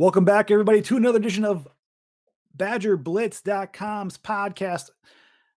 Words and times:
Welcome 0.00 0.24
back, 0.24 0.50
everybody, 0.50 0.80
to 0.80 0.96
another 0.96 1.18
edition 1.18 1.44
of 1.44 1.68
BadgerBlitz.com's 2.56 4.16
podcast. 4.16 4.88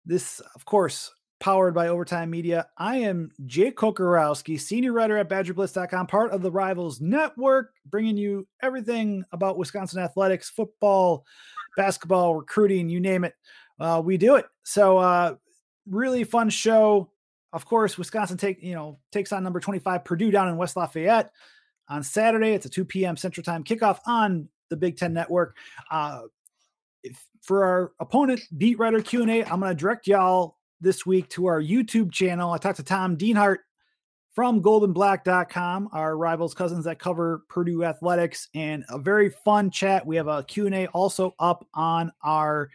This, 0.04 0.40
of 0.56 0.64
course, 0.64 1.12
powered 1.38 1.74
by 1.74 1.86
Overtime 1.86 2.28
Media. 2.28 2.66
I 2.76 2.96
am 2.96 3.30
Jake 3.46 3.76
Kocorowski, 3.76 4.58
senior 4.58 4.92
writer 4.92 5.16
at 5.16 5.28
BadgerBlitz.com, 5.28 6.08
part 6.08 6.32
of 6.32 6.42
the 6.42 6.50
Rivals 6.50 7.00
Network, 7.00 7.70
bringing 7.86 8.16
you 8.16 8.48
everything 8.60 9.22
about 9.30 9.58
Wisconsin 9.58 10.02
athletics, 10.02 10.50
football, 10.50 11.24
basketball, 11.76 12.34
recruiting, 12.34 12.88
you 12.88 12.98
name 12.98 13.22
it. 13.22 13.34
Uh, 13.78 14.02
we 14.04 14.16
do 14.16 14.34
it. 14.34 14.46
So, 14.64 14.98
uh, 14.98 15.36
really 15.88 16.24
fun 16.24 16.50
show. 16.50 17.12
Of 17.52 17.64
course, 17.64 17.96
Wisconsin 17.96 18.38
take 18.38 18.60
you 18.60 18.74
know 18.74 18.98
takes 19.12 19.30
on 19.30 19.44
number 19.44 19.60
25 19.60 20.04
Purdue 20.04 20.32
down 20.32 20.48
in 20.48 20.56
West 20.56 20.76
Lafayette 20.76 21.30
on 21.88 22.02
Saturday. 22.02 22.52
It's 22.52 22.66
a 22.66 22.70
2 22.70 22.84
p.m. 22.84 23.16
Central 23.16 23.44
Time 23.44 23.64
kickoff 23.64 23.98
on 24.06 24.48
the 24.70 24.76
Big 24.76 24.96
Ten 24.96 25.12
Network. 25.12 25.56
Uh, 25.90 26.22
if, 27.02 27.24
for 27.42 27.64
our 27.64 27.92
opponent 28.00 28.40
beat 28.56 28.78
writer 28.78 29.02
Q 29.02 29.22
and 29.22 29.30
A, 29.30 29.44
I'm 29.44 29.60
going 29.60 29.70
to 29.70 29.74
direct 29.74 30.06
y'all 30.06 30.58
this 30.80 31.06
week 31.06 31.28
to 31.30 31.46
our 31.46 31.60
YouTube 31.60 32.12
channel. 32.12 32.52
I 32.52 32.58
talked 32.58 32.76
to 32.76 32.82
Tom 32.82 33.16
Dienhart 33.16 33.58
from 34.34 34.62
goldenblack.com, 34.62 35.90
our 35.92 36.16
rivals 36.16 36.54
cousins 36.54 36.86
that 36.86 36.98
cover 36.98 37.42
Purdue 37.48 37.84
athletics 37.84 38.48
and 38.54 38.84
a 38.88 38.98
very 38.98 39.28
fun 39.28 39.70
chat. 39.70 40.06
We 40.06 40.16
have 40.16 40.28
a 40.28 40.42
Q&A 40.44 40.86
also 40.88 41.34
up 41.38 41.66
on 41.74 42.10
our 42.22 42.70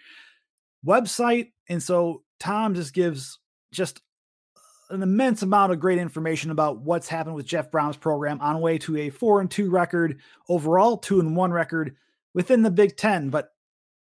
website. 0.85 1.51
And 1.67 1.81
so 1.81 2.23
Tom 2.39 2.75
just 2.75 2.93
gives 2.93 3.39
just 3.71 4.01
an 4.89 5.03
immense 5.03 5.41
amount 5.41 5.71
of 5.71 5.79
great 5.79 5.99
information 5.99 6.51
about 6.51 6.79
what's 6.79 7.07
happened 7.07 7.35
with 7.35 7.45
Jeff 7.45 7.71
Brohm's 7.71 7.97
program 7.97 8.39
on 8.41 8.61
way 8.61 8.77
to 8.79 8.97
a 8.97 9.09
four 9.09 9.41
and 9.41 9.51
two 9.51 9.69
record 9.69 10.19
overall, 10.49 10.97
two 10.97 11.19
and 11.19 11.35
one 11.35 11.51
record 11.51 11.95
within 12.33 12.63
the 12.63 12.71
Big 12.71 12.97
Ten. 12.97 13.29
But 13.29 13.49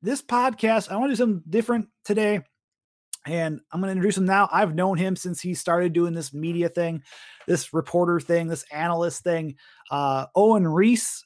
this 0.01 0.21
podcast, 0.21 0.91
I 0.91 0.97
want 0.97 1.09
to 1.09 1.13
do 1.13 1.17
something 1.17 1.43
different 1.49 1.87
today. 2.03 2.41
And 3.25 3.59
I'm 3.71 3.81
going 3.81 3.89
to 3.89 3.91
introduce 3.91 4.17
him 4.17 4.25
now. 4.25 4.47
I've 4.53 4.75
known 4.75 4.97
him 4.97 5.17
since 5.17 5.41
he 5.41 5.53
started 5.53 5.91
doing 5.91 6.13
this 6.13 6.33
media 6.33 6.69
thing, 6.69 7.03
this 7.45 7.73
reporter 7.73 8.21
thing, 8.21 8.47
this 8.47 8.63
analyst 8.71 9.23
thing. 9.23 9.55
Uh, 9.91 10.27
Owen 10.33 10.63
Riese, 10.63 11.23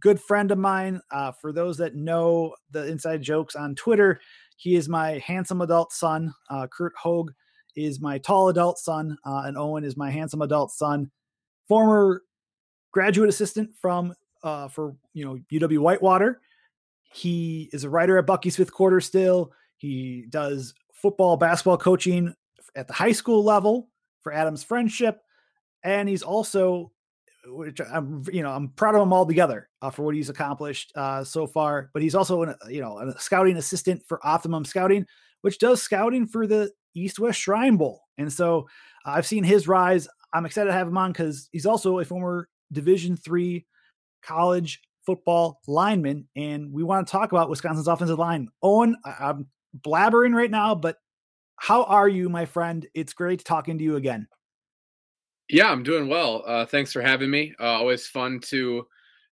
good 0.00 0.18
friend 0.18 0.50
of 0.50 0.56
mine. 0.56 1.02
Uh, 1.10 1.32
for 1.32 1.52
those 1.52 1.76
that 1.78 1.94
know 1.94 2.54
the 2.70 2.86
inside 2.86 3.20
jokes 3.20 3.54
on 3.54 3.74
Twitter, 3.74 4.18
he 4.56 4.76
is 4.76 4.88
my 4.88 5.18
handsome 5.26 5.60
adult 5.60 5.92
son. 5.92 6.32
Uh, 6.48 6.66
Kurt 6.68 6.94
Hogue 6.96 7.32
is 7.76 8.00
my 8.00 8.18
tall 8.18 8.48
adult 8.48 8.78
son, 8.78 9.16
uh, 9.24 9.42
and 9.44 9.56
Owen 9.56 9.84
is 9.84 9.96
my 9.96 10.10
handsome 10.10 10.42
adult 10.42 10.72
son. 10.72 11.10
Former 11.68 12.22
graduate 12.92 13.28
assistant 13.28 13.70
from 13.80 14.14
uh, 14.42 14.68
for 14.68 14.96
you 15.12 15.24
know 15.24 15.38
UW 15.52 15.78
Whitewater. 15.78 16.40
He 17.12 17.68
is 17.72 17.84
a 17.84 17.90
writer 17.90 18.18
at 18.18 18.26
Bucky's 18.26 18.56
fifth 18.56 18.72
quarter 18.72 19.00
still. 19.00 19.52
He 19.76 20.26
does 20.30 20.74
football, 20.94 21.36
basketball 21.36 21.78
coaching 21.78 22.34
at 22.74 22.86
the 22.86 22.92
high 22.92 23.12
school 23.12 23.44
level 23.44 23.88
for 24.22 24.32
Adams 24.32 24.64
Friendship, 24.64 25.20
and 25.82 26.08
he's 26.08 26.22
also, 26.22 26.90
which 27.46 27.80
I'm 27.80 28.24
you 28.32 28.42
know 28.42 28.50
I'm 28.50 28.68
proud 28.70 28.94
of 28.94 29.02
him 29.02 29.12
all 29.12 29.26
together 29.26 29.68
uh, 29.82 29.90
for 29.90 30.02
what 30.02 30.14
he's 30.14 30.30
accomplished 30.30 30.92
uh, 30.96 31.22
so 31.24 31.46
far. 31.46 31.90
But 31.92 32.02
he's 32.02 32.14
also 32.14 32.42
an 32.42 32.54
you 32.68 32.80
know 32.80 32.98
a 32.98 33.18
scouting 33.20 33.56
assistant 33.56 34.02
for 34.06 34.24
Optimum 34.26 34.64
Scouting, 34.64 35.06
which 35.42 35.58
does 35.58 35.82
scouting 35.82 36.26
for 36.26 36.46
the 36.46 36.70
East 36.96 37.18
West 37.20 37.38
Shrine 37.38 37.76
Bowl. 37.76 38.02
And 38.18 38.32
so 38.32 38.66
uh, 39.04 39.10
I've 39.10 39.26
seen 39.26 39.44
his 39.44 39.68
rise. 39.68 40.08
I'm 40.32 40.46
excited 40.46 40.68
to 40.68 40.72
have 40.76 40.88
him 40.88 40.98
on 40.98 41.12
because 41.12 41.48
he's 41.52 41.66
also 41.66 41.98
a 41.98 42.04
former 42.04 42.48
Division 42.72 43.16
three 43.16 43.64
college 44.22 44.80
football 45.04 45.60
lineman, 45.68 46.26
and 46.34 46.72
we 46.72 46.82
want 46.82 47.06
to 47.06 47.10
talk 47.10 47.30
about 47.30 47.48
Wisconsin's 47.48 47.86
offensive 47.86 48.18
line. 48.18 48.48
Owen, 48.62 48.96
I- 49.04 49.28
I'm 49.28 49.46
blabbering 49.80 50.34
right 50.34 50.50
now, 50.50 50.74
but 50.74 50.96
how 51.56 51.84
are 51.84 52.08
you, 52.08 52.28
my 52.28 52.44
friend? 52.44 52.84
It's 52.92 53.12
great 53.12 53.44
talking 53.44 53.78
to 53.78 53.84
you 53.84 53.96
again. 53.96 54.26
Yeah, 55.48 55.70
I'm 55.70 55.84
doing 55.84 56.08
well. 56.08 56.42
Uh, 56.44 56.66
thanks 56.66 56.92
for 56.92 57.00
having 57.00 57.30
me. 57.30 57.54
Uh, 57.60 57.64
always 57.64 58.06
fun 58.08 58.40
to 58.46 58.86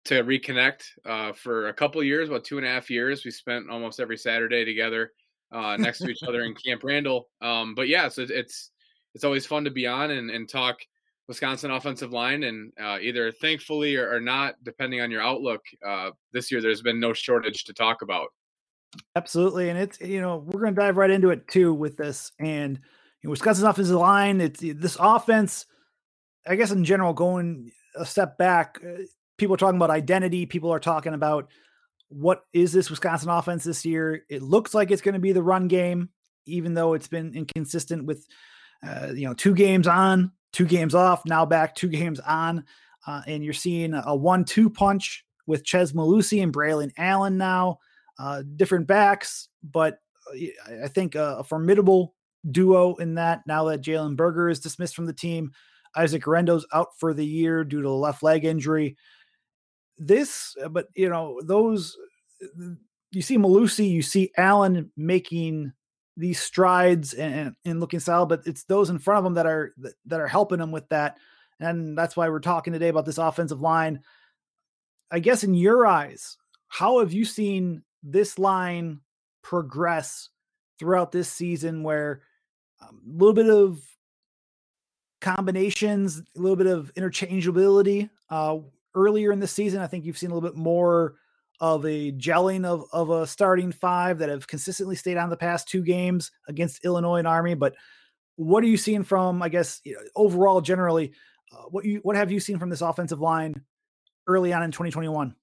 to 0.05 0.23
reconnect. 0.23 0.81
Uh, 1.05 1.33
for 1.33 1.67
a 1.67 1.73
couple 1.73 2.01
years, 2.01 2.29
about 2.29 2.45
two 2.45 2.57
and 2.57 2.65
a 2.65 2.69
half 2.69 2.89
years, 2.89 3.23
we 3.25 3.31
spent 3.31 3.69
almost 3.69 3.99
every 3.99 4.17
Saturday 4.17 4.65
together 4.65 5.11
uh, 5.51 5.77
next 5.77 5.99
to 5.99 6.09
each 6.09 6.23
other 6.23 6.43
in 6.43 6.53
Camp 6.55 6.83
Randall. 6.83 7.29
Um, 7.41 7.75
but 7.75 7.87
yeah, 7.87 8.09
so 8.09 8.25
it's 8.29 8.71
it's 9.15 9.23
always 9.23 9.45
fun 9.45 9.63
to 9.63 9.71
be 9.71 9.87
on 9.87 10.11
and, 10.11 10.29
and 10.29 10.47
talk 10.47 10.79
Wisconsin 11.27 11.71
offensive 11.71 12.11
line, 12.11 12.43
and 12.43 12.73
uh, 12.81 12.97
either 12.99 13.31
thankfully 13.31 13.95
or, 13.95 14.11
or, 14.11 14.19
not, 14.19 14.55
depending 14.63 14.99
on 14.99 15.11
your 15.11 15.21
outlook, 15.21 15.61
uh, 15.85 16.09
this 16.33 16.51
year 16.51 16.59
there's 16.59 16.81
been 16.81 16.99
no 16.99 17.13
shortage 17.13 17.65
to 17.65 17.73
talk 17.73 18.01
about. 18.01 18.29
Absolutely, 19.15 19.69
and 19.69 19.77
it's 19.77 20.01
you 20.01 20.19
know 20.19 20.37
we're 20.37 20.61
going 20.61 20.73
to 20.73 20.81
dive 20.81 20.97
right 20.97 21.11
into 21.11 21.29
it 21.29 21.47
too 21.47 21.73
with 21.73 21.97
this, 21.97 22.31
and 22.39 22.79
you 23.21 23.27
know, 23.27 23.31
Wisconsin's 23.31 23.67
offensive 23.67 23.95
line. 23.95 24.41
It's 24.41 24.59
this 24.59 24.97
offense. 24.99 25.67
I 26.47 26.55
guess 26.55 26.71
in 26.71 26.83
general, 26.83 27.13
going 27.13 27.71
a 27.95 28.05
step 28.05 28.37
back, 28.39 28.79
uh, 28.83 29.03
people 29.37 29.53
are 29.53 29.57
talking 29.57 29.77
about 29.77 29.91
identity. 29.91 30.47
People 30.47 30.71
are 30.71 30.79
talking 30.79 31.13
about 31.13 31.49
what 32.09 32.43
is 32.53 32.71
this 32.71 32.89
Wisconsin 32.89 33.29
offense 33.29 33.63
this 33.63 33.85
year? 33.85 34.23
It 34.29 34.41
looks 34.41 34.73
like 34.73 34.91
it's 34.91 35.01
going 35.01 35.13
to 35.13 35.19
be 35.19 35.31
the 35.31 35.43
run 35.43 35.67
game, 35.67 36.09
even 36.45 36.73
though 36.73 36.93
it's 36.93 37.07
been 37.07 37.33
inconsistent 37.35 38.05
with, 38.05 38.27
uh, 38.85 39.09
you 39.13 39.27
know, 39.27 39.33
two 39.33 39.53
games 39.53 39.87
on, 39.87 40.31
two 40.51 40.65
games 40.65 40.95
off, 40.95 41.23
now 41.25 41.45
back 41.45 41.75
two 41.75 41.87
games 41.87 42.19
on. 42.19 42.65
Uh, 43.07 43.21
and 43.27 43.43
you're 43.43 43.53
seeing 43.53 43.93
a 43.93 44.15
one-two 44.15 44.69
punch 44.69 45.23
with 45.47 45.63
Chez 45.63 45.93
Mellusi 45.93 46.43
and 46.43 46.53
Braylon 46.53 46.91
Allen 46.97 47.37
now, 47.37 47.79
uh, 48.19 48.43
different 48.55 48.87
backs, 48.87 49.47
but 49.63 49.99
uh, 50.31 50.83
I 50.83 50.87
think 50.87 51.15
a, 51.15 51.37
a, 51.39 51.43
formidable 51.43 52.13
duo 52.51 52.95
in 52.95 53.15
that. 53.15 53.41
Now 53.47 53.63
that 53.65 53.81
Jalen 53.81 54.15
Berger 54.15 54.49
is 54.49 54.59
dismissed 54.59 54.95
from 54.95 55.05
the 55.05 55.13
team, 55.13 55.51
Isaac 55.95 56.23
Guerendo's 56.23 56.67
out 56.73 56.89
for 56.99 57.13
the 57.13 57.25
year 57.25 57.63
due 57.63 57.81
to 57.81 57.87
a 57.87 57.91
left 57.91 58.21
leg 58.21 58.45
injury 58.45 58.97
this, 59.99 60.55
uh, 60.63 60.69
but 60.69 60.87
you 60.95 61.09
know, 61.09 61.39
those 61.43 61.95
you 63.11 63.21
see 63.21 63.37
Mellusi, 63.37 63.89
you 63.89 64.01
see 64.01 64.31
Allen 64.37 64.91
making 64.95 65.73
these 66.15 66.39
strides 66.39 67.13
and, 67.13 67.55
and 67.65 67.79
looking 67.79 67.99
solid, 67.99 68.27
but 68.27 68.41
it's 68.45 68.63
those 68.63 68.89
in 68.89 68.99
front 68.99 69.19
of 69.19 69.23
them 69.23 69.33
that 69.35 69.45
are 69.45 69.73
that 70.05 70.19
are 70.19 70.27
helping 70.27 70.59
them 70.59 70.71
with 70.71 70.87
that. 70.89 71.17
And 71.59 71.97
that's 71.97 72.15
why 72.15 72.29
we're 72.29 72.39
talking 72.39 72.73
today 72.73 72.87
about 72.87 73.05
this 73.05 73.17
offensive 73.17 73.61
line. 73.61 74.01
I 75.11 75.19
guess 75.19 75.43
in 75.43 75.53
your 75.53 75.85
eyes, 75.85 76.37
how 76.67 76.99
have 76.99 77.11
you 77.11 77.25
seen 77.25 77.83
this 78.03 78.39
line 78.39 79.01
progress 79.41 80.29
throughout 80.77 81.11
this 81.11 81.29
season 81.29 81.83
where 81.83 82.21
um, 82.81 83.01
a 83.05 83.17
little 83.17 83.33
bit 83.33 83.49
of 83.49 83.81
combinations, 85.19 86.19
a 86.19 86.39
little 86.39 86.55
bit 86.55 86.67
of 86.67 86.93
interchangeability 86.95 88.09
uh, 88.29 88.57
earlier 88.95 89.31
in 89.31 89.39
the 89.39 89.47
season. 89.47 89.81
I 89.81 89.87
think 89.87 90.05
you've 90.05 90.17
seen 90.17 90.31
a 90.31 90.33
little 90.33 90.49
bit 90.49 90.57
more 90.57 91.15
of 91.59 91.85
a 91.85 92.11
gelling 92.13 92.65
of, 92.65 92.85
of 92.93 93.09
a 93.09 93.27
starting 93.27 93.71
five 93.71 94.19
that 94.19 94.29
have 94.29 94.47
consistently 94.47 94.95
stayed 94.95 95.17
on 95.17 95.29
the 95.29 95.37
past 95.37 95.67
two 95.67 95.83
games 95.83 96.31
against 96.47 96.85
Illinois 96.85 97.17
and 97.17 97.27
Army. 97.27 97.53
But 97.53 97.75
what 98.37 98.63
are 98.63 98.67
you 98.67 98.77
seeing 98.77 99.03
from, 99.03 99.41
I 99.41 99.49
guess, 99.49 99.81
you 99.83 99.93
know, 99.93 99.99
overall, 100.15 100.61
generally, 100.61 101.11
uh, 101.51 101.63
what 101.69 101.83
you 101.83 101.99
what 102.03 102.15
have 102.15 102.31
you 102.31 102.39
seen 102.39 102.59
from 102.59 102.69
this 102.69 102.81
offensive 102.81 103.19
line 103.19 103.61
early 104.27 104.53
on 104.53 104.63
in 104.63 104.71
2021? 104.71 105.35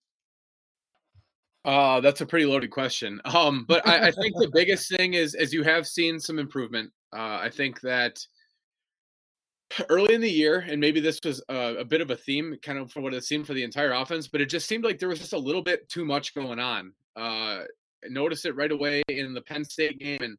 Uh, 1.64 2.00
that's 2.00 2.20
a 2.20 2.26
pretty 2.26 2.46
loaded 2.46 2.70
question. 2.70 3.20
Um, 3.24 3.64
but 3.66 3.86
I, 3.86 4.08
I 4.08 4.10
think 4.12 4.36
the 4.36 4.50
biggest 4.54 4.88
thing 4.88 5.14
is, 5.14 5.34
as 5.34 5.52
you 5.52 5.64
have 5.64 5.86
seen 5.86 6.20
some 6.20 6.38
improvement. 6.38 6.92
Uh, 7.12 7.40
I 7.42 7.50
think 7.50 7.80
that 7.80 8.18
early 9.88 10.14
in 10.14 10.20
the 10.20 10.30
year, 10.30 10.64
and 10.68 10.80
maybe 10.80 11.00
this 11.00 11.18
was 11.24 11.42
a, 11.48 11.76
a, 11.78 11.84
bit 11.84 12.00
of 12.00 12.10
a 12.10 12.16
theme, 12.16 12.56
kind 12.62 12.78
of 12.78 12.90
for 12.92 13.00
what 13.00 13.14
it 13.14 13.24
seemed 13.24 13.46
for 13.46 13.54
the 13.54 13.62
entire 13.62 13.92
offense, 13.92 14.28
but 14.28 14.40
it 14.40 14.46
just 14.46 14.66
seemed 14.66 14.84
like 14.84 14.98
there 14.98 15.08
was 15.08 15.18
just 15.18 15.32
a 15.32 15.38
little 15.38 15.62
bit 15.62 15.88
too 15.88 16.04
much 16.04 16.34
going 16.34 16.58
on. 16.58 16.92
Uh, 17.16 17.62
noticed 18.08 18.46
it 18.46 18.56
right 18.56 18.72
away 18.72 19.02
in 19.08 19.34
the 19.34 19.40
Penn 19.40 19.64
State 19.64 19.98
game 19.98 20.18
and 20.20 20.38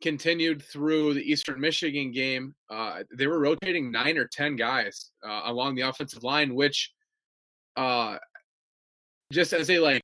continued 0.00 0.62
through 0.62 1.14
the 1.14 1.22
Eastern 1.22 1.60
Michigan 1.60 2.12
game. 2.12 2.54
Uh, 2.70 3.02
they 3.16 3.26
were 3.26 3.40
rotating 3.40 3.90
nine 3.90 4.16
or 4.16 4.26
10 4.26 4.56
guys 4.56 5.10
uh, 5.26 5.42
along 5.46 5.74
the 5.74 5.82
offensive 5.82 6.22
line, 6.22 6.54
which 6.54 6.92
uh, 7.76 8.16
just 9.32 9.52
as 9.52 9.70
a 9.70 9.78
like, 9.78 10.02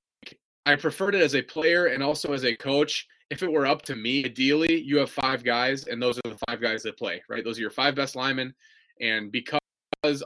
I 0.67 0.77
preferred 0.77 1.15
it 1.15 1.23
as 1.23 1.35
a 1.35 1.43
player 1.43 1.87
and 1.87 2.03
also 2.03 2.33
as 2.33 2.45
a 2.45 2.57
coach 2.57 3.07
if 3.31 3.43
it 3.43 3.51
were 3.51 3.67
up 3.67 3.83
to 3.83 3.97
me, 3.97 4.25
ideally, 4.25 4.81
you 4.81 4.99
have 4.99 5.11
five 5.11 5.43
guys, 5.43 5.87
and 5.87 6.01
those 6.01 6.19
are 6.19 6.31
the 6.31 6.39
five 6.49 6.61
guys 6.61 6.83
that 6.83 6.99
play, 6.99 7.23
right? 7.29 7.45
Those 7.45 7.59
are 7.59 7.63
your 7.63 7.71
five 7.71 7.95
best 7.95 8.17
linemen. 8.17 8.55
And 9.01 9.33
because 9.33 9.61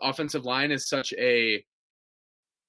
offensive 0.02 0.44
line 0.44 0.70
is 0.70 0.88
such 0.88 1.12
a 1.14 1.64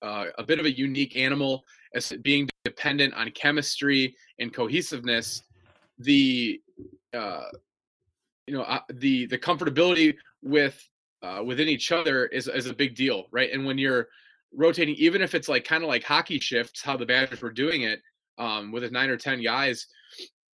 uh, 0.02 0.26
a 0.38 0.44
bit 0.44 0.60
of 0.60 0.66
a 0.66 0.72
unique 0.72 1.18
animal 1.18 1.66
as 1.94 2.14
being 2.22 2.48
dependent 2.64 3.14
on 3.16 3.30
chemistry 3.32 4.16
and 4.40 4.54
cohesiveness, 4.54 5.44
the 5.98 6.62
uh, 7.14 7.50
you 8.48 8.54
know 8.54 8.62
uh, 8.62 8.80
the 8.94 9.26
the 9.26 9.38
comfortability 9.38 10.16
with 10.42 10.82
uh, 11.22 11.44
within 11.46 11.68
each 11.68 11.92
other 11.92 12.28
is 12.28 12.48
is 12.48 12.68
a 12.68 12.74
big 12.74 12.96
deal, 12.96 13.26
right? 13.32 13.52
And 13.52 13.66
when 13.66 13.78
you're 13.78 14.08
rotating, 14.54 14.96
even 14.96 15.22
if 15.22 15.36
it's 15.36 15.50
like 15.50 15.66
kind 15.66 15.84
of 15.84 15.90
like 15.90 16.04
hockey 16.04 16.40
shifts, 16.40 16.82
how 16.82 16.96
the 16.96 17.06
Badgers 17.06 17.42
were 17.42 17.52
doing 17.52 17.82
it 17.82 18.02
um, 18.38 18.72
with 18.72 18.90
nine 18.92 19.10
or 19.10 19.18
ten 19.18 19.44
guys, 19.44 19.88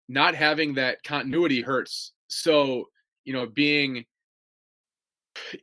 not 0.07 0.35
having 0.35 0.73
that 0.75 1.03
continuity 1.03 1.61
hurts. 1.61 2.13
So 2.27 2.89
you 3.23 3.33
know, 3.33 3.47
being 3.47 4.05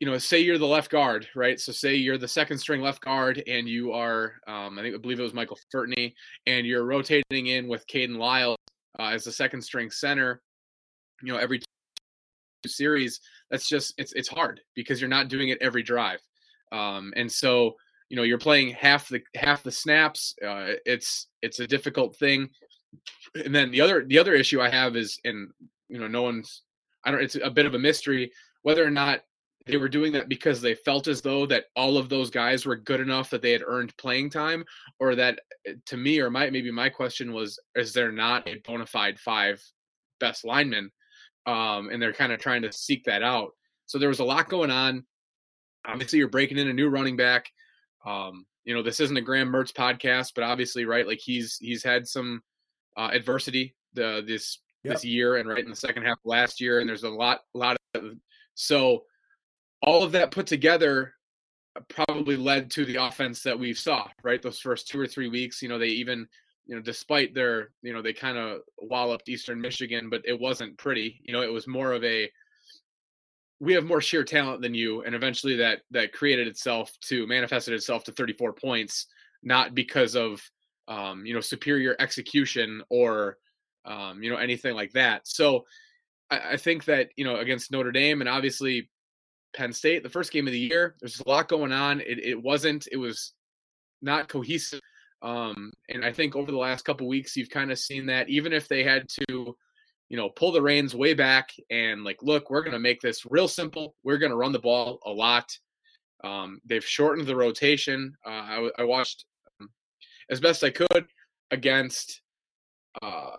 you 0.00 0.06
know, 0.06 0.18
say 0.18 0.40
you're 0.40 0.58
the 0.58 0.66
left 0.66 0.90
guard, 0.90 1.26
right? 1.34 1.58
So 1.58 1.72
say 1.72 1.94
you're 1.94 2.18
the 2.18 2.28
second 2.28 2.58
string 2.58 2.80
left 2.80 3.00
guard 3.00 3.42
and 3.46 3.68
you 3.68 3.92
are, 3.92 4.34
um, 4.46 4.78
I 4.78 4.82
think 4.82 4.94
I 4.94 4.98
believe 4.98 5.18
it 5.18 5.22
was 5.22 5.34
Michael 5.34 5.58
Furtney, 5.72 6.14
and 6.46 6.66
you're 6.66 6.84
rotating 6.84 7.46
in 7.46 7.68
with 7.68 7.86
Kayden 7.86 8.18
Lyle 8.18 8.56
uh, 8.98 9.08
as 9.08 9.24
the 9.24 9.32
second 9.32 9.62
string 9.62 9.90
center. 9.90 10.42
You 11.22 11.32
know, 11.32 11.38
every 11.38 11.60
series, 12.66 13.20
that's 13.50 13.68
just 13.68 13.94
it's 13.98 14.12
it's 14.12 14.28
hard 14.28 14.60
because 14.74 15.00
you're 15.00 15.08
not 15.08 15.28
doing 15.28 15.48
it 15.48 15.58
every 15.60 15.82
drive, 15.82 16.20
um, 16.72 17.12
and 17.16 17.30
so 17.30 17.76
you 18.08 18.16
know 18.16 18.22
you're 18.22 18.38
playing 18.38 18.70
half 18.70 19.08
the 19.08 19.22
half 19.36 19.62
the 19.62 19.70
snaps. 19.70 20.34
Uh, 20.44 20.72
it's 20.84 21.28
it's 21.42 21.60
a 21.60 21.66
difficult 21.66 22.16
thing. 22.16 22.48
And 23.34 23.54
then 23.54 23.70
the 23.70 23.80
other 23.80 24.04
the 24.04 24.18
other 24.18 24.34
issue 24.34 24.60
I 24.60 24.68
have 24.70 24.96
is, 24.96 25.18
and 25.24 25.50
you 25.88 25.98
know, 25.98 26.08
no 26.08 26.22
one's 26.22 26.62
I 27.04 27.10
don't. 27.10 27.22
It's 27.22 27.36
a 27.42 27.50
bit 27.50 27.66
of 27.66 27.74
a 27.74 27.78
mystery 27.78 28.32
whether 28.62 28.84
or 28.84 28.90
not 28.90 29.20
they 29.66 29.76
were 29.76 29.88
doing 29.88 30.12
that 30.12 30.28
because 30.28 30.60
they 30.60 30.74
felt 30.74 31.06
as 31.06 31.20
though 31.20 31.46
that 31.46 31.66
all 31.76 31.96
of 31.96 32.08
those 32.08 32.30
guys 32.30 32.66
were 32.66 32.76
good 32.76 33.00
enough 33.00 33.30
that 33.30 33.42
they 33.42 33.52
had 33.52 33.62
earned 33.64 33.96
playing 33.96 34.30
time 34.30 34.64
or 34.98 35.14
that 35.14 35.40
eh, 35.66 35.74
to 35.86 35.96
me 35.96 36.20
or 36.20 36.30
my 36.30 36.50
maybe 36.50 36.70
my 36.70 36.88
question 36.88 37.32
was 37.32 37.58
is 37.76 37.92
there 37.92 38.10
not 38.10 38.46
a 38.48 38.56
bona 38.66 38.86
fide 38.86 39.18
five 39.20 39.62
best 40.18 40.44
linemen 40.44 40.90
um, 41.46 41.90
and 41.90 42.00
they're 42.00 42.12
kind 42.12 42.32
of 42.32 42.40
trying 42.40 42.62
to 42.62 42.72
seek 42.72 43.04
that 43.04 43.22
out. 43.22 43.50
So 43.86 43.98
there 43.98 44.08
was 44.08 44.20
a 44.20 44.24
lot 44.24 44.48
going 44.48 44.70
on. 44.70 45.04
Obviously 45.84 46.18
you're 46.18 46.28
breaking 46.28 46.58
in 46.58 46.68
a 46.68 46.72
new 46.72 46.88
running 46.88 47.16
back. 47.16 47.50
Um, 48.06 48.46
you 48.64 48.74
know 48.74 48.82
this 48.82 49.00
isn't 49.00 49.16
a 49.16 49.20
graham 49.20 49.50
mertz 49.50 49.72
podcast 49.72 50.32
but 50.34 50.44
obviously 50.44 50.84
right 50.84 51.06
like 51.06 51.18
he's 51.20 51.56
he's 51.60 51.82
had 51.82 52.06
some 52.06 52.42
uh, 52.96 53.10
adversity 53.12 53.74
the 53.94 54.24
this 54.26 54.58
yep. 54.84 54.94
this 54.94 55.04
year 55.04 55.36
and 55.36 55.48
right 55.48 55.64
in 55.64 55.70
the 55.70 55.76
second 55.76 56.02
half 56.02 56.18
of 56.18 56.24
last 56.24 56.60
year 56.60 56.80
and 56.80 56.88
there's 56.88 57.04
a 57.04 57.08
lot 57.08 57.40
a 57.54 57.58
lot 57.58 57.76
of 57.94 58.16
so 58.54 59.04
all 59.82 60.02
of 60.02 60.12
that 60.12 60.30
put 60.30 60.46
together 60.46 61.14
uh, 61.76 61.80
probably 61.88 62.36
led 62.36 62.70
to 62.70 62.84
the 62.84 62.96
offense 62.96 63.42
that 63.42 63.58
we 63.58 63.72
saw 63.72 64.06
right 64.22 64.42
those 64.42 64.58
first 64.58 64.88
two 64.88 64.98
or 64.98 65.06
three 65.06 65.28
weeks 65.28 65.62
you 65.62 65.68
know 65.68 65.78
they 65.78 65.88
even 65.88 66.26
you 66.66 66.74
know 66.74 66.82
despite 66.82 67.34
their 67.34 67.70
you 67.82 67.92
know 67.92 68.02
they 68.02 68.12
kind 68.12 68.38
of 68.38 68.60
walloped 68.78 69.28
eastern 69.28 69.60
michigan 69.60 70.08
but 70.08 70.22
it 70.24 70.38
wasn't 70.38 70.76
pretty 70.78 71.20
you 71.24 71.32
know 71.32 71.42
it 71.42 71.52
was 71.52 71.66
more 71.66 71.92
of 71.92 72.02
a 72.04 72.30
we 73.60 73.72
have 73.74 73.84
more 73.84 74.00
sheer 74.00 74.24
talent 74.24 74.60
than 74.60 74.74
you 74.74 75.02
and 75.02 75.14
eventually 75.14 75.56
that 75.56 75.82
that 75.90 76.12
created 76.12 76.48
itself 76.48 76.92
to 77.00 77.26
manifested 77.26 77.74
itself 77.74 78.02
to 78.04 78.12
34 78.12 78.52
points 78.52 79.06
not 79.42 79.74
because 79.74 80.16
of 80.16 80.42
um, 80.92 81.24
you 81.24 81.34
know 81.34 81.40
superior 81.40 81.96
execution 81.98 82.82
or 82.88 83.38
um, 83.84 84.22
you 84.22 84.30
know 84.30 84.36
anything 84.36 84.74
like 84.74 84.92
that 84.92 85.26
so 85.26 85.64
I, 86.30 86.52
I 86.52 86.56
think 86.56 86.84
that 86.86 87.10
you 87.16 87.24
know 87.24 87.36
against 87.36 87.70
notre 87.70 87.92
dame 87.92 88.20
and 88.20 88.28
obviously 88.28 88.88
Penn 89.52 89.72
State, 89.72 90.02
the 90.02 90.08
first 90.08 90.32
game 90.32 90.46
of 90.46 90.52
the 90.52 90.58
year. 90.58 90.96
There's 91.00 91.20
a 91.20 91.28
lot 91.28 91.48
going 91.48 91.72
on. 91.72 92.00
It, 92.00 92.18
it 92.18 92.42
wasn't, 92.42 92.88
it 92.90 92.96
was 92.96 93.32
not 94.00 94.28
cohesive. 94.28 94.80
Um, 95.20 95.72
and 95.88 96.04
I 96.04 96.12
think 96.12 96.34
over 96.34 96.50
the 96.50 96.58
last 96.58 96.84
couple 96.84 97.06
weeks, 97.06 97.36
you've 97.36 97.50
kind 97.50 97.70
of 97.70 97.78
seen 97.78 98.06
that 98.06 98.28
even 98.28 98.52
if 98.52 98.66
they 98.66 98.82
had 98.82 99.08
to, 99.08 99.56
you 100.08 100.16
know, 100.16 100.28
pull 100.30 100.52
the 100.52 100.62
reins 100.62 100.94
way 100.94 101.14
back 101.14 101.50
and 101.70 102.02
like, 102.02 102.22
look, 102.22 102.50
we're 102.50 102.62
going 102.62 102.72
to 102.72 102.78
make 102.78 103.00
this 103.00 103.24
real 103.30 103.48
simple. 103.48 103.94
We're 104.02 104.18
going 104.18 104.30
to 104.30 104.36
run 104.36 104.52
the 104.52 104.58
ball 104.58 104.98
a 105.06 105.10
lot. 105.10 105.56
Um, 106.24 106.60
they've 106.64 106.84
shortened 106.84 107.26
the 107.26 107.36
rotation. 107.36 108.14
Uh, 108.24 108.30
I, 108.30 108.70
I, 108.78 108.84
watched 108.84 109.24
as 110.32 110.40
best 110.40 110.64
I 110.64 110.70
could 110.70 111.06
against 111.50 112.22
uh, 113.02 113.36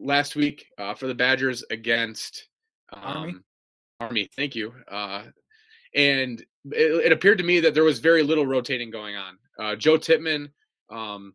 last 0.00 0.34
week 0.34 0.66
uh, 0.76 0.94
for 0.94 1.06
the 1.06 1.14
Badgers 1.14 1.64
against 1.70 2.48
um, 2.92 3.44
Army. 4.00 4.28
Thank 4.34 4.56
you. 4.56 4.74
Uh, 4.90 5.26
and 5.94 6.40
it, 6.72 7.06
it, 7.06 7.12
appeared 7.12 7.38
to 7.38 7.44
me 7.44 7.60
that 7.60 7.72
there 7.72 7.84
was 7.84 8.00
very 8.00 8.24
little 8.24 8.46
rotating 8.46 8.90
going 8.90 9.14
on. 9.14 9.38
Uh, 9.60 9.76
Joe 9.76 9.96
Tippmann 9.96 10.50
um, 10.90 11.34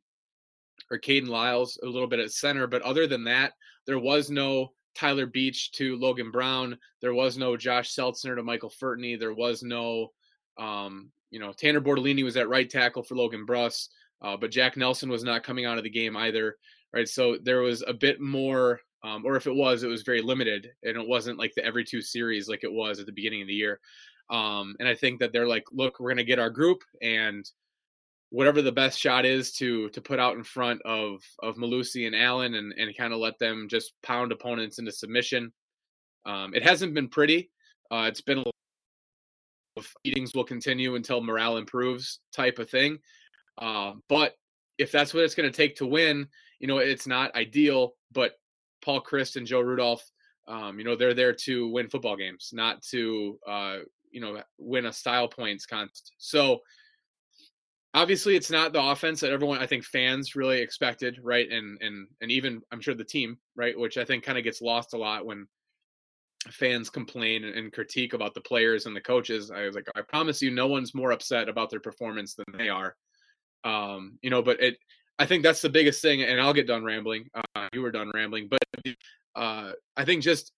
or 0.92 1.00
Kayden 1.00 1.30
Lyles 1.30 1.80
a 1.82 1.86
little 1.86 2.08
bit 2.08 2.20
at 2.20 2.32
center, 2.32 2.68
but 2.68 2.82
other 2.82 3.08
than 3.08 3.24
that, 3.24 3.54
there 3.86 4.00
was 4.00 4.30
no 4.30 4.74
Tyler 4.96 5.28
Beach 5.28 5.72
to 5.74 5.96
Logan 5.96 6.30
Brown. 6.30 6.78
There 7.02 7.14
was 7.14 7.38
no 7.38 7.56
Josh 7.56 7.96
Seltzner 7.96 8.36
to 8.36 8.44
Michael 8.44 8.72
Furtney. 8.72 9.18
There 9.18 9.34
was 9.34 9.64
no, 9.64 10.12
um, 10.58 11.10
you 11.32 11.40
know, 11.40 11.54
Tanner 11.54 11.80
Bortolini 11.80 12.24
was 12.24 12.36
at 12.36 12.50
right 12.50 12.70
tackle 12.70 13.04
for 13.04 13.16
Logan 13.16 13.46
Bruss, 13.46 13.88
uh, 14.22 14.38
but 14.38 14.52
Jack 14.52 14.78
Nelson 14.78 15.10
was 15.10 15.24
not 15.24 15.44
coming 15.44 15.66
out 15.66 15.78
of 15.78 15.84
the 15.84 15.90
game 15.90 16.16
either. 16.18 16.58
Right, 16.94 17.08
so 17.08 17.38
there 17.44 17.62
was 17.62 17.84
a 17.86 17.94
bit 17.94 18.22
more 18.22 18.80
um, 19.04 19.26
or 19.26 19.36
if 19.36 19.48
it 19.48 19.56
was, 19.56 19.84
it 19.84 19.88
was 19.88 20.02
very 20.02 20.22
limited, 20.22 20.72
and 20.84 20.98
it 20.98 21.08
wasn't 21.08 21.38
like 21.38 21.54
the 21.56 21.64
every 21.64 21.84
two 21.84 22.02
series 22.02 22.50
like 22.50 22.64
it 22.64 22.72
was 22.72 23.00
at 23.00 23.06
the 23.06 23.12
beginning 23.12 23.42
of 23.42 23.48
the 23.48 23.54
year. 23.54 23.80
Um, 24.30 24.76
and 24.80 24.88
I 24.88 24.96
think 24.96 25.20
that 25.20 25.32
they're 25.32 25.48
like, 25.48 25.64
look, 25.72 26.00
we're 26.00 26.10
gonna 26.10 26.24
get 26.24 26.40
our 26.40 26.50
group, 26.50 26.84
and 27.02 27.50
whatever 28.30 28.62
the 28.62 28.72
best 28.72 29.00
shot 29.00 29.26
is 29.26 29.52
to 29.54 29.90
to 29.90 30.02
put 30.02 30.20
out 30.20 30.36
in 30.36 30.44
front 30.44 30.82
of 30.84 31.22
of 31.44 31.56
Mellusi 31.56 32.08
and 32.08 32.16
Allen, 32.16 32.56
and 32.56 32.74
and 32.78 32.98
kind 32.98 33.14
of 33.14 33.20
let 33.20 33.38
them 33.40 33.68
just 33.70 33.94
pound 34.04 34.32
opponents 34.32 34.80
into 34.80 34.92
submission. 34.92 35.54
Um, 36.26 36.54
it 36.54 36.64
hasn't 36.64 36.94
been 36.94 37.08
pretty. 37.08 37.50
Uh, 37.92 38.06
it's 38.08 38.22
been 38.22 38.40
a 38.40 38.44
of 39.78 39.94
meetings 40.04 40.34
will 40.34 40.44
continue 40.44 40.96
until 40.96 41.22
morale 41.22 41.58
improves 41.58 42.20
type 42.34 42.58
of 42.58 42.70
thing. 42.70 42.98
Uh, 43.58 43.94
but 44.08 44.36
if 44.78 44.92
that's 44.92 45.14
what 45.14 45.24
it's 45.24 45.36
going 45.36 45.52
to 45.52 45.56
take 45.56 45.76
to 45.78 45.86
win, 45.86 46.28
you 46.60 46.68
know, 46.68 46.78
it's 46.78 47.08
not 47.08 47.36
ideal, 47.36 47.94
but 48.12 48.34
Paul 48.82 49.02
Chryst 49.02 49.36
and 49.36 49.48
Joe 49.48 49.62
Rudolph, 49.62 50.10
um, 50.48 50.80
you 50.80 50.86
know, 50.86 50.96
they're 50.96 51.14
there 51.14 51.34
to 51.34 51.70
win 51.70 51.90
football 51.90 52.16
games, 52.16 52.52
not 52.54 52.82
to, 52.84 53.40
uh, 53.48 53.78
you 54.12 54.22
know, 54.22 54.42
win 54.58 54.86
a 54.86 54.94
style 54.94 55.28
points 55.28 55.66
contest. 55.66 56.14
So 56.18 56.62
obviously, 57.94 58.36
it's 58.36 58.52
not 58.52 58.74
the 58.74 58.82
offense 58.82 59.20
that 59.22 59.32
everyone, 59.32 59.60
I 59.60 59.66
think, 59.66 59.84
fans 59.84 60.36
really 60.36 60.62
expected, 60.62 61.20
right? 61.22 61.50
And 61.52 61.82
and 61.82 62.08
and 62.22 62.32
even 62.32 62.62
I'm 62.72 62.82
sure 62.82 62.96
the 62.96 63.04
team, 63.04 63.38
right, 63.56 63.78
which 63.78 63.98
I 63.98 64.06
think 64.06 64.24
kind 64.24 64.38
of 64.38 64.44
gets 64.44 64.62
lost 64.62 64.94
a 64.94 64.98
lot 64.98 65.26
when 65.26 65.48
fans 66.52 66.90
complain 66.90 67.44
and 67.44 67.74
critique 67.74 68.14
about 68.14 68.34
the 68.34 68.42
players 68.42 68.86
and 68.86 68.96
the 68.96 69.02
coaches. 69.02 69.52
I 69.52 69.66
was 69.66 69.76
like, 69.76 69.88
I 69.96 70.02
promise 70.02 70.42
you, 70.42 70.52
no 70.52 70.68
one's 70.68 70.96
more 70.96 71.12
upset 71.12 71.50
about 71.50 71.70
their 71.70 71.80
performance 71.80 72.36
than 72.36 72.46
they 72.58 72.70
are. 72.70 72.96
Um, 73.64 74.20
you 74.22 74.30
know, 74.30 74.42
but 74.42 74.62
it 74.62 74.78
I 75.20 75.26
think 75.26 75.44
that's 75.44 75.62
the 75.62 75.70
biggest 75.70 76.02
thing, 76.02 76.22
and 76.22 76.40
I'll 76.40 76.54
get 76.54 76.68
done 76.68 76.84
rambling. 76.84 77.30
Uh, 77.34 77.68
you 77.74 77.82
were 77.82 77.92
done 77.92 78.12
rambling, 78.14 78.50
but 78.50 78.96
uh, 79.36 79.72
I 79.96 80.06
think 80.06 80.22
just 80.22 80.52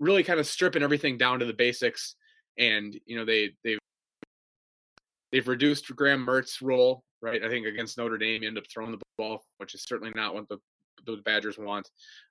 really 0.00 0.24
kind 0.24 0.40
of 0.40 0.46
stripping 0.46 0.82
everything 0.82 1.16
down 1.16 1.38
to 1.40 1.44
the 1.44 1.52
basics, 1.52 2.16
and 2.58 2.98
you 3.06 3.16
know 3.16 3.24
they 3.24 3.52
they've 3.62 3.78
they've 5.30 5.46
reduced 5.46 5.94
Graham 5.94 6.24
Mertz's 6.24 6.60
role, 6.60 7.04
right? 7.22 7.42
I 7.44 7.48
think 7.48 7.66
against 7.66 7.98
Notre 7.98 8.18
Dame, 8.18 8.42
you 8.42 8.48
end 8.48 8.58
up 8.58 8.64
throwing 8.72 8.90
the 8.90 9.00
ball, 9.16 9.44
which 9.58 9.74
is 9.74 9.84
certainly 9.84 10.12
not 10.14 10.34
what 10.34 10.48
the 10.48 10.58
the 11.06 11.18
Badgers 11.24 11.56
want. 11.56 11.88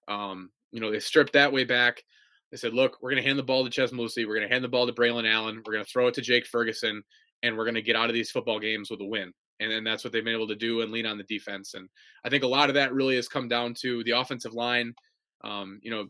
Um, 0.07 0.51
you 0.71 0.81
know, 0.81 0.91
they 0.91 0.99
stripped 0.99 1.33
that 1.33 1.53
way 1.53 1.63
back. 1.63 2.03
They 2.51 2.57
said, 2.57 2.73
look, 2.73 2.97
we're 3.01 3.11
going 3.11 3.21
to 3.21 3.27
hand 3.27 3.39
the 3.39 3.43
ball 3.43 3.63
to 3.63 3.71
Chez 3.71 3.91
Mellusi. 3.91 4.27
We're 4.27 4.35
going 4.35 4.47
to 4.47 4.53
hand 4.53 4.63
the 4.63 4.69
ball 4.69 4.85
to 4.85 4.93
Braylon 4.93 5.31
Allen. 5.31 5.61
We're 5.65 5.73
going 5.73 5.85
to 5.85 5.89
throw 5.89 6.07
it 6.07 6.15
to 6.15 6.21
Jake 6.21 6.45
Ferguson, 6.45 7.03
and 7.41 7.55
we're 7.55 7.63
going 7.63 7.75
to 7.75 7.81
get 7.81 7.95
out 7.95 8.09
of 8.09 8.15
these 8.15 8.31
football 8.31 8.59
games 8.59 8.89
with 8.91 9.01
a 9.01 9.05
win 9.05 9.33
and 9.59 9.71
then 9.71 9.83
that's 9.83 10.03
what 10.03 10.13
they've 10.13 10.23
been 10.23 10.35
able 10.35 10.47
to 10.47 10.55
do 10.55 10.81
and 10.81 10.91
lean 10.91 11.05
on 11.05 11.17
the 11.17 11.23
defense. 11.23 11.73
And 11.73 11.89
I 12.23 12.29
think 12.29 12.43
a 12.43 12.47
lot 12.47 12.69
of 12.69 12.75
that 12.75 12.93
really 12.93 13.15
has 13.15 13.27
come 13.27 13.47
down 13.47 13.73
to 13.75 14.03
the 14.03 14.11
offensive 14.11 14.53
line. 14.53 14.93
Um, 15.43 15.79
you 15.81 15.91
know, 15.91 16.07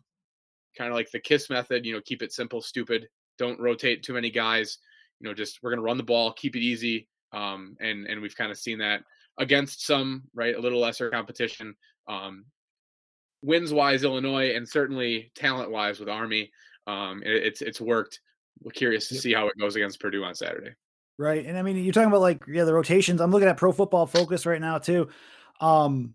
kind 0.76 0.90
of 0.90 0.96
like 0.96 1.10
the 1.10 1.20
kiss 1.20 1.50
method. 1.50 1.84
You 1.84 1.94
know, 1.94 2.00
keep 2.00 2.22
it 2.22 2.32
simple, 2.32 2.60
stupid. 2.60 3.08
Don't 3.38 3.60
rotate 3.60 4.02
too 4.02 4.12
many 4.14 4.30
guys. 4.30 4.78
You 5.20 5.28
know, 5.28 5.34
just 5.34 5.60
we're 5.62 5.70
gonna 5.70 5.82
run 5.82 5.96
the 5.96 6.02
ball, 6.02 6.32
keep 6.32 6.56
it 6.56 6.62
easy. 6.62 7.08
Um, 7.32 7.76
and 7.80 8.06
and 8.06 8.20
we've 8.20 8.36
kind 8.36 8.50
of 8.50 8.58
seen 8.58 8.78
that 8.78 9.02
against 9.38 9.86
some 9.86 10.24
right 10.34 10.54
a 10.54 10.60
little 10.60 10.80
lesser 10.80 11.10
competition. 11.10 11.74
Um, 12.08 12.44
wins 13.42 13.72
wise, 13.72 14.04
Illinois, 14.04 14.54
and 14.54 14.68
certainly 14.68 15.32
talent 15.34 15.70
wise 15.70 15.98
with 15.98 16.08
Army. 16.08 16.50
Um, 16.86 17.22
it, 17.24 17.32
it's 17.32 17.62
it's 17.62 17.80
worked. 17.80 18.20
We're 18.62 18.72
curious 18.72 19.08
to 19.08 19.14
see 19.14 19.32
how 19.32 19.46
it 19.46 19.58
goes 19.58 19.76
against 19.76 20.00
Purdue 20.00 20.24
on 20.24 20.34
Saturday. 20.34 20.74
Right. 21.20 21.44
And 21.44 21.58
I 21.58 21.60
mean, 21.60 21.76
you're 21.76 21.92
talking 21.92 22.08
about 22.08 22.22
like, 22.22 22.42
yeah, 22.48 22.64
the 22.64 22.72
rotations. 22.72 23.20
I'm 23.20 23.30
looking 23.30 23.46
at 23.46 23.58
pro 23.58 23.72
football 23.72 24.06
focus 24.06 24.46
right 24.46 24.58
now 24.60 24.78
too. 24.78 25.10
Um, 25.60 26.14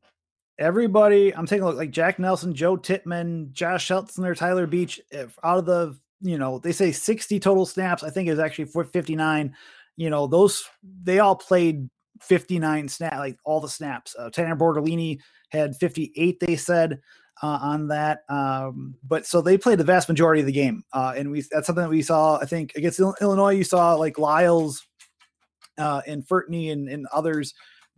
everybody, 0.58 1.32
I'm 1.32 1.46
taking 1.46 1.62
a 1.62 1.68
look 1.68 1.78
like 1.78 1.92
Jack 1.92 2.18
Nelson, 2.18 2.56
Joe 2.56 2.76
Tippmann, 2.76 3.52
Josh 3.52 3.88
Seltzner, 3.88 4.36
Tyler 4.36 4.66
Beach 4.66 5.00
out 5.44 5.60
of 5.60 5.68
the, 5.68 5.96
you 6.22 6.40
know, 6.40 6.58
they 6.58 6.72
say 6.72 6.92
60 6.92 7.40
total 7.40 7.68
snaps. 7.68 8.02
I 8.02 8.10
think 8.10 8.28
it 8.28 8.32
was 8.32 8.40
actually 8.40 8.66
59. 8.66 9.56
You 9.96 10.10
know, 10.10 10.26
those, 10.26 10.68
they 11.04 11.20
all 11.20 11.36
played 11.36 11.88
59 12.22 12.90
snap, 12.90 13.20
like 13.20 13.38
all 13.46 13.62
the 13.62 13.70
snaps. 13.70 14.16
Uh, 14.18 14.32
Tanner 14.32 14.56
Bortolini 14.56 15.20
had 15.50 15.76
58, 15.76 16.40
they 16.40 16.56
said. 16.56 17.00
Uh, 17.44 17.60
on 17.62 17.90
that. 17.90 18.20
Um, 18.30 18.96
but 19.04 19.26
so 19.26 19.42
they 19.42 19.58
played 19.58 19.78
the 19.78 19.84
vast 19.84 20.08
majority 20.08 20.40
of 20.40 20.46
the 20.46 20.54
game, 20.54 20.86
uh, 20.94 21.14
and 21.18 21.30
we 21.30 21.44
that's 21.52 21.68
something 21.68 21.84
that 21.84 21.90
we 21.90 22.02
saw. 22.02 22.38
I 22.38 22.46
think 22.46 22.72
against 22.78 22.98
Illinois, 22.98 23.50
you 23.50 23.66
saw 23.66 23.96
like 23.96 24.18
Lyles 24.18 24.88
uh, 25.78 26.02
and 26.08 26.28
Furtney 26.28 26.72
and, 26.72 26.88
and 26.90 27.08
others 27.14 27.54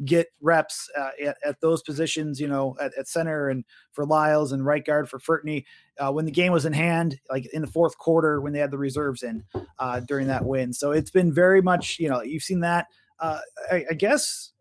get 0.05 0.27
reps 0.41 0.89
uh, 0.98 1.10
at, 1.24 1.38
at, 1.43 1.62
those 1.62 1.81
positions, 1.81 2.39
you 2.39 2.48
know, 2.48 2.75
at, 2.79 2.91
at, 2.98 3.07
center 3.07 3.50
and 3.50 3.65
for 3.93 4.05
Lyles 4.05 4.51
and 4.51 4.63
right 4.65 4.86
guard 4.86 5.10
for 5.10 5.19
Furtney 5.19 5.65
uh, 6.00 6.12
when 6.12 6.25
the 6.25 6.31
game 6.31 6.51
was 6.51 6.65
in 6.65 6.74
hand, 6.74 7.19
like 7.29 7.48
in 7.51 7.62
the 7.62 7.67
fourth 7.67 7.98
quarter 7.98 8.39
when 8.39 8.53
they 8.53 8.60
had 8.60 8.69
the 8.69 8.77
reserves 8.77 9.24
in 9.24 9.43
uh, 9.79 10.00
during 10.01 10.27
that 10.27 10.46
win. 10.46 10.72
So 10.72 10.91
it's 10.91 11.10
been 11.10 11.34
very 11.34 11.62
much, 11.62 11.98
you 12.00 12.10
know, 12.10 12.22
you've 12.22 12.43
seen 12.43 12.60
that. 12.60 12.88
Uh, 13.19 13.39
I, 13.72 13.86
I 13.89 13.93
guess, 13.96 14.51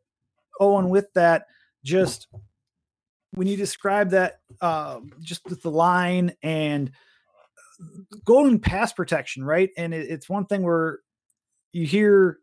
Owen, 0.59 0.89
with 0.89 1.13
that, 1.13 1.47
just 1.85 2.29
when 3.33 3.47
you 3.47 3.57
describe 3.57 4.11
that, 4.11 4.41
uh, 4.63 5.01
just 5.21 5.45
with 5.45 5.61
the 5.61 5.71
line 5.71 6.33
and 6.43 6.91
golden 8.25 8.59
pass 8.59 8.95
protection, 8.95 9.45
right? 9.45 9.69
And 9.77 9.93
it, 9.93 10.09
it's 10.09 10.29
one 10.31 10.47
thing 10.47 10.63
where 10.63 11.01
you 11.73 11.87
hear 11.87 12.39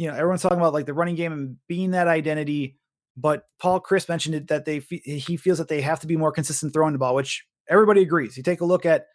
you 0.00 0.06
know, 0.06 0.14
everyone's 0.14 0.40
talking 0.40 0.56
about 0.56 0.72
like 0.72 0.86
the 0.86 0.94
running 0.94 1.14
game 1.14 1.30
and 1.30 1.56
being 1.68 1.90
that 1.90 2.08
identity. 2.08 2.74
But 3.18 3.44
Paul 3.58 3.82
Chryst 3.82 4.08
mentioned 4.08 4.34
it 4.34 4.48
that 4.48 4.64
they 4.64 4.78
he 4.78 5.36
feels 5.36 5.58
that 5.58 5.68
they 5.68 5.82
have 5.82 6.00
to 6.00 6.06
be 6.06 6.16
more 6.16 6.32
consistent 6.32 6.72
throwing 6.72 6.94
the 6.94 6.98
ball, 6.98 7.14
which 7.14 7.44
everybody 7.68 8.00
agrees. 8.00 8.34
You 8.34 8.42
take 8.42 8.62
a 8.62 8.64
look 8.64 8.86
at 8.86 9.08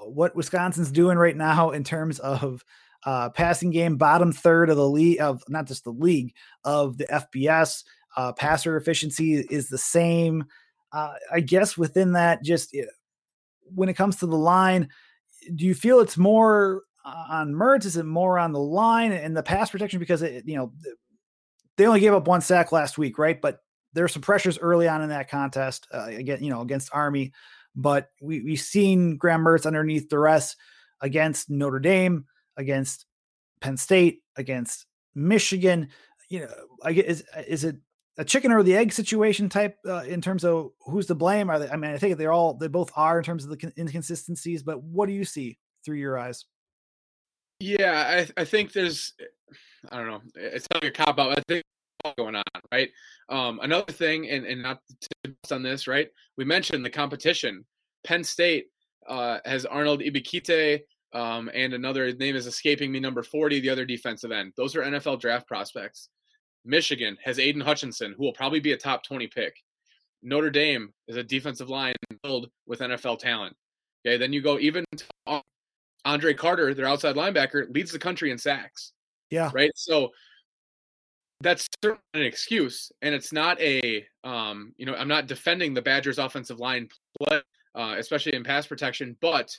what 0.00 0.34
Wisconsin's 0.34 0.90
doing 0.90 1.16
right 1.16 1.36
now 1.36 1.70
in 1.70 1.84
terms 1.84 2.18
of 2.18 2.64
uh, 3.04 3.30
passing 3.30 3.70
game, 3.70 3.98
bottom 3.98 4.32
third 4.32 4.68
of 4.68 4.76
the 4.76 4.88
league 4.88 5.20
of 5.20 5.44
not 5.48 5.68
just 5.68 5.84
the 5.84 5.90
league 5.90 6.34
of 6.64 6.98
the 6.98 7.06
FBS. 7.06 7.84
Uh, 8.16 8.32
passer 8.32 8.76
efficiency 8.76 9.46
is 9.48 9.68
the 9.68 9.78
same. 9.78 10.44
Uh, 10.92 11.12
I 11.32 11.38
guess 11.38 11.78
within 11.78 12.14
that, 12.14 12.42
just 12.42 12.76
when 13.62 13.88
it 13.88 13.94
comes 13.94 14.16
to 14.16 14.26
the 14.26 14.36
line, 14.36 14.88
do 15.54 15.64
you 15.66 15.74
feel 15.74 16.00
it's 16.00 16.16
more 16.16 16.82
on 17.06 17.52
Mertz? 17.52 17.86
Is 17.86 17.96
it 17.96 18.04
more 18.04 18.38
on 18.38 18.52
the 18.52 18.60
line 18.60 19.12
and 19.12 19.36
the 19.36 19.42
pass 19.42 19.70
protection? 19.70 20.00
Because 20.00 20.22
it, 20.22 20.44
you 20.46 20.56
know, 20.56 20.72
they 21.76 21.86
only 21.86 22.00
gave 22.00 22.14
up 22.14 22.26
one 22.26 22.40
sack 22.40 22.72
last 22.72 22.98
week, 22.98 23.18
right? 23.18 23.40
But 23.40 23.60
there's 23.92 24.12
some 24.12 24.22
pressures 24.22 24.58
early 24.58 24.88
on 24.88 25.02
in 25.02 25.08
that 25.10 25.30
contest 25.30 25.86
uh, 25.92 26.06
again, 26.06 26.42
you 26.42 26.50
know, 26.50 26.60
against 26.60 26.90
Army. 26.92 27.32
But 27.74 28.08
we 28.20 28.42
we've 28.42 28.60
seen 28.60 29.16
Graham 29.16 29.44
Mertz 29.44 29.66
underneath 29.66 30.08
duress 30.08 30.56
against 31.00 31.50
Notre 31.50 31.78
Dame, 31.78 32.24
against 32.56 33.06
Penn 33.60 33.76
State, 33.76 34.22
against 34.36 34.86
Michigan. 35.14 35.88
You 36.28 36.40
know, 36.40 36.48
I 36.82 36.92
get 36.92 37.06
is 37.06 37.24
is 37.46 37.64
it 37.64 37.76
a 38.18 38.24
chicken 38.24 38.50
or 38.50 38.62
the 38.62 38.76
egg 38.76 38.92
situation 38.92 39.48
type 39.48 39.76
uh, 39.86 40.02
in 40.02 40.22
terms 40.22 40.44
of 40.44 40.70
who's 40.80 41.06
to 41.06 41.14
blame? 41.14 41.50
Are 41.50 41.58
they? 41.58 41.68
I 41.68 41.76
mean, 41.76 41.90
I 41.90 41.98
think 41.98 42.16
they're 42.16 42.32
all 42.32 42.54
they 42.54 42.68
both 42.68 42.90
are 42.96 43.18
in 43.18 43.24
terms 43.24 43.44
of 43.44 43.50
the 43.50 43.72
inconsistencies. 43.78 44.62
But 44.62 44.82
what 44.82 45.06
do 45.06 45.12
you 45.12 45.24
see 45.24 45.58
through 45.84 45.96
your 45.96 46.18
eyes? 46.18 46.46
Yeah, 47.60 48.26
I, 48.36 48.40
I 48.40 48.44
think 48.44 48.72
there's, 48.72 49.14
I 49.90 49.96
don't 49.96 50.08
know, 50.08 50.22
it's 50.34 50.66
like 50.74 50.84
a 50.84 50.90
cop 50.90 51.18
out. 51.18 51.38
I 51.38 51.42
think 51.48 51.64
going 52.16 52.36
on, 52.36 52.42
right? 52.72 52.90
Um, 53.28 53.58
another 53.62 53.92
thing, 53.92 54.28
and, 54.28 54.44
and 54.46 54.62
not 54.62 54.80
to 55.00 55.54
on 55.54 55.62
this, 55.62 55.86
right? 55.86 56.08
We 56.36 56.44
mentioned 56.44 56.84
the 56.84 56.90
competition. 56.90 57.64
Penn 58.04 58.22
State 58.24 58.66
uh, 59.08 59.38
has 59.44 59.64
Arnold 59.64 60.00
Ebiketie, 60.00 60.80
um, 61.12 61.50
and 61.54 61.72
another 61.72 62.12
name 62.12 62.36
is 62.36 62.46
escaping 62.46 62.92
me, 62.92 63.00
number 63.00 63.22
40, 63.22 63.60
the 63.60 63.70
other 63.70 63.84
defensive 63.84 64.32
end. 64.32 64.52
Those 64.56 64.76
are 64.76 64.82
NFL 64.82 65.20
draft 65.20 65.46
prospects. 65.46 66.08
Michigan 66.64 67.16
has 67.24 67.38
Aidan 67.38 67.62
Hutchinson, 67.62 68.14
who 68.16 68.24
will 68.24 68.32
probably 68.32 68.60
be 68.60 68.72
a 68.72 68.76
top 68.76 69.04
20 69.04 69.28
pick. 69.28 69.54
Notre 70.22 70.50
Dame 70.50 70.92
is 71.08 71.16
a 71.16 71.22
defensive 71.22 71.70
line 71.70 71.94
filled 72.24 72.50
with 72.66 72.80
NFL 72.80 73.18
talent. 73.18 73.54
Okay, 74.04 74.16
then 74.16 74.32
you 74.32 74.42
go 74.42 74.58
even 74.58 74.84
to 74.96 75.42
Andre 76.06 76.32
Carter, 76.32 76.72
their 76.72 76.86
outside 76.86 77.16
linebacker, 77.16 77.74
leads 77.74 77.92
the 77.92 77.98
country 77.98 78.30
in 78.30 78.38
sacks. 78.38 78.92
Yeah. 79.28 79.50
Right. 79.52 79.72
So 79.74 80.12
that's 81.42 81.66
certainly 81.82 82.00
an 82.14 82.22
excuse, 82.22 82.90
and 83.02 83.14
it's 83.14 83.32
not 83.32 83.60
a, 83.60 84.06
um, 84.24 84.72
you 84.78 84.86
know, 84.86 84.94
I'm 84.94 85.08
not 85.08 85.26
defending 85.26 85.74
the 85.74 85.82
Badgers' 85.82 86.18
offensive 86.18 86.60
line 86.60 86.88
play, 87.20 87.42
uh, 87.74 87.96
especially 87.98 88.34
in 88.34 88.42
pass 88.42 88.66
protection, 88.66 89.16
but 89.20 89.54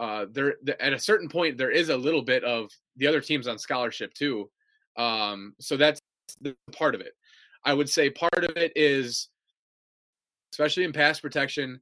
uh, 0.00 0.26
there 0.32 0.56
at 0.80 0.92
a 0.92 0.98
certain 0.98 1.28
point 1.28 1.58
there 1.58 1.70
is 1.70 1.90
a 1.90 1.96
little 1.96 2.22
bit 2.22 2.42
of 2.42 2.70
the 2.96 3.06
other 3.06 3.20
teams 3.20 3.46
on 3.46 3.58
scholarship 3.58 4.12
too. 4.14 4.50
Um, 4.96 5.54
so 5.60 5.76
that's 5.76 6.00
the 6.40 6.56
part 6.72 6.94
of 6.94 7.00
it. 7.00 7.12
I 7.64 7.74
would 7.74 7.88
say 7.88 8.10
part 8.10 8.42
of 8.42 8.56
it 8.56 8.72
is, 8.74 9.28
especially 10.52 10.84
in 10.84 10.92
pass 10.92 11.20
protection, 11.20 11.80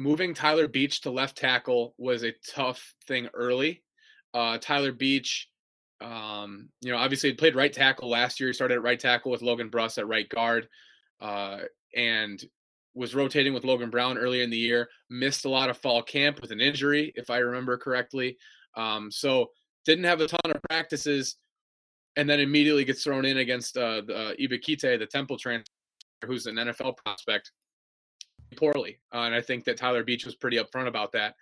moving 0.00 0.32
Tyler 0.32 0.66
Beach 0.66 1.02
to 1.02 1.10
left 1.10 1.36
tackle 1.36 1.94
was 1.98 2.24
a 2.24 2.32
tough 2.48 2.94
thing 3.06 3.28
early. 3.34 3.82
Uh, 4.32 4.56
Tyler 4.56 4.92
Beach, 4.92 5.46
um, 6.00 6.70
you 6.80 6.90
know, 6.90 6.96
obviously 6.96 7.28
he 7.28 7.36
played 7.36 7.54
right 7.54 7.72
tackle 7.72 8.08
last 8.08 8.40
year. 8.40 8.48
He 8.48 8.54
started 8.54 8.76
at 8.76 8.82
right 8.82 8.98
tackle 8.98 9.30
with 9.30 9.42
Logan 9.42 9.70
Bruss 9.70 9.98
at 9.98 10.08
right 10.08 10.26
guard, 10.26 10.68
uh, 11.20 11.58
and 11.94 12.42
was 12.94 13.14
rotating 13.14 13.52
with 13.52 13.64
Logan 13.64 13.90
Brown 13.90 14.16
earlier 14.16 14.42
in 14.42 14.48
the 14.48 14.56
year. 14.56 14.88
Missed 15.10 15.44
a 15.44 15.50
lot 15.50 15.68
of 15.68 15.76
fall 15.76 16.02
camp 16.02 16.40
with 16.40 16.50
an 16.50 16.62
injury, 16.62 17.12
if 17.14 17.28
I 17.28 17.36
remember 17.38 17.76
correctly. 17.76 18.38
Um, 18.78 19.10
so 19.10 19.50
didn't 19.84 20.04
have 20.04 20.22
a 20.22 20.28
ton 20.28 20.40
of 20.46 20.62
practices, 20.70 21.36
and 22.16 22.28
then 22.28 22.40
immediately 22.40 22.86
gets 22.86 23.04
thrown 23.04 23.26
in 23.26 23.36
against 23.36 23.76
uh, 23.76 24.00
the 24.00 24.16
uh, 24.16 24.32
Ebiketie, 24.40 24.98
the 24.98 25.06
Temple 25.06 25.36
transfer, 25.36 25.70
who's 26.24 26.46
an 26.46 26.54
NFL 26.54 26.96
prospect 26.96 27.52
poorly. 28.56 28.98
Uh, 29.12 29.20
and 29.20 29.34
I 29.34 29.40
think 29.40 29.64
that 29.64 29.76
Tyler 29.76 30.04
Beach 30.04 30.24
was 30.24 30.34
pretty 30.34 30.58
upfront 30.58 30.88
about 30.88 31.12
that. 31.12 31.34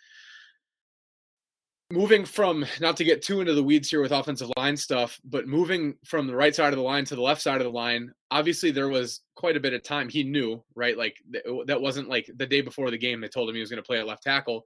Moving 1.90 2.26
from, 2.26 2.66
not 2.80 2.98
to 2.98 3.04
get 3.04 3.22
too 3.22 3.40
into 3.40 3.54
the 3.54 3.62
weeds 3.62 3.88
here 3.88 4.02
with 4.02 4.12
offensive 4.12 4.52
line 4.58 4.76
stuff, 4.76 5.18
but 5.24 5.48
moving 5.48 5.94
from 6.04 6.26
the 6.26 6.36
right 6.36 6.54
side 6.54 6.74
of 6.74 6.76
the 6.76 6.82
line 6.82 7.06
to 7.06 7.14
the 7.14 7.22
left 7.22 7.40
side 7.40 7.62
of 7.62 7.64
the 7.64 7.70
line, 7.70 8.12
obviously 8.30 8.70
there 8.70 8.90
was 8.90 9.22
quite 9.36 9.56
a 9.56 9.60
bit 9.60 9.72
of 9.72 9.82
time. 9.82 10.08
He 10.10 10.22
knew, 10.22 10.62
right? 10.74 10.98
Like 10.98 11.16
that 11.64 11.80
wasn't 11.80 12.10
like 12.10 12.30
the 12.36 12.46
day 12.46 12.60
before 12.60 12.90
the 12.90 12.98
game 12.98 13.22
they 13.22 13.28
told 13.28 13.48
him 13.48 13.54
he 13.54 13.62
was 13.62 13.70
going 13.70 13.82
to 13.82 13.86
play 13.86 13.98
at 13.98 14.06
left 14.06 14.22
tackle, 14.22 14.64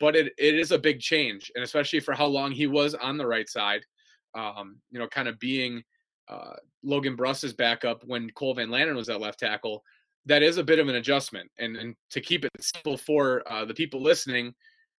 but 0.00 0.16
it, 0.16 0.32
it 0.36 0.58
is 0.58 0.72
a 0.72 0.78
big 0.78 0.98
change. 0.98 1.52
And 1.54 1.62
especially 1.62 2.00
for 2.00 2.12
how 2.12 2.26
long 2.26 2.50
he 2.50 2.66
was 2.66 2.94
on 2.94 3.18
the 3.18 3.26
right 3.26 3.48
side, 3.48 3.82
um, 4.34 4.78
you 4.90 4.98
know, 4.98 5.06
kind 5.06 5.28
of 5.28 5.38
being 5.38 5.80
uh, 6.28 6.54
Logan 6.82 7.14
Bruss's 7.14 7.52
backup 7.52 8.02
when 8.04 8.30
Cole 8.30 8.54
Van 8.54 8.68
Lanen 8.68 8.96
was 8.96 9.08
at 9.08 9.20
left 9.20 9.38
tackle 9.38 9.84
that 10.26 10.42
is 10.42 10.58
a 10.58 10.64
bit 10.64 10.78
of 10.78 10.88
an 10.88 10.96
adjustment. 10.96 11.50
And, 11.58 11.76
and 11.76 11.94
to 12.10 12.20
keep 12.20 12.44
it 12.44 12.50
simple 12.60 12.96
for 12.96 13.42
uh, 13.50 13.64
the 13.64 13.74
people 13.74 14.02
listening, 14.02 14.54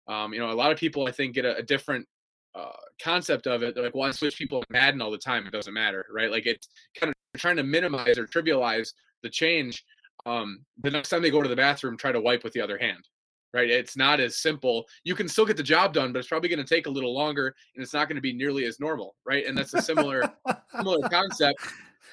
um, 0.08 0.32
you 0.32 0.40
know, 0.40 0.50
a 0.50 0.52
lot 0.52 0.72
of 0.72 0.78
people 0.78 1.06
I 1.06 1.12
think 1.12 1.34
get 1.34 1.44
a, 1.44 1.56
a 1.56 1.62
different 1.62 2.06
uh, 2.54 2.70
concept 3.02 3.46
of 3.46 3.62
it. 3.62 3.74
They're 3.74 3.84
like, 3.84 3.94
well, 3.94 4.08
I 4.08 4.12
switch 4.12 4.36
people 4.36 4.58
in 4.58 4.64
Madden 4.70 5.02
all 5.02 5.10
the 5.10 5.18
time. 5.18 5.46
It 5.46 5.52
doesn't 5.52 5.72
matter, 5.72 6.06
right? 6.12 6.30
Like 6.30 6.46
it's 6.46 6.68
kind 6.98 7.10
of 7.10 7.40
trying 7.40 7.56
to 7.56 7.62
minimize 7.62 8.18
or 8.18 8.26
trivialize 8.26 8.92
the 9.22 9.30
change. 9.30 9.84
Um, 10.26 10.64
the 10.82 10.90
next 10.90 11.08
time 11.08 11.22
they 11.22 11.30
go 11.30 11.42
to 11.42 11.48
the 11.48 11.56
bathroom, 11.56 11.96
try 11.96 12.12
to 12.12 12.20
wipe 12.20 12.44
with 12.44 12.52
the 12.52 12.60
other 12.60 12.78
hand, 12.78 13.08
right? 13.52 13.68
It's 13.68 13.96
not 13.96 14.20
as 14.20 14.38
simple. 14.38 14.84
You 15.04 15.14
can 15.14 15.28
still 15.28 15.44
get 15.44 15.56
the 15.56 15.62
job 15.62 15.92
done, 15.94 16.12
but 16.12 16.20
it's 16.20 16.28
probably 16.28 16.48
going 16.48 16.64
to 16.64 16.74
take 16.74 16.86
a 16.86 16.90
little 16.90 17.14
longer, 17.14 17.54
and 17.74 17.82
it's 17.82 17.92
not 17.92 18.08
going 18.08 18.16
to 18.16 18.22
be 18.22 18.32
nearly 18.32 18.64
as 18.66 18.78
normal, 18.78 19.16
right? 19.26 19.46
And 19.46 19.56
that's 19.56 19.74
a 19.74 19.82
similar 19.82 20.32
similar 20.76 21.08
concept 21.08 21.58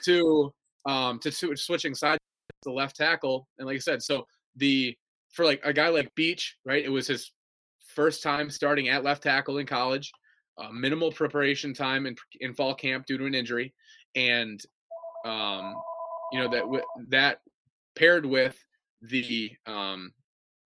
to 0.05 0.53
um, 0.85 1.19
to 1.19 1.31
switching 1.31 1.93
sides 1.93 2.20
the 2.63 2.71
left 2.71 2.95
tackle. 2.95 3.47
And 3.57 3.67
like 3.67 3.75
I 3.75 3.79
said, 3.79 4.03
so 4.03 4.27
the 4.55 4.95
for 5.31 5.45
like 5.45 5.61
a 5.63 5.73
guy 5.73 5.89
like 5.89 6.13
Beach, 6.15 6.57
right? 6.65 6.83
It 6.83 6.89
was 6.89 7.07
his 7.07 7.31
first 7.95 8.23
time 8.23 8.49
starting 8.49 8.89
at 8.89 9.03
left 9.03 9.23
tackle 9.23 9.57
in 9.57 9.65
college. 9.65 10.11
Uh, 10.57 10.69
minimal 10.71 11.11
preparation 11.11 11.73
time 11.73 12.05
in 12.05 12.15
in 12.39 12.53
fall 12.53 12.75
camp 12.75 13.05
due 13.05 13.17
to 13.17 13.25
an 13.25 13.33
injury, 13.33 13.73
and 14.15 14.61
um, 15.25 15.75
you 16.31 16.39
know 16.39 16.49
that 16.49 16.83
that 17.09 17.39
paired 17.95 18.25
with 18.25 18.57
the 19.01 19.51
um, 19.65 20.11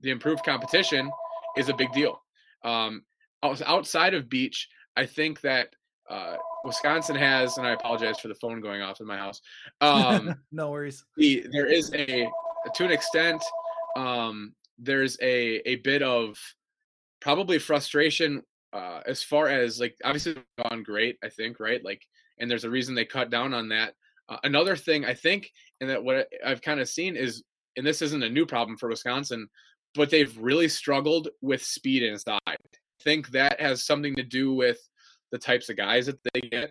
the 0.00 0.10
improved 0.10 0.44
competition 0.44 1.10
is 1.56 1.68
a 1.68 1.74
big 1.74 1.92
deal. 1.92 2.20
Um, 2.64 3.02
outside 3.42 4.14
of 4.14 4.28
Beach, 4.28 4.68
I 4.96 5.06
think 5.06 5.40
that 5.42 5.68
uh, 6.08 6.36
Wisconsin 6.64 7.16
has, 7.16 7.58
and 7.58 7.66
I 7.66 7.72
apologize 7.72 8.18
for 8.20 8.28
the 8.28 8.34
phone 8.34 8.60
going 8.60 8.82
off 8.82 9.00
in 9.00 9.06
my 9.06 9.16
house. 9.16 9.40
Um, 9.80 10.34
no 10.52 10.70
worries. 10.70 11.04
The, 11.16 11.46
there 11.52 11.66
is 11.66 11.92
a, 11.94 12.28
to 12.74 12.84
an 12.84 12.90
extent, 12.90 13.42
um, 13.96 14.54
there's 14.78 15.16
a 15.22 15.60
a 15.68 15.76
bit 15.76 16.02
of 16.02 16.36
probably 17.20 17.58
frustration 17.58 18.42
uh, 18.72 19.00
as 19.06 19.22
far 19.22 19.48
as 19.48 19.80
like 19.80 19.96
obviously 20.04 20.36
gone 20.62 20.82
great. 20.82 21.16
I 21.22 21.28
think 21.28 21.60
right, 21.60 21.82
like, 21.84 22.02
and 22.38 22.50
there's 22.50 22.64
a 22.64 22.70
reason 22.70 22.94
they 22.94 23.04
cut 23.04 23.30
down 23.30 23.54
on 23.54 23.68
that. 23.68 23.94
Uh, 24.28 24.38
another 24.44 24.76
thing 24.76 25.04
I 25.04 25.14
think, 25.14 25.50
and 25.80 25.88
that 25.88 26.02
what 26.02 26.28
I've 26.44 26.62
kind 26.62 26.80
of 26.80 26.88
seen 26.88 27.16
is, 27.16 27.42
and 27.76 27.86
this 27.86 28.02
isn't 28.02 28.22
a 28.22 28.28
new 28.28 28.46
problem 28.46 28.76
for 28.76 28.88
Wisconsin, 28.88 29.48
but 29.94 30.10
they've 30.10 30.36
really 30.38 30.68
struggled 30.68 31.28
with 31.40 31.62
speed 31.62 32.02
inside. 32.02 32.40
I 32.46 32.56
think 33.02 33.28
that 33.28 33.60
has 33.60 33.84
something 33.84 34.16
to 34.16 34.22
do 34.22 34.54
with 34.54 34.78
the 35.34 35.38
types 35.38 35.68
of 35.68 35.76
guys 35.76 36.06
that 36.06 36.20
they 36.32 36.40
get. 36.40 36.70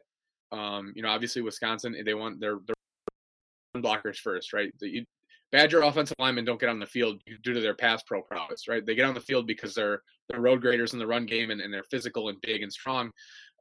Um, 0.54 0.94
you 0.96 1.04
know, 1.04 1.10
obviously 1.10 1.42
Wisconsin, 1.42 1.98
they 2.06 2.14
want 2.14 2.40
their, 2.40 2.60
their 2.66 3.82
blockers 3.82 4.16
first, 4.16 4.54
right? 4.54 4.72
The 4.80 5.04
Badger 5.52 5.82
offensive 5.82 6.16
linemen 6.18 6.46
don't 6.46 6.62
get 6.62 6.70
on 6.70 6.80
the 6.80 6.86
field 6.86 7.22
due 7.44 7.54
to 7.54 7.60
their 7.60 7.74
pass 7.74 8.04
pro 8.04 8.22
prowess, 8.22 8.70
right? 8.70 8.84
They 8.86 8.96
get 8.96 9.06
on 9.06 9.16
the 9.16 9.20
field 9.20 9.48
because 9.48 9.76
they're 9.76 10.02
they're 10.30 10.40
road 10.40 10.62
graders 10.62 10.94
in 10.94 11.00
the 11.00 11.06
run 11.06 11.26
game 11.26 11.52
and, 11.52 11.60
and 11.60 11.74
they're 11.74 11.84
physical 11.84 12.30
and 12.30 12.40
big 12.42 12.64
and 12.64 12.72
strong. 12.72 13.12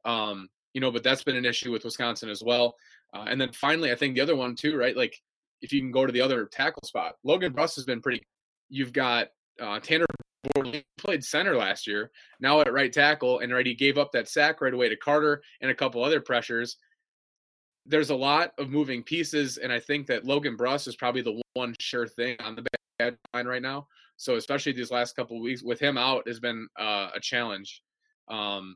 Um, 0.05 0.47
you 0.73 0.79
know, 0.79 0.89
but 0.89 1.03
that's 1.03 1.23
been 1.23 1.35
an 1.35 1.43
issue 1.43 1.73
with 1.73 1.83
Wisconsin 1.83 2.29
as 2.29 2.41
well. 2.41 2.73
Uh, 3.13 3.25
and 3.27 3.39
then 3.41 3.51
finally, 3.51 3.91
I 3.91 3.95
think 3.95 4.15
the 4.15 4.21
other 4.21 4.37
one 4.37 4.55
too, 4.55 4.77
right? 4.77 4.95
Like 4.95 5.19
if 5.61 5.73
you 5.73 5.81
can 5.81 5.91
go 5.91 6.05
to 6.05 6.13
the 6.13 6.21
other 6.21 6.45
tackle 6.45 6.83
spot, 6.85 7.15
Logan 7.25 7.51
Bruss 7.51 7.75
has 7.75 7.83
been 7.83 8.01
pretty. 8.01 8.23
You've 8.69 8.93
got 8.93 9.27
uh, 9.61 9.81
Tanner 9.81 10.05
played 10.97 11.23
center 11.23 11.55
last 11.55 11.87
year, 11.87 12.11
now 12.39 12.61
at 12.61 12.73
right 12.73 12.91
tackle, 12.91 13.39
and 13.39 13.53
right 13.53 13.65
he 13.65 13.73
gave 13.73 13.97
up 13.97 14.11
that 14.11 14.27
sack 14.27 14.61
right 14.61 14.73
away 14.73 14.89
to 14.89 14.95
Carter 14.95 15.41
and 15.61 15.71
a 15.71 15.75
couple 15.75 16.03
other 16.03 16.21
pressures. 16.21 16.77
There's 17.85 18.09
a 18.11 18.15
lot 18.15 18.53
of 18.57 18.69
moving 18.69 19.03
pieces, 19.03 19.57
and 19.57 19.71
I 19.71 19.79
think 19.79 20.07
that 20.07 20.25
Logan 20.25 20.57
Bruss 20.57 20.87
is 20.87 20.95
probably 20.95 21.21
the 21.21 21.41
one 21.53 21.75
sure 21.79 22.07
thing 22.07 22.37
on 22.39 22.55
the 22.55 22.65
bad 22.99 23.17
line 23.33 23.45
right 23.45 23.61
now. 23.61 23.87
So 24.17 24.35
especially 24.35 24.71
these 24.71 24.91
last 24.91 25.15
couple 25.15 25.41
weeks 25.41 25.63
with 25.63 25.79
him 25.79 25.97
out 25.97 26.27
has 26.27 26.39
been 26.39 26.67
uh, 26.79 27.09
a 27.13 27.19
challenge. 27.19 27.81
Um, 28.29 28.75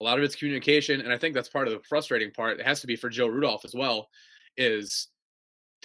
a 0.00 0.04
lot 0.04 0.18
of 0.18 0.24
it's 0.24 0.36
communication, 0.36 1.00
and 1.00 1.12
I 1.12 1.18
think 1.18 1.34
that's 1.34 1.48
part 1.48 1.66
of 1.66 1.72
the 1.72 1.80
frustrating 1.88 2.30
part. 2.30 2.60
It 2.60 2.66
has 2.66 2.80
to 2.82 2.86
be 2.86 2.96
for 2.96 3.08
Joe 3.08 3.28
Rudolph 3.28 3.64
as 3.64 3.74
well. 3.74 4.08
Is 4.56 5.08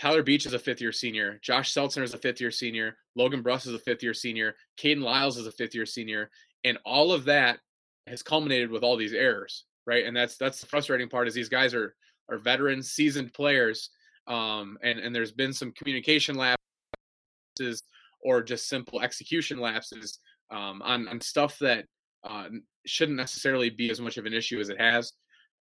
Tyler 0.02 0.24
Beach 0.24 0.48
is 0.48 0.54
a 0.54 0.60
fifth 0.60 0.82
year 0.82 0.92
senior, 0.92 1.38
Josh 1.44 1.72
Seltzner 1.72 2.02
is 2.02 2.16
a 2.16 2.18
fifth 2.18 2.42
year 2.42 2.50
senior, 2.50 2.98
Logan 3.16 3.44
Bruss 3.44 3.68
is 3.68 3.76
a 3.76 3.80
fifth 3.80 4.02
year 4.02 4.16
senior, 4.16 4.56
Kayden 4.76 5.04
Lyles 5.04 5.38
is 5.38 5.46
a 5.46 5.52
fifth 5.52 5.76
year 5.76 5.86
senior, 5.86 6.32
and 6.64 6.80
all 6.84 7.12
of 7.12 7.24
that 7.26 7.60
has 8.08 8.24
culminated 8.24 8.72
with 8.72 8.82
all 8.82 8.98
these 8.98 9.14
errors, 9.14 9.66
right? 9.86 10.04
And 10.04 10.18
that's 10.18 10.38
that's 10.38 10.60
the 10.60 10.66
frustrating 10.66 11.08
part 11.08 11.28
is 11.28 11.36
these 11.36 11.50
guys 11.50 11.76
are 11.76 11.94
are 12.32 12.40
veterans, 12.40 12.90
seasoned 12.90 13.32
players, 13.32 13.92
um, 14.26 14.76
and 14.82 14.98
and 14.98 15.14
there's 15.14 15.32
been 15.32 15.54
some 15.54 15.72
communication 15.74 16.36
lapses 16.36 17.84
or 18.24 18.42
just 18.42 18.68
simple 18.68 19.02
execution 19.02 19.60
lapses 19.60 20.18
um, 20.50 20.82
on 20.82 21.08
on 21.10 21.22
stuff 21.22 21.60
that 21.60 21.86
uh, 22.24 22.46
shouldn't 22.88 23.18
necessarily 23.18 23.70
be 23.70 23.92
as 23.92 24.02
much 24.02 24.18
of 24.18 24.26
an 24.26 24.34
issue 24.34 24.60
as 24.60 24.70
it 24.70 24.82
has. 24.82 25.14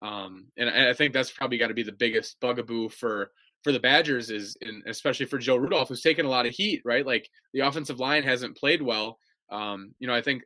Um, 0.01 0.46
and 0.55 0.69
I 0.69 0.93
think 0.93 1.13
that's 1.13 1.29
probably 1.29 1.58
got 1.58 1.67
to 1.67 1.74
be 1.74 1.84
the 1.84 1.91
biggest 1.91 2.39
bugaboo 2.39 2.88
for 2.88 3.31
for 3.63 3.72
the 3.72 3.80
Badgers 3.80 4.30
is, 4.30 4.58
and 4.62 4.84
especially 4.88 5.25
for 5.25 5.38
Joe 5.38 5.58
Rudolph, 5.58 5.89
who's 5.89 6.01
taken 6.01 6.25
a 6.25 6.30
lot 6.30 6.46
of 6.46 6.54
heat. 6.54 6.82
Right, 6.86 7.06
like 7.06 7.30
the 7.54 7.62
offensive 7.62 8.00
line 8.00 8.24
hasn't 8.24 8.58
played 8.58 8.82
well. 8.82 9.20
Um, 9.51 9.94
you 10.00 10.08
know, 10.08 10.16
I 10.16 10.22
think 10.22 10.44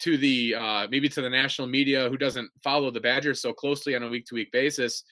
to 0.00 0.16
the 0.16 0.54
uh, 0.54 0.86
maybe 0.90 1.08
to 1.08 1.22
the 1.22 1.30
national 1.30 1.68
media 1.68 2.08
who 2.08 2.16
doesn't 2.16 2.50
follow 2.62 2.90
the 2.90 3.00
Badgers 3.00 3.40
so 3.40 3.52
closely 3.52 3.94
on 3.96 4.02
a 4.02 4.08
week 4.08 4.26
to 4.26 4.34
week 4.34 4.52
basis. 4.52 5.04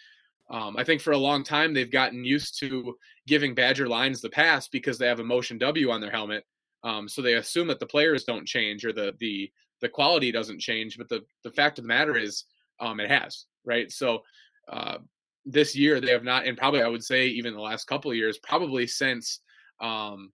Um, 0.49 0.77
I 0.77 0.85
think 0.85 1.01
for 1.01 1.13
a 1.13 1.19
long 1.19 1.43
time 1.43 1.75
they've 1.75 1.91
gotten 1.91 2.25
used 2.25 2.59
to 2.61 2.95
giving 3.27 3.55
Badger 3.55 3.89
lines 3.89 4.21
the 4.21 4.31
pass 4.31 4.69
because 4.69 4.97
they 4.97 5.07
have 5.07 5.19
a 5.19 5.25
motion 5.25 5.59
W 5.59 5.91
on 5.91 6.01
their 6.01 6.11
helmet. 6.11 6.45
Um, 6.85 7.09
so 7.09 7.21
they 7.21 7.35
assume 7.35 7.67
that 7.69 7.81
the 7.81 7.87
players 7.87 8.25
don't 8.25 8.47
change 8.47 8.85
or 8.85 8.93
the 8.93 9.15
the 9.19 9.51
the 9.81 9.89
quality 9.89 10.33
doesn't 10.33 10.61
change. 10.61 10.99
But 10.99 11.09
the 11.09 11.25
the 11.43 11.51
fact 11.51 11.79
of 11.79 11.85
the 11.85 11.89
matter 11.89 12.17
is, 12.17 12.45
um, 12.81 13.01
it 13.01 13.11
has 13.11 13.47
right. 13.65 13.91
So 13.91 14.23
uh, 14.71 14.99
this 15.47 15.77
year 15.77 16.01
they 16.01 16.11
have 16.11 16.25
not, 16.25 16.47
and 16.47 16.59
probably 16.59 16.83
I 16.83 16.89
would 16.89 17.05
say 17.05 17.29
even 17.29 17.55
the 17.55 17.61
last 17.61 17.87
couple 17.87 18.11
of 18.11 18.17
years, 18.17 18.39
probably 18.39 18.87
since 18.87 19.41
um, 19.81 20.33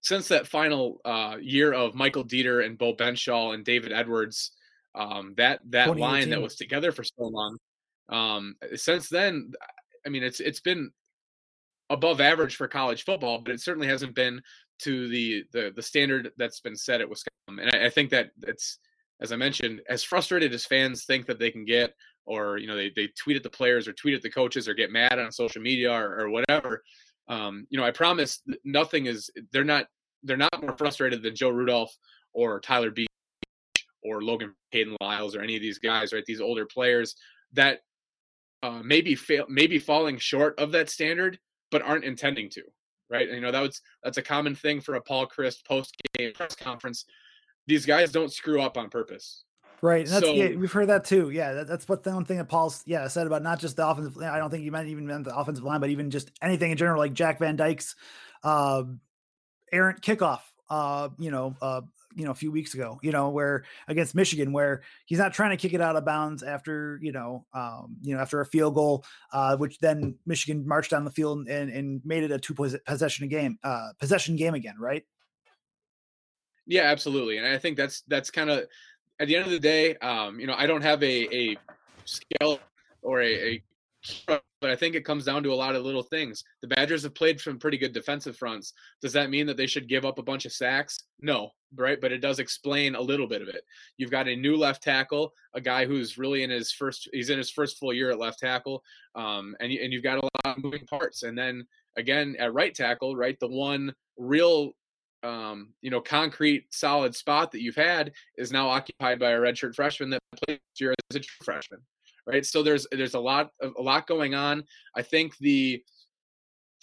since 0.00 0.28
that 0.28 0.46
final 0.46 1.00
uh, 1.04 1.36
year 1.40 1.72
of 1.72 1.94
Michael 1.94 2.24
Deiter 2.24 2.64
and 2.64 2.78
Beau 2.78 2.94
Benzschawel 2.94 3.54
and 3.54 3.64
David 3.64 3.92
Edwards, 3.92 4.52
um, 4.94 5.34
that 5.36 5.60
that 5.70 5.96
line 5.96 6.30
that 6.30 6.40
was 6.40 6.56
together 6.56 6.90
for 6.90 7.04
so 7.04 7.24
long. 7.24 7.58
Um, 8.08 8.56
since 8.74 9.08
then, 9.08 9.52
I 10.06 10.08
mean, 10.08 10.22
it's 10.22 10.40
it's 10.40 10.60
been 10.60 10.90
above 11.90 12.20
average 12.20 12.56
for 12.56 12.68
college 12.68 13.04
football, 13.04 13.40
but 13.40 13.52
it 13.52 13.60
certainly 13.60 13.88
hasn't 13.88 14.14
been 14.14 14.40
to 14.80 15.08
the 15.08 15.44
the, 15.52 15.72
the 15.76 15.82
standard 15.82 16.30
that's 16.38 16.60
been 16.60 16.76
set 16.76 17.00
at 17.02 17.08
Wisconsin. 17.08 17.60
And 17.60 17.70
I, 17.70 17.86
I 17.86 17.90
think 17.90 18.10
that 18.10 18.30
it's 18.46 18.78
as 19.20 19.32
I 19.32 19.36
mentioned, 19.36 19.82
as 19.88 20.04
frustrated 20.04 20.54
as 20.54 20.64
fans 20.64 21.04
think 21.04 21.26
that 21.26 21.38
they 21.38 21.50
can 21.50 21.64
get, 21.64 21.94
or 22.28 22.58
you 22.58 22.66
know, 22.66 22.76
they 22.76 22.92
they 22.94 23.08
tweet 23.18 23.36
at 23.36 23.42
the 23.42 23.50
players 23.50 23.88
or 23.88 23.92
tweet 23.94 24.14
at 24.14 24.22
the 24.22 24.30
coaches 24.30 24.68
or 24.68 24.74
get 24.74 24.92
mad 24.92 25.18
on 25.18 25.32
social 25.32 25.62
media 25.62 25.90
or, 25.92 26.20
or 26.20 26.30
whatever. 26.30 26.82
Um, 27.28 27.66
you 27.70 27.78
know, 27.78 27.84
I 27.84 27.90
promise 27.90 28.42
nothing 28.64 29.06
is 29.06 29.30
they're 29.52 29.64
not 29.64 29.86
they're 30.22 30.36
not 30.36 30.62
more 30.62 30.76
frustrated 30.76 31.22
than 31.22 31.34
Joe 31.34 31.50
Rudolph 31.50 31.96
or 32.32 32.60
Tyler 32.60 32.90
Beach 32.90 33.08
or 34.02 34.22
Logan 34.22 34.54
Kayden 34.72 34.96
Lyles 35.00 35.34
or 35.34 35.40
any 35.40 35.56
of 35.56 35.62
these 35.62 35.78
guys, 35.78 36.12
right? 36.12 36.24
These 36.26 36.40
older 36.40 36.66
players 36.66 37.14
that 37.52 37.80
uh, 38.62 38.80
maybe 38.84 39.14
fail, 39.14 39.46
maybe 39.48 39.78
falling 39.78 40.18
short 40.18 40.58
of 40.58 40.72
that 40.72 40.90
standard, 40.90 41.38
but 41.70 41.82
aren't 41.82 42.04
intending 42.04 42.50
to, 42.50 42.62
right? 43.10 43.28
And, 43.28 43.36
you 43.36 43.42
know, 43.42 43.52
that 43.52 43.62
was 43.62 43.80
that's 44.02 44.18
a 44.18 44.22
common 44.22 44.54
thing 44.54 44.80
for 44.80 44.94
a 44.94 45.00
Paul 45.00 45.26
Chryst 45.26 45.64
post 45.64 45.94
game 46.16 46.32
press 46.34 46.54
conference. 46.54 47.04
These 47.66 47.86
guys 47.86 48.12
don't 48.12 48.32
screw 48.32 48.60
up 48.60 48.76
on 48.76 48.88
purpose. 48.88 49.44
Right. 49.80 50.04
And 50.04 50.08
that's 50.08 50.26
so, 50.26 50.32
yeah, 50.32 50.56
we've 50.56 50.72
heard 50.72 50.88
that 50.88 51.04
too. 51.04 51.30
Yeah, 51.30 51.52
that, 51.52 51.68
that's 51.68 51.88
what 51.88 52.02
the 52.02 52.10
one 52.10 52.24
thing 52.24 52.38
that 52.38 52.48
Paul's 52.48 52.82
yeah 52.84 53.06
said 53.06 53.26
about 53.26 53.42
not 53.42 53.60
just 53.60 53.76
the 53.76 53.86
offensive. 53.86 54.20
I 54.22 54.38
don't 54.38 54.50
think 54.50 54.64
he 54.64 54.70
meant 54.70 54.88
even 54.88 55.06
meant 55.06 55.24
the 55.24 55.36
offensive 55.36 55.64
line, 55.64 55.80
but 55.80 55.90
even 55.90 56.10
just 56.10 56.32
anything 56.42 56.72
in 56.72 56.76
general, 56.76 56.98
like 56.98 57.12
Jack 57.12 57.38
Van 57.38 57.56
Dyke's 57.56 57.94
uh, 58.42 58.82
errant 59.72 60.00
kickoff. 60.02 60.40
Uh, 60.68 61.08
you 61.18 61.30
know, 61.30 61.56
uh, 61.62 61.80
you 62.18 62.24
know 62.24 62.30
a 62.30 62.34
few 62.34 62.50
weeks 62.50 62.74
ago 62.74 62.98
you 63.02 63.12
know 63.12 63.28
where 63.28 63.64
against 63.86 64.14
michigan 64.14 64.52
where 64.52 64.82
he's 65.06 65.18
not 65.18 65.32
trying 65.32 65.50
to 65.50 65.56
kick 65.56 65.72
it 65.72 65.80
out 65.80 65.94
of 65.94 66.04
bounds 66.04 66.42
after 66.42 66.98
you 67.02 67.12
know 67.12 67.44
um 67.54 67.96
you 68.02 68.14
know 68.14 68.20
after 68.20 68.40
a 68.40 68.46
field 68.46 68.74
goal 68.74 69.04
uh 69.32 69.56
which 69.56 69.78
then 69.78 70.16
michigan 70.26 70.66
marched 70.66 70.90
down 70.90 71.04
the 71.04 71.10
field 71.10 71.46
and 71.48 71.70
and 71.70 72.00
made 72.04 72.24
it 72.24 72.32
a 72.32 72.38
two 72.38 72.54
possession 72.54 73.28
game 73.28 73.58
uh 73.62 73.90
possession 74.00 74.36
game 74.36 74.54
again 74.54 74.74
right 74.78 75.04
yeah 76.66 76.82
absolutely 76.82 77.38
and 77.38 77.46
i 77.46 77.58
think 77.58 77.76
that's 77.76 78.02
that's 78.08 78.30
kind 78.30 78.50
of 78.50 78.64
at 79.20 79.28
the 79.28 79.36
end 79.36 79.44
of 79.44 79.50
the 79.50 79.58
day 79.58 79.96
um 79.96 80.38
you 80.40 80.46
know 80.46 80.54
i 80.56 80.66
don't 80.66 80.82
have 80.82 81.02
a 81.02 81.34
a 81.34 81.56
scale 82.04 82.58
or 83.02 83.20
a, 83.22 83.34
a 83.34 83.62
but 84.60 84.70
I 84.70 84.76
think 84.76 84.94
it 84.94 85.04
comes 85.04 85.24
down 85.24 85.42
to 85.42 85.52
a 85.52 85.54
lot 85.54 85.74
of 85.74 85.84
little 85.84 86.02
things. 86.02 86.44
The 86.62 86.68
Badgers 86.68 87.02
have 87.02 87.14
played 87.14 87.40
from 87.40 87.58
pretty 87.58 87.78
good 87.78 87.92
defensive 87.92 88.36
fronts. 88.36 88.72
Does 89.00 89.12
that 89.12 89.30
mean 89.30 89.46
that 89.46 89.56
they 89.56 89.66
should 89.66 89.88
give 89.88 90.04
up 90.04 90.18
a 90.18 90.22
bunch 90.22 90.46
of 90.46 90.52
sacks? 90.52 90.98
No, 91.20 91.50
right? 91.76 92.00
But 92.00 92.12
it 92.12 92.18
does 92.18 92.38
explain 92.38 92.94
a 92.94 93.00
little 93.00 93.26
bit 93.26 93.42
of 93.42 93.48
it. 93.48 93.62
You've 93.96 94.10
got 94.10 94.28
a 94.28 94.36
new 94.36 94.56
left 94.56 94.82
tackle, 94.82 95.32
a 95.54 95.60
guy 95.60 95.86
who's 95.86 96.18
really 96.18 96.42
in 96.42 96.50
his 96.50 96.72
first 96.72 97.08
he's 97.12 97.30
in 97.30 97.38
his 97.38 97.50
first 97.50 97.78
full 97.78 97.92
year 97.92 98.10
at 98.10 98.18
left 98.18 98.38
tackle. 98.38 98.82
Um, 99.14 99.54
and 99.60 99.72
and 99.72 99.92
you've 99.92 100.02
got 100.02 100.18
a 100.18 100.24
lot 100.24 100.56
of 100.56 100.62
moving 100.62 100.86
parts. 100.86 101.22
And 101.22 101.36
then 101.36 101.66
again 101.96 102.36
at 102.38 102.54
right 102.54 102.74
tackle, 102.74 103.16
right? 103.16 103.38
The 103.38 103.48
one 103.48 103.94
real 104.16 104.72
um, 105.22 105.72
you 105.80 105.90
know, 105.90 106.00
concrete 106.00 106.66
solid 106.70 107.14
spot 107.14 107.52
that 107.52 107.62
you've 107.62 107.76
had 107.76 108.12
is 108.36 108.52
now 108.52 108.68
occupied 108.68 109.18
by 109.18 109.30
a 109.30 109.38
redshirt 109.38 109.74
freshman 109.74 110.10
that 110.10 110.20
played 110.44 110.60
year 110.78 110.94
as 111.10 111.16
a 111.16 111.44
freshman 111.44 111.80
right? 112.28 112.44
So 112.44 112.62
there's 112.62 112.86
there's 112.92 113.14
a 113.14 113.20
lot 113.20 113.50
of, 113.60 113.72
a 113.76 113.82
lot 113.82 114.06
going 114.06 114.34
on. 114.34 114.62
I 114.94 115.02
think 115.02 115.36
the 115.38 115.82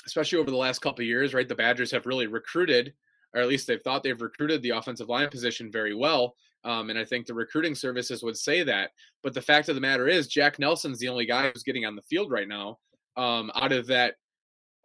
especially 0.06 0.40
over 0.40 0.52
the 0.52 0.58
last 0.58 0.80
couple 0.80 1.06
years, 1.06 1.34
right? 1.34 1.48
The 1.48 1.56
Badgers 1.56 1.92
have 1.92 2.06
really 2.06 2.28
recruited, 2.28 2.94
or 3.34 3.42
at 3.42 3.48
least 3.48 3.68
they've 3.68 3.82
thought 3.82 4.04
they've 4.04 4.22
recruited 4.22 4.62
the 4.62 4.72
offensive 4.72 5.10
line 5.10 5.30
position 5.30 5.72
very 5.72 5.96
well. 5.96 6.36
Um, 6.64 6.90
and 6.90 6.98
I 6.98 7.06
think 7.06 7.26
the 7.26 7.34
recruiting 7.34 7.76
services 7.76 8.24
would 8.24 8.38
say 8.38 8.64
that. 8.64 8.92
But 9.24 9.34
the 9.34 9.42
fact 9.42 9.70
of 9.70 9.76
the 9.76 9.82
matter 9.82 10.08
is, 10.08 10.28
Jack 10.28 10.60
Nelson's 10.60 11.00
the 11.00 11.08
only 11.08 11.26
guy 11.26 11.50
who's 11.50 11.64
getting 11.64 11.86
on 11.86 11.96
the 11.96 12.02
field 12.04 12.32
right 12.32 12.48
now. 12.48 12.80
Um, 13.18 13.52
out 13.56 13.72
of 13.72 13.88
that, 13.88 14.16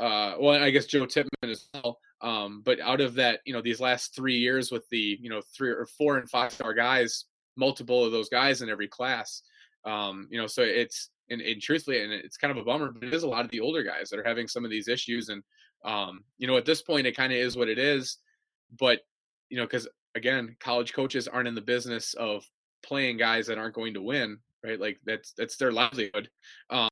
uh, 0.01 0.35
well, 0.41 0.63
I 0.63 0.71
guess 0.71 0.87
Joe 0.87 1.05
Tippmann 1.07 1.51
as 1.51 1.69
well. 1.75 1.99
Um, 2.23 2.63
but 2.65 2.81
out 2.81 3.01
of 3.01 3.15
that, 3.15 3.41
you 3.45 3.53
know, 3.53 3.61
these 3.61 3.81
last 3.81 4.15
three 4.15 4.37
years 4.37 4.73
with 4.73 4.89
the, 4.91 5.19
you 5.21 5.29
know, 5.29 5.43
three 5.55 5.71
or 5.71 5.87
four 5.87 6.17
and 6.17 6.29
five 6.29 6.53
star 6.53 6.73
guys, 6.75 7.27
multiple 7.57 8.05
of 8.05 8.13
those 8.13 8.31
guys 8.31 8.63
in 8.63 8.71
every 8.71 8.89
class, 8.89 9.43
um, 9.85 10.27
you 10.31 10.41
know, 10.41 10.47
so 10.47 10.63
it's 10.63 11.11
and, 11.29 11.41
and 11.41 11.63
truthfully, 11.63 12.03
and 12.03 12.13
it's 12.13 12.37
kind 12.37 12.51
of 12.51 12.57
a 12.57 12.65
bummer, 12.65 12.91
but 12.91 13.05
it 13.05 13.15
is 13.15 13.23
a 13.23 13.29
lot 13.29 13.45
of 13.45 13.51
the 13.51 13.61
older 13.61 13.83
guys 13.83 14.11
that 14.11 14.19
are 14.19 14.25
having 14.25 14.49
some 14.49 14.65
of 14.65 14.71
these 14.71 14.89
issues. 14.89 15.29
And 15.29 15.43
um, 15.85 16.25
you 16.39 16.47
know, 16.47 16.57
at 16.57 16.65
this 16.65 16.83
point, 16.83 17.07
it 17.07 17.17
kind 17.17 17.33
of 17.33 17.39
is 17.39 17.57
what 17.57 17.69
it 17.69 17.79
is. 17.79 18.19
But 18.79 19.01
you 19.49 19.57
know, 19.57 19.65
because 19.65 19.89
again, 20.15 20.57
college 20.61 20.93
coaches 20.93 21.29
aren't 21.29 21.49
in 21.49 21.55
the 21.55 21.61
business 21.61 22.15
of 22.15 22.45
playing 22.83 23.17
guys 23.17 23.47
that 23.47 23.59
aren't 23.59 23.75
going 23.75 23.95
to 23.95 24.03
win, 24.03 24.39
right? 24.65 24.81
Like 24.81 24.99
that's 25.05 25.33
that's 25.33 25.57
their 25.57 25.73
livelihood. 25.73 26.29
Um, 26.69 26.90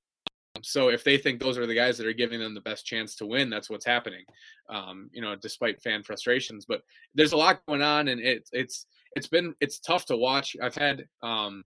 so 0.63 0.89
if 0.89 1.05
they 1.05 1.19
think 1.19 1.41
those 1.41 1.59
are 1.59 1.67
the 1.67 1.75
guys 1.75 1.99
that 1.99 2.07
are 2.07 2.13
giving 2.13 2.41
them 2.41 2.55
the 2.55 2.61
best 2.61 2.87
chance 2.87 3.15
to 3.17 3.27
win, 3.27 3.51
that's 3.51 3.71
what's 3.71 3.87
happening. 3.87 4.25
Um, 4.69 5.11
you 5.13 5.23
know, 5.23 5.35
despite 5.37 5.83
fan 5.83 6.03
frustrations, 6.03 6.65
but 6.67 6.83
there's 7.15 7.33
a 7.33 7.37
lot 7.37 7.61
going 7.67 7.83
on, 7.83 8.09
and 8.09 8.21
it's 8.21 8.51
it's 8.53 8.87
it's 9.15 9.29
been 9.29 9.55
it's 9.61 9.79
tough 9.81 10.07
to 10.07 10.17
watch. 10.17 10.57
I've 10.63 10.75
had 10.75 11.07
um, 11.23 11.65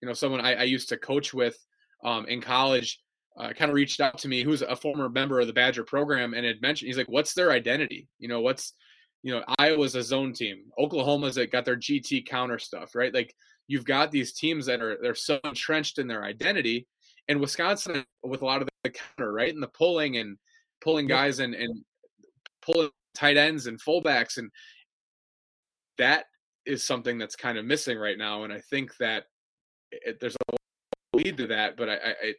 you 0.00 0.08
know 0.08 0.14
someone 0.14 0.40
I, 0.40 0.54
I 0.54 0.62
used 0.64 0.88
to 0.90 0.96
coach 0.96 1.32
with 1.32 1.56
um, 2.04 2.26
in 2.26 2.40
college 2.40 3.00
uh, 3.38 3.52
kind 3.52 3.70
of 3.70 3.74
reached 3.74 4.00
out 4.00 4.18
to 4.18 4.28
me 4.28 4.42
who's 4.42 4.62
a 4.62 4.76
former 4.76 5.08
member 5.08 5.40
of 5.40 5.46
the 5.46 5.52
Badger 5.52 5.84
program 5.84 6.34
and 6.34 6.44
had 6.44 6.62
mentioned 6.62 6.86
he's 6.86 6.96
like 6.96 7.08
what's 7.08 7.34
their 7.34 7.52
identity 7.52 8.08
you 8.18 8.28
know 8.28 8.40
what's 8.40 8.74
you 9.22 9.32
know 9.32 9.44
Iowa's 9.58 9.94
a 9.94 10.02
zone 10.02 10.32
team 10.32 10.64
Oklahoma's 10.78 11.38
got 11.50 11.64
their 11.64 11.76
GT 11.76 12.26
counter 12.26 12.58
stuff 12.58 12.94
right 12.94 13.12
like 13.12 13.34
you've 13.68 13.84
got 13.84 14.10
these 14.10 14.32
teams 14.32 14.66
that 14.66 14.80
are 14.80 14.98
they're 15.02 15.14
so 15.14 15.38
entrenched 15.44 15.98
in 15.98 16.06
their 16.06 16.24
identity 16.24 16.86
and 17.28 17.40
Wisconsin 17.40 18.04
with 18.22 18.42
a 18.42 18.44
lot 18.44 18.62
of 18.62 18.68
the 18.84 18.90
counter 18.90 19.32
right 19.32 19.52
and 19.52 19.62
the 19.62 19.68
pulling 19.68 20.16
and 20.18 20.36
pulling 20.80 21.06
guys 21.06 21.38
and 21.38 21.54
and 21.54 21.84
pulling 22.62 22.90
tight 23.14 23.36
ends 23.36 23.66
and 23.66 23.80
fullbacks 23.80 24.38
and 24.38 24.50
that 25.98 26.26
is 26.66 26.84
something 26.84 27.16
that's 27.18 27.36
kind 27.36 27.58
of 27.58 27.64
missing 27.64 27.98
right 27.98 28.18
now 28.18 28.44
and 28.44 28.52
I 28.52 28.60
think 28.60 28.96
that 28.98 29.24
it, 29.90 30.20
there's 30.20 30.36
a 30.48 30.56
lead 31.16 31.36
to 31.38 31.46
that. 31.48 31.76
But 31.76 31.88
I, 31.88 31.94
I, 31.94 32.34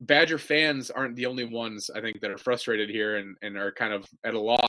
Badger 0.00 0.38
fans 0.38 0.90
aren't 0.90 1.16
the 1.16 1.26
only 1.26 1.44
ones 1.44 1.90
I 1.94 2.00
think 2.00 2.20
that 2.20 2.30
are 2.30 2.38
frustrated 2.38 2.90
here 2.90 3.16
and, 3.16 3.36
and 3.42 3.56
are 3.56 3.72
kind 3.72 3.92
of 3.92 4.06
at 4.24 4.34
a 4.34 4.40
loss. 4.40 4.66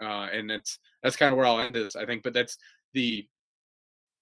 Uh, 0.00 0.28
and 0.32 0.50
that's 0.50 0.78
that's 1.02 1.16
kind 1.16 1.32
of 1.32 1.36
where 1.36 1.46
I'll 1.46 1.60
end 1.60 1.74
this, 1.74 1.96
I 1.96 2.04
think. 2.04 2.22
But 2.22 2.34
that's 2.34 2.58
the 2.94 3.26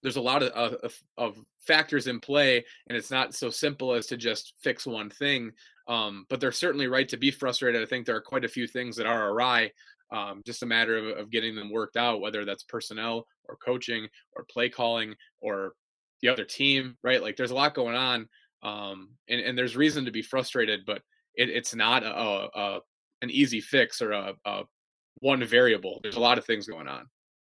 there's 0.03 0.17
a 0.17 0.21
lot 0.21 0.43
of, 0.43 0.75
of, 0.75 0.95
of 1.17 1.37
factors 1.61 2.07
in 2.07 2.21
play, 2.21 2.65
and 2.89 2.97
it's 2.97 3.11
not 3.11 3.35
so 3.35 3.51
simple 3.51 3.93
as 3.93 4.07
to 4.07 4.17
just 4.17 4.55
fix 4.61 4.87
one 4.87 5.11
thing. 5.11 5.53
Um, 5.89 6.27
but 6.29 6.41
they're 6.41 6.53
certainly 6.53 6.87
right 6.87 7.09
to 7.09 7.17
be 7.17 7.31
frustrated. 7.31 7.83
I 7.83 7.87
think 7.87 8.07
there 8.07 8.17
are 8.17 8.21
quite 8.21 8.45
a 8.45 8.49
few 8.49 8.67
things 8.67 8.97
that 8.97 9.07
are 9.07 9.31
awry. 9.31 9.73
Um, 10.13 10.43
just 10.45 10.63
a 10.63 10.67
matter 10.67 10.97
of, 10.97 11.19
of 11.19 11.31
getting 11.31 11.57
them 11.57 11.73
worked 11.73 11.97
out, 11.97 12.21
whether 12.21 12.45
that's 12.45 12.63
personnel 12.65 13.27
or 13.49 13.57
coaching 13.57 14.07
or 14.37 14.45
play 14.45 14.69
calling 14.69 15.15
or 15.41 15.73
the 16.21 16.29
other 16.29 16.45
team, 16.45 16.97
right? 17.03 17.23
Like 17.23 17.37
there's 17.37 17.51
a 17.51 17.55
lot 17.55 17.75
going 17.75 17.97
on, 17.97 18.29
um, 18.63 19.11
and 19.29 19.41
and 19.41 19.59
there's 19.59 19.77
reason 19.77 20.05
to 20.05 20.11
be 20.11 20.23
frustrated, 20.23 20.81
but 20.87 21.03
it, 21.35 21.49
it's 21.49 21.75
not 21.75 22.05
a, 22.05 22.49
a, 22.55 22.81
an 23.23 23.31
easy 23.31 23.61
fix 23.61 24.01
or 24.01 24.13
a, 24.13 24.35
a 24.45 24.63
one 25.19 25.45
variable. 25.45 25.99
There's 26.03 26.17
a 26.17 26.21
lot 26.21 26.39
of 26.39 26.45
things 26.45 26.67
going 26.67 26.89
on. 26.89 27.09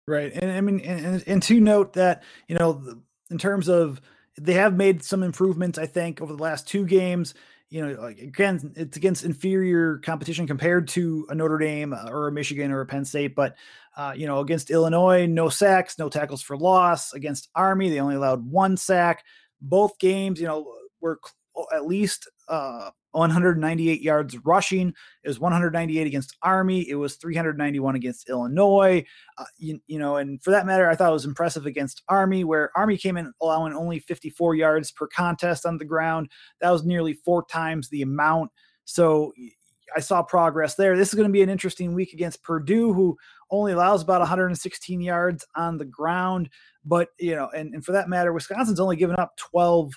Right, 0.10 0.34
and 0.34 0.52
I 0.52 0.60
mean, 0.62 0.80
and, 0.80 1.24
and 1.28 1.44
to 1.44 1.62
note 1.62 1.94
that 1.94 2.24
you 2.48 2.58
know, 2.58 3.00
in 3.30 3.38
terms 3.38 3.70
of 3.70 4.02
they 4.40 4.54
have 4.54 4.76
made 4.76 5.04
some 5.04 5.22
improvements, 5.22 5.78
I 5.78 5.86
think, 5.86 6.20
over 6.20 6.36
the 6.36 6.42
last 6.42 6.68
two 6.68 6.84
games. 6.84 7.36
You 7.70 7.86
know, 7.86 8.02
like 8.02 8.18
again, 8.18 8.74
it's 8.76 8.98
against 8.98 9.24
inferior 9.24 10.00
competition 10.00 10.48
compared 10.48 10.88
to 10.90 11.28
a 11.30 11.36
Notre 11.36 11.60
Dame 11.60 11.94
uh, 11.94 12.10
or 12.10 12.28
a 12.28 12.32
Michigan 12.32 12.72
or 12.72 12.82
a 12.82 12.88
Penn 12.88 13.06
State, 13.06 13.36
but 13.36 13.56
uh, 13.96 14.14
you 14.18 14.26
know, 14.26 14.40
against 14.40 14.72
Illinois, 14.72 15.28
no 15.28 15.48
sacks, 15.48 16.00
no 16.00 16.10
tackles 16.10 16.42
for 16.42 16.58
loss. 16.58 17.14
Against 17.14 17.50
Army, 17.54 17.92
they 17.92 18.00
only 18.00 18.16
allowed 18.16 18.50
one 18.50 18.78
sack. 18.78 19.24
Both 19.62 20.00
games, 20.00 20.42
you 20.42 20.48
know, 20.48 20.74
were 21.02 21.20
at 21.72 21.86
least 21.86 22.28
uh, 22.48 22.90
198 23.12 24.02
yards 24.02 24.38
rushing. 24.46 24.94
It 25.24 25.28
was 25.28 25.40
198 25.40 26.06
against 26.06 26.38
Army. 26.42 26.88
It 26.90 26.96
was 26.96 27.16
391 27.16 27.96
against 27.96 28.30
Illinois. 28.30 29.04
Uh, 29.38 29.46
you, 29.58 29.80
you, 29.88 30.00
know, 30.00 30.18
and 30.18 30.42
for 30.44 30.52
that 30.52 30.66
matter, 30.66 30.90
I 30.90 30.96
thought 30.96 31.10
it 31.10 31.14
was 31.14 31.26
impressive 31.26 31.66
against 31.66 32.04
Army, 32.08 32.44
where 32.44 32.72
Army 32.76 32.98
came 32.98 33.18
in 33.18 33.34
allowing 33.42 33.74
only 33.74 34.00
54 34.00 34.56
yards 34.56 34.92
per 34.92 35.08
contest 35.08 35.66
on 35.66 35.78
the 35.78 35.86
ground. 35.86 36.30
That 36.62 36.72
was 36.72 36.84
nearly 36.84 37.14
four 37.14 37.46
times 37.46 37.90
the 37.90 38.02
amount. 38.02 38.52
So 38.86 39.34
I 39.96 40.00
saw 40.00 40.22
progress 40.22 40.76
there. 40.76 40.98
This 40.98 41.10
is 41.10 41.16
going 41.16 41.28
to 41.28 41.34
be 41.34 41.42
an 41.42 41.50
interesting 41.50 41.94
week 41.94 42.14
against 42.14 42.44
Purdue, 42.44 42.94
who 42.94 43.18
only 43.52 43.72
allows 43.72 44.04
about 44.04 44.20
116 44.20 45.02
yards 45.02 45.46
on 45.56 45.78
the 45.78 45.86
ground. 45.86 46.50
But, 46.86 47.10
you 47.20 47.36
know, 47.36 47.50
and, 47.56 47.74
and 47.74 47.84
for 47.84 47.92
that 47.94 48.10
matter, 48.10 48.34
Wisconsin's 48.34 48.80
only 48.80 48.96
given 48.96 49.16
up 49.18 49.36
12 49.38 49.94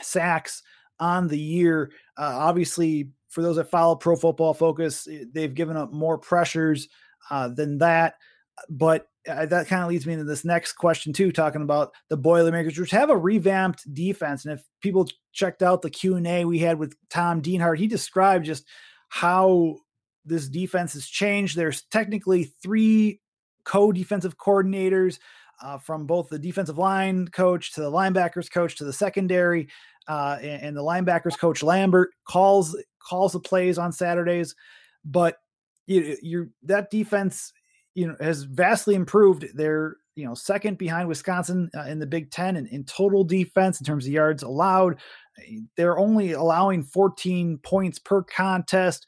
sacks 0.00 0.62
on 1.00 1.28
the 1.28 1.38
year. 1.38 1.92
Uh, 2.16 2.36
obviously, 2.38 3.10
for 3.28 3.42
those 3.42 3.56
that 3.56 3.70
follow 3.70 3.96
Pro 3.96 4.14
Football 4.14 4.54
Focus, 4.54 5.08
eh, 5.10 5.24
they've 5.32 5.54
given 5.54 5.76
up 5.76 5.92
more 5.92 6.18
pressures 6.18 6.88
uh, 7.30 7.48
than 7.48 7.78
that. 7.78 8.14
But 8.68 9.06
uh, 9.28 9.46
that 9.46 9.68
kind 9.68 9.82
of 9.82 9.88
leads 9.88 10.06
me 10.06 10.12
into 10.12 10.24
this 10.24 10.44
next 10.44 10.74
question 10.74 11.12
too, 11.12 11.32
talking 11.32 11.62
about 11.62 11.92
the 12.08 12.16
Boilermakers, 12.16 12.78
which 12.78 12.90
have 12.90 13.10
a 13.10 13.16
revamped 13.16 13.92
defense. 13.94 14.44
And 14.44 14.58
if 14.58 14.64
people 14.80 15.08
checked 15.32 15.62
out 15.62 15.82
the 15.82 15.90
Q 15.90 16.16
and 16.16 16.26
A 16.26 16.44
we 16.44 16.58
had 16.58 16.78
with 16.78 16.94
Tom 17.08 17.40
Dienhart, 17.40 17.78
he 17.78 17.86
described 17.86 18.44
just 18.44 18.66
how 19.08 19.76
this 20.24 20.48
defense 20.48 20.92
has 20.92 21.06
changed. 21.06 21.56
There's 21.56 21.82
technically 21.84 22.52
three 22.62 23.20
co-defensive 23.64 24.36
coordinators. 24.38 25.18
Uh, 25.62 25.78
from 25.78 26.06
both 26.06 26.28
the 26.28 26.40
defensive 26.40 26.76
line 26.76 27.28
coach 27.28 27.72
to 27.72 27.82
the 27.82 27.90
linebackers 27.90 28.50
coach 28.50 28.74
to 28.74 28.84
the 28.84 28.92
secondary 28.92 29.68
uh, 30.08 30.38
and, 30.40 30.62
and, 30.62 30.76
the 30.76 30.82
linebackers 30.82 31.38
coach 31.38 31.62
Lambert 31.62 32.10
calls 32.26 32.76
calls 32.98 33.32
the 33.32 33.40
plays 33.40 33.78
on 33.78 33.92
Saturdays, 33.92 34.54
but 35.04 35.36
you, 35.86 36.16
you're 36.22 36.48
that 36.64 36.90
defense 36.90 37.52
you 37.94 38.06
know 38.06 38.16
has 38.20 38.44
vastly 38.44 38.94
improved. 38.94 39.46
They're 39.54 39.96
you 40.16 40.26
know 40.26 40.34
second 40.34 40.78
behind 40.78 41.08
Wisconsin 41.08 41.70
uh, 41.76 41.82
in 41.82 41.98
the 41.98 42.06
Big 42.06 42.30
Ten 42.30 42.56
in, 42.56 42.66
in 42.68 42.84
total 42.84 43.24
defense 43.24 43.80
in 43.80 43.86
terms 43.86 44.06
of 44.06 44.12
yards 44.12 44.42
allowed. 44.42 45.00
They're 45.76 45.98
only 45.98 46.32
allowing 46.32 46.82
14 46.82 47.58
points 47.58 47.98
per 47.98 48.22
contest 48.22 49.06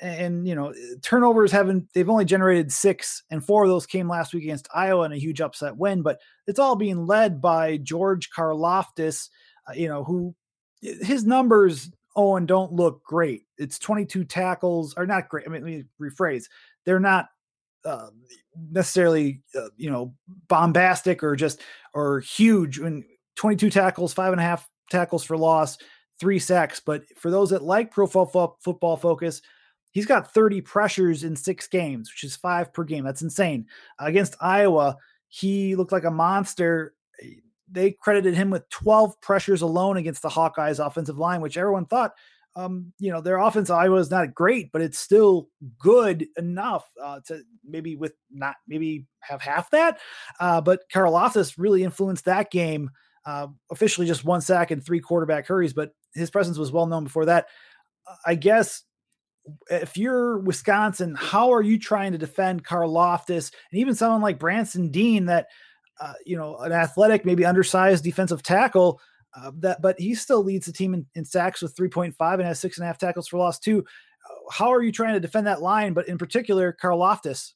and 0.00 0.46
you 0.46 0.54
know 0.54 0.74
turnovers 1.02 1.50
haven't 1.50 1.88
they've 1.94 2.10
only 2.10 2.24
generated 2.24 2.70
six 2.70 3.22
and 3.30 3.44
four 3.44 3.64
of 3.64 3.70
those 3.70 3.86
came 3.86 4.08
last 4.08 4.34
week 4.34 4.44
against 4.44 4.68
iowa 4.74 5.06
in 5.06 5.12
a 5.12 5.18
huge 5.18 5.40
upset 5.40 5.76
win 5.76 6.02
but 6.02 6.20
it's 6.46 6.58
all 6.58 6.76
being 6.76 7.06
led 7.06 7.40
by 7.40 7.78
george 7.78 8.28
karlaftis 8.30 9.28
uh, 9.28 9.30
you 9.74 9.88
know, 9.88 10.04
who 10.04 10.34
his 10.80 11.24
numbers, 11.24 11.90
Owen, 12.14 12.46
don't 12.46 12.72
look 12.72 13.02
great. 13.02 13.44
It's 13.58 13.78
22 13.78 14.24
tackles, 14.24 14.94
are 14.94 15.06
not 15.06 15.28
great. 15.28 15.46
I 15.46 15.50
mean, 15.50 15.62
let 15.62 15.70
me 15.70 15.84
rephrase. 16.00 16.44
They're 16.84 17.00
not 17.00 17.28
uh, 17.84 18.08
necessarily, 18.70 19.42
uh, 19.54 19.68
you 19.76 19.90
know, 19.90 20.14
bombastic 20.48 21.22
or 21.22 21.36
just 21.36 21.60
or 21.94 22.20
huge. 22.20 22.78
When 22.78 23.04
22 23.36 23.70
tackles, 23.70 24.12
five 24.12 24.32
and 24.32 24.40
a 24.40 24.44
half 24.44 24.68
tackles 24.90 25.24
for 25.24 25.36
loss, 25.36 25.78
three 26.18 26.38
sacks. 26.38 26.80
But 26.80 27.04
for 27.16 27.30
those 27.30 27.50
that 27.50 27.62
like 27.62 27.90
Pro 27.90 28.06
Football 28.06 28.96
Focus, 28.96 29.42
he's 29.90 30.06
got 30.06 30.32
30 30.32 30.60
pressures 30.62 31.24
in 31.24 31.36
six 31.36 31.66
games, 31.68 32.10
which 32.10 32.24
is 32.24 32.36
five 32.36 32.72
per 32.72 32.84
game. 32.84 33.04
That's 33.04 33.22
insane. 33.22 33.66
Against 33.98 34.36
Iowa, 34.40 34.96
he 35.28 35.76
looked 35.76 35.92
like 35.92 36.04
a 36.04 36.10
monster 36.10 36.94
they 37.70 37.92
credited 37.92 38.34
him 38.34 38.50
with 38.50 38.68
12 38.70 39.20
pressures 39.20 39.62
alone 39.62 39.96
against 39.96 40.22
the 40.22 40.28
Hawkeyes 40.28 40.84
offensive 40.84 41.18
line, 41.18 41.40
which 41.40 41.56
everyone 41.56 41.86
thought, 41.86 42.12
um, 42.54 42.92
you 42.98 43.12
know, 43.12 43.20
their 43.20 43.38
offense 43.38 43.68
Iowa 43.68 43.98
is 43.98 44.10
not 44.10 44.34
great, 44.34 44.72
but 44.72 44.80
it's 44.80 44.98
still 44.98 45.48
good 45.78 46.26
enough 46.38 46.86
uh, 47.02 47.20
to 47.26 47.42
maybe 47.64 47.96
with 47.96 48.14
not 48.30 48.56
maybe 48.66 49.04
have 49.20 49.42
half 49.42 49.70
that. 49.70 49.98
Uh, 50.40 50.60
but 50.60 50.80
Karlaftis 50.92 51.54
really 51.58 51.84
influenced 51.84 52.24
that 52.24 52.50
game. 52.50 52.90
Uh, 53.26 53.48
officially 53.70 54.06
just 54.06 54.24
one 54.24 54.40
sack 54.40 54.70
and 54.70 54.84
three 54.84 55.00
quarterback 55.00 55.46
hurries, 55.46 55.72
but 55.74 55.90
his 56.14 56.30
presence 56.30 56.58
was 56.58 56.72
well 56.72 56.86
known 56.86 57.04
before 57.04 57.26
that. 57.26 57.46
I 58.24 58.36
guess 58.36 58.84
if 59.70 59.96
you're 59.96 60.38
Wisconsin, 60.38 61.14
how 61.18 61.52
are 61.52 61.62
you 61.62 61.78
trying 61.78 62.12
to 62.12 62.18
defend 62.18 62.64
Karlaftis 62.64 63.52
and 63.70 63.80
even 63.80 63.94
someone 63.94 64.22
like 64.22 64.38
Branson 64.38 64.90
Deen 64.90 65.26
that 65.26 65.48
uh, 66.00 66.12
you 66.24 66.36
know, 66.36 66.56
an 66.58 66.72
athletic, 66.72 67.24
maybe 67.24 67.44
undersized 67.44 68.04
defensive 68.04 68.42
tackle. 68.42 69.00
Uh, 69.36 69.50
that, 69.58 69.82
but 69.82 69.98
he 69.98 70.14
still 70.14 70.42
leads 70.42 70.66
the 70.66 70.72
team 70.72 70.94
in, 70.94 71.04
in, 71.14 71.24
sacks 71.24 71.60
with 71.60 71.76
3.5 71.76 72.14
and 72.34 72.42
has 72.42 72.58
six 72.58 72.78
and 72.78 72.84
a 72.84 72.86
half 72.86 72.96
tackles 72.96 73.28
for 73.28 73.36
loss 73.36 73.58
too. 73.58 73.84
Uh, 74.24 74.50
how 74.50 74.72
are 74.72 74.82
you 74.82 74.90
trying 74.90 75.12
to 75.12 75.20
defend 75.20 75.46
that 75.46 75.60
line? 75.60 75.92
But 75.92 76.08
in 76.08 76.16
particular, 76.16 76.74
Karlaftis. 76.82 77.52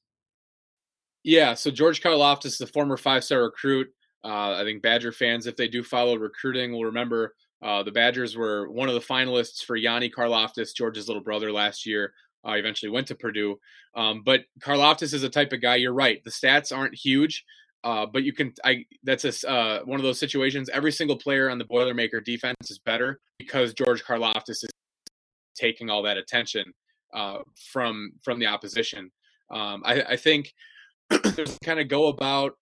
Yeah, 1.23 1.55
so 1.55 1.71
George 1.71 2.03
Karlaftis, 2.03 2.59
the 2.59 2.67
former 2.67 2.97
five-star 2.97 3.43
recruit. 3.43 3.89
Uh, 4.23 4.55
I 4.55 4.65
think 4.65 4.83
Badger 4.83 5.13
fans, 5.13 5.47
if 5.47 5.57
they 5.57 5.69
do 5.69 5.83
follow 5.83 6.17
recruiting, 6.17 6.73
will 6.73 6.85
remember 6.85 7.35
uh, 7.63 7.83
the 7.83 7.93
Badgers 7.93 8.37
were 8.37 8.71
one 8.71 8.89
of 8.89 8.95
the 8.95 9.01
finalists 9.01 9.65
for 9.65 9.77
Yanni 9.77 10.11
Karlaftis, 10.11 10.75
George's 10.75 11.09
little 11.09 11.23
brother, 11.23 11.53
last 11.53 11.87
year. 11.87 12.13
Uh, 12.47 12.53
eventually 12.53 12.91
went 12.91 13.07
to 13.07 13.15
Purdue. 13.15 13.59
Um, 13.95 14.23
but 14.25 14.45
Karlaftis 14.61 15.13
is 15.13 15.25
a 15.25 15.29
type 15.29 15.53
of 15.53 15.61
guy. 15.61 15.77
You're 15.77 15.93
right. 15.93 16.25
The 16.25 16.31
stats 16.31 16.75
aren't 16.75 16.95
huge, 16.95 17.45
uh, 17.85 18.07
but 18.07 18.23
you 18.23 18.33
can, 18.33 18.53
I 18.65 18.85
that's 19.05 19.25
a, 19.25 19.51
uh, 19.51 19.81
one 19.85 19.99
of 19.99 20.05
those 20.05 20.19
situations. 20.19 20.69
Every 20.69 20.93
single 20.93 21.17
player 21.17 21.49
on 21.49 21.59
the 21.59 21.65
Boilermaker 21.65 22.23
defense 22.25 22.71
is 22.71 22.79
better 22.79 23.21
because 23.39 23.75
George 23.75 24.05
Karlaftis 24.05 24.65
is 24.65 24.71
taking 25.55 25.91
all 25.91 26.03
that 26.03 26.17
attention 26.17 26.73
uh, 27.15 27.39
from 27.73 28.13
from 28.23 28.39
the 28.39 28.47
opposition. 28.47 29.11
Um, 29.51 29.83
I, 29.85 30.03
I 30.03 30.17
think 30.17 30.53
there's 31.35 31.59
kind 31.65 31.81
of 31.81 31.89
go 31.89 32.09
about 32.09 32.53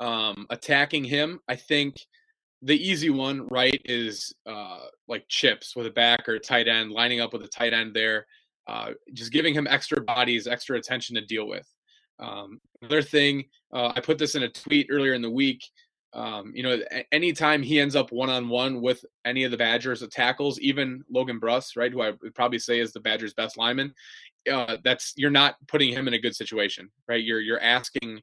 um, 0.00 0.46
attacking 0.50 1.04
him. 1.04 1.40
I 1.48 1.56
think 1.56 1.96
the 2.62 2.76
easy 2.76 3.10
one, 3.10 3.46
right, 3.48 3.80
is 3.84 4.32
uh, 4.46 4.86
like 5.06 5.28
chips 5.28 5.76
with 5.76 5.86
a 5.86 5.90
back 5.90 6.28
or 6.28 6.34
a 6.34 6.40
tight 6.40 6.68
end, 6.68 6.90
lining 6.90 7.20
up 7.20 7.32
with 7.32 7.42
a 7.42 7.48
tight 7.48 7.72
end 7.72 7.94
there, 7.94 8.26
uh, 8.66 8.90
just 9.12 9.32
giving 9.32 9.54
him 9.54 9.66
extra 9.68 10.00
bodies, 10.00 10.46
extra 10.46 10.76
attention 10.76 11.14
to 11.14 11.24
deal 11.24 11.46
with. 11.46 11.66
Um, 12.18 12.60
another 12.82 13.02
thing, 13.02 13.44
uh, 13.72 13.92
I 13.94 14.00
put 14.00 14.18
this 14.18 14.34
in 14.34 14.42
a 14.44 14.48
tweet 14.48 14.88
earlier 14.90 15.14
in 15.14 15.22
the 15.22 15.30
week. 15.30 15.64
Um, 16.14 16.52
you 16.54 16.62
know, 16.62 16.78
anytime 17.12 17.62
he 17.62 17.78
ends 17.78 17.94
up 17.94 18.12
one 18.12 18.30
on 18.30 18.48
one 18.48 18.80
with 18.80 19.04
any 19.26 19.44
of 19.44 19.50
the 19.50 19.58
Badgers 19.58 20.00
of 20.00 20.10
tackles, 20.10 20.58
even 20.60 21.04
Logan 21.10 21.38
Bruss, 21.38 21.76
right, 21.76 21.92
who 21.92 22.00
I 22.00 22.12
would 22.22 22.34
probably 22.34 22.58
say 22.58 22.80
is 22.80 22.92
the 22.92 23.00
Badgers' 23.00 23.34
best 23.34 23.58
lineman, 23.58 23.94
uh, 24.50 24.78
that's 24.82 25.12
you're 25.16 25.30
not 25.30 25.56
putting 25.66 25.92
him 25.92 26.08
in 26.08 26.14
a 26.14 26.18
good 26.18 26.34
situation, 26.34 26.90
right? 27.08 27.22
You're 27.22 27.40
you're 27.40 27.60
asking 27.60 28.22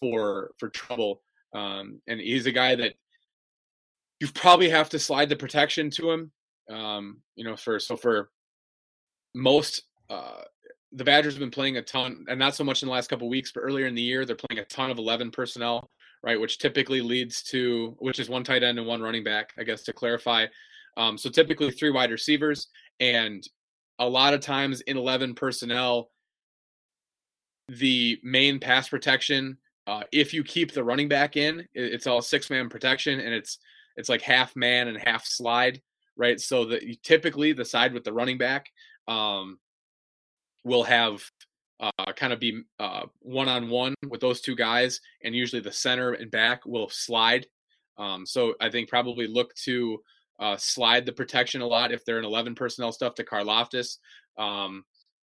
for 0.00 0.52
for 0.58 0.70
trouble, 0.70 1.22
um, 1.54 2.00
and 2.06 2.18
he's 2.18 2.46
a 2.46 2.52
guy 2.52 2.74
that 2.76 2.94
you 4.20 4.28
probably 4.28 4.70
have 4.70 4.88
to 4.90 4.98
slide 4.98 5.28
the 5.28 5.36
protection 5.36 5.90
to 5.90 6.10
him. 6.10 6.32
Um, 6.70 7.18
you 7.36 7.44
know, 7.44 7.56
for 7.56 7.78
so 7.78 7.96
for 7.96 8.30
most 9.34 9.82
uh, 10.08 10.42
the 10.92 11.04
Badgers 11.04 11.34
have 11.34 11.40
been 11.40 11.50
playing 11.50 11.76
a 11.76 11.82
ton, 11.82 12.24
and 12.28 12.38
not 12.38 12.54
so 12.54 12.64
much 12.64 12.82
in 12.82 12.86
the 12.86 12.92
last 12.92 13.10
couple 13.10 13.28
weeks, 13.28 13.52
but 13.52 13.60
earlier 13.60 13.86
in 13.86 13.94
the 13.94 14.02
year, 14.02 14.24
they're 14.24 14.36
playing 14.36 14.60
a 14.60 14.64
ton 14.66 14.90
of 14.90 14.98
11 14.98 15.30
personnel, 15.30 15.90
right? 16.22 16.40
Which 16.40 16.58
typically 16.58 17.00
leads 17.00 17.42
to 17.44 17.96
which 17.98 18.18
is 18.18 18.28
one 18.28 18.44
tight 18.44 18.62
end 18.62 18.78
and 18.78 18.86
one 18.86 19.02
running 19.02 19.24
back, 19.24 19.52
I 19.58 19.64
guess 19.64 19.82
to 19.84 19.92
clarify. 19.92 20.46
Um, 20.96 21.18
so 21.18 21.30
typically 21.30 21.70
three 21.70 21.90
wide 21.90 22.10
receivers, 22.10 22.68
and 23.00 23.46
a 23.98 24.08
lot 24.08 24.34
of 24.34 24.40
times 24.40 24.80
in 24.82 24.96
11 24.96 25.34
personnel, 25.34 26.10
the 27.68 28.18
main 28.22 28.58
pass 28.58 28.88
protection, 28.88 29.58
uh, 29.86 30.02
if 30.12 30.32
you 30.32 30.42
keep 30.42 30.72
the 30.72 30.84
running 30.84 31.08
back 31.08 31.36
in, 31.36 31.66
it's 31.74 32.06
all 32.06 32.22
six 32.22 32.50
man 32.50 32.68
protection, 32.68 33.20
and 33.20 33.34
it's 33.34 33.58
it's 33.96 34.08
like 34.08 34.22
half 34.22 34.54
man 34.56 34.88
and 34.88 34.98
half 34.98 35.24
slide, 35.26 35.82
right? 36.16 36.40
So 36.40 36.64
that 36.66 37.02
typically 37.02 37.52
the 37.52 37.64
side 37.64 37.92
with 37.92 38.04
the 38.04 38.12
running 38.12 38.38
back 38.38 38.70
um, 39.08 39.58
will 40.68 40.84
have 40.84 41.22
uh, 41.80 42.12
kind 42.16 42.32
of 42.32 42.40
be 42.40 42.62
one 43.20 43.48
on 43.48 43.68
one 43.68 43.94
with 44.08 44.20
those 44.20 44.40
two 44.40 44.54
guys, 44.54 45.00
and 45.24 45.34
usually 45.34 45.62
the 45.62 45.72
center 45.72 46.12
and 46.12 46.30
back 46.30 46.64
will 46.66 46.88
slide. 46.88 47.46
Um, 47.96 48.24
so 48.24 48.54
I 48.60 48.70
think 48.70 48.88
probably 48.88 49.26
look 49.26 49.54
to 49.56 50.00
uh, 50.38 50.56
slide 50.56 51.04
the 51.04 51.12
protection 51.12 51.60
a 51.60 51.66
lot 51.66 51.92
if 51.92 52.04
they're 52.04 52.18
an 52.18 52.24
11 52.24 52.54
personnel 52.54 52.92
stuff 52.92 53.14
to 53.16 53.24
Karlaftis. 53.24 53.98
Um, 54.36 54.84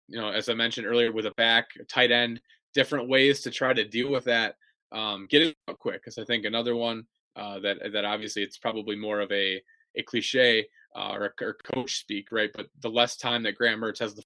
you 0.07 0.18
know, 0.18 0.31
as 0.31 0.48
I 0.48 0.55
mentioned 0.55 0.87
earlier, 0.87 1.12
with 1.12 1.27
a 1.27 1.33
back, 1.33 1.68
a 1.81 1.85
tight 1.85 2.11
end, 2.11 2.40
different 2.74 3.09
ways 3.09 3.40
to 3.42 3.51
try 3.51 3.72
to 3.72 3.85
deal 3.85 4.11
with 4.11 4.24
that. 4.24 4.57
Um, 4.92 5.27
getting 5.31 5.55
up 5.66 5.79
quick, 5.79 6.01
because 6.03 6.18
I 6.18 6.24
think 6.24 6.44
another 6.44 6.74
one 6.74 7.05
uh, 7.37 7.59
that 7.61 7.92
that 7.92 8.05
obviously 8.05 8.42
it's 8.42 8.59
probably 8.59 8.96
more 8.96 9.20
of 9.20 9.31
a 9.33 9.61
a 9.96 10.03
cliche 10.03 10.66
uh, 10.96 11.11
or, 11.12 11.35
or 11.40 11.57
coach 11.74 11.98
speak, 12.01 12.29
right? 12.33 12.51
But 12.55 12.68
the 12.81 12.90
less 12.90 13.16
time 13.16 13.42
that 13.42 13.55
Graham 13.55 13.81
Mertz 13.81 13.98
has 13.98 14.14
the 14.14 14.24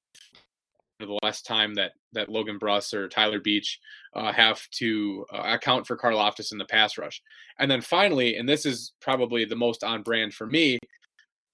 the 1.06 1.18
less 1.22 1.42
time 1.42 1.74
that 1.74 1.92
that 2.12 2.28
Logan 2.28 2.58
Bruss 2.58 2.94
or 2.94 3.08
Tyler 3.08 3.40
Beach 3.40 3.78
uh, 4.14 4.32
have 4.32 4.68
to 4.70 5.24
uh, 5.32 5.42
account 5.44 5.86
for 5.86 5.96
Karlaftis 5.96 6.52
in 6.52 6.58
the 6.58 6.64
pass 6.64 6.98
rush. 6.98 7.22
And 7.58 7.70
then 7.70 7.80
finally, 7.80 8.36
and 8.36 8.48
this 8.48 8.66
is 8.66 8.92
probably 9.00 9.44
the 9.44 9.56
most 9.56 9.84
on 9.84 10.02
brand 10.02 10.34
for 10.34 10.46
me, 10.46 10.78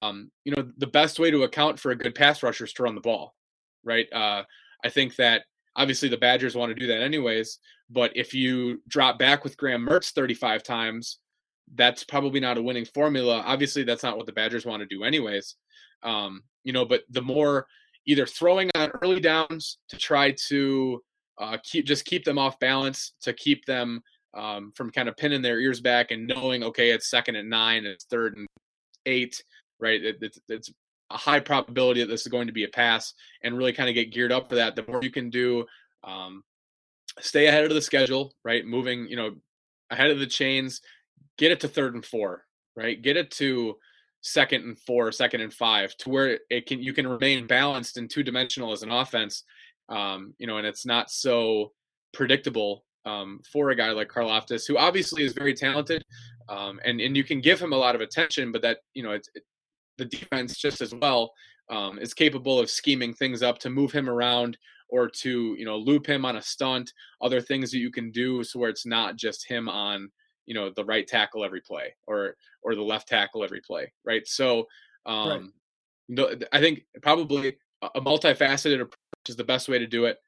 um, 0.02 0.30
you 0.44 0.54
know, 0.54 0.68
the 0.78 0.86
best 0.86 1.18
way 1.18 1.30
to 1.30 1.42
account 1.42 1.78
for 1.78 1.90
a 1.90 1.96
good 1.96 2.14
pass 2.14 2.42
rusher 2.42 2.64
is 2.64 2.72
to 2.74 2.82
run 2.82 2.94
the 2.94 3.00
ball, 3.00 3.34
right? 3.84 4.06
Uh, 4.12 4.42
I 4.84 4.88
think 4.88 5.16
that 5.16 5.42
obviously 5.76 6.08
the 6.08 6.16
Badgers 6.16 6.54
want 6.54 6.70
to 6.70 6.78
do 6.78 6.86
that 6.86 7.02
anyways, 7.02 7.58
but 7.90 8.16
if 8.16 8.34
you 8.34 8.82
drop 8.88 9.18
back 9.18 9.44
with 9.44 9.56
Graham 9.56 9.86
Mertz 9.86 10.12
35 10.12 10.62
times, 10.62 11.18
that's 11.74 12.04
probably 12.04 12.40
not 12.40 12.58
a 12.58 12.62
winning 12.62 12.84
formula. 12.84 13.42
Obviously, 13.44 13.82
that's 13.82 14.02
not 14.02 14.16
what 14.16 14.26
the 14.26 14.32
Badgers 14.32 14.64
want 14.64 14.80
to 14.80 14.86
do 14.86 15.04
anyways. 15.04 15.56
Um, 16.02 16.42
you 16.64 16.72
know, 16.72 16.84
but 16.84 17.02
the 17.10 17.22
more 17.22 17.66
either 18.08 18.26
throwing 18.26 18.68
on 18.74 18.90
early 19.02 19.20
downs 19.20 19.78
to 19.88 19.96
try 19.96 20.32
to 20.48 21.00
uh, 21.38 21.56
keep 21.62 21.86
just 21.86 22.04
keep 22.04 22.24
them 22.24 22.38
off 22.38 22.58
balance 22.58 23.12
to 23.22 23.32
keep 23.32 23.64
them 23.66 24.02
um, 24.34 24.72
from 24.74 24.90
kind 24.90 25.08
of 25.08 25.16
pinning 25.16 25.42
their 25.42 25.60
ears 25.60 25.80
back 25.80 26.10
and 26.10 26.26
knowing 26.26 26.64
okay 26.64 26.90
it's 26.90 27.08
second 27.08 27.36
and 27.36 27.48
nine 27.48 27.86
it's 27.86 28.04
third 28.06 28.36
and 28.36 28.48
eight 29.06 29.40
right? 29.80 30.02
It, 30.02 30.16
it's, 30.20 30.38
it's 30.48 30.72
a 31.10 31.16
high 31.16 31.40
probability 31.40 32.00
that 32.00 32.08
this 32.08 32.22
is 32.22 32.28
going 32.28 32.46
to 32.46 32.52
be 32.52 32.64
a 32.64 32.68
pass 32.68 33.14
and 33.42 33.56
really 33.56 33.72
kind 33.72 33.88
of 33.88 33.94
get 33.94 34.12
geared 34.12 34.32
up 34.32 34.48
for 34.48 34.56
that. 34.56 34.76
The 34.76 34.84
more 34.86 35.00
you 35.02 35.10
can 35.10 35.30
do 35.30 35.64
um, 36.04 36.42
stay 37.20 37.46
ahead 37.46 37.64
of 37.64 37.70
the 37.70 37.82
schedule 37.82 38.32
right? 38.44 38.64
Moving 38.64 39.06
you 39.08 39.16
know 39.16 39.34
ahead 39.90 40.10
of 40.10 40.18
the 40.18 40.26
chains 40.26 40.80
get 41.38 41.52
it 41.52 41.60
to 41.60 41.68
third 41.68 41.94
and 41.94 42.04
four 42.04 42.44
right? 42.76 43.00
Get 43.00 43.16
it 43.16 43.30
to 43.32 43.76
second 44.28 44.64
and 44.64 44.78
four, 44.78 45.10
second 45.12 45.40
and 45.40 45.52
five, 45.52 45.96
to 45.98 46.10
where 46.10 46.38
it 46.50 46.66
can 46.66 46.82
you 46.82 46.92
can 46.92 47.06
remain 47.06 47.46
balanced 47.46 47.96
and 47.96 48.10
two 48.10 48.22
dimensional 48.22 48.72
as 48.72 48.82
an 48.82 48.90
offense. 48.90 49.44
Um, 49.88 50.34
you 50.38 50.46
know, 50.46 50.58
and 50.58 50.66
it's 50.66 50.84
not 50.84 51.10
so 51.10 51.72
predictable 52.12 52.84
um, 53.04 53.40
for 53.50 53.70
a 53.70 53.76
guy 53.76 53.90
like 53.92 54.08
Karlaftis, 54.08 54.66
who 54.66 54.76
obviously 54.76 55.24
is 55.24 55.32
very 55.32 55.54
talented, 55.54 56.04
um, 56.48 56.80
and 56.84 57.00
and 57.00 57.16
you 57.16 57.24
can 57.24 57.40
give 57.40 57.60
him 57.60 57.72
a 57.72 57.76
lot 57.76 57.94
of 57.94 58.00
attention, 58.00 58.52
but 58.52 58.62
that 58.62 58.78
you 58.94 59.02
know 59.02 59.12
it's 59.12 59.28
it, 59.34 59.44
the 59.96 60.04
defense 60.04 60.56
just 60.56 60.80
as 60.80 60.94
well 60.94 61.32
um, 61.70 61.98
is 61.98 62.14
capable 62.14 62.58
of 62.58 62.70
scheming 62.70 63.14
things 63.14 63.42
up 63.42 63.58
to 63.58 63.70
move 63.70 63.92
him 63.92 64.08
around 64.08 64.56
or 64.88 65.08
to 65.08 65.54
you 65.58 65.64
know 65.64 65.76
loop 65.76 66.06
him 66.06 66.24
on 66.24 66.36
a 66.36 66.42
stunt, 66.42 66.92
other 67.20 67.40
things 67.40 67.70
that 67.70 67.78
you 67.78 67.90
can 67.90 68.10
do 68.10 68.44
so 68.44 68.58
where 68.58 68.70
it's 68.70 68.86
not 68.86 69.16
just 69.16 69.46
him 69.46 69.68
on 69.68 70.10
you 70.48 70.54
know 70.54 70.70
the 70.70 70.84
right 70.84 71.06
tackle 71.06 71.44
every 71.44 71.60
play 71.60 71.94
or 72.06 72.34
or 72.62 72.74
the 72.74 72.82
left 72.82 73.06
tackle 73.06 73.44
every 73.44 73.60
play, 73.60 73.92
right? 74.04 74.26
So 74.26 74.66
um, 75.04 75.52
right. 76.10 76.42
I 76.52 76.58
think 76.58 76.86
probably 77.02 77.58
a 77.82 78.00
multifaceted 78.00 78.80
approach 78.80 79.28
is 79.28 79.36
the 79.36 79.44
best 79.44 79.68
way 79.68 79.78
to 79.78 79.86
do 79.86 80.06
it. 80.06 80.18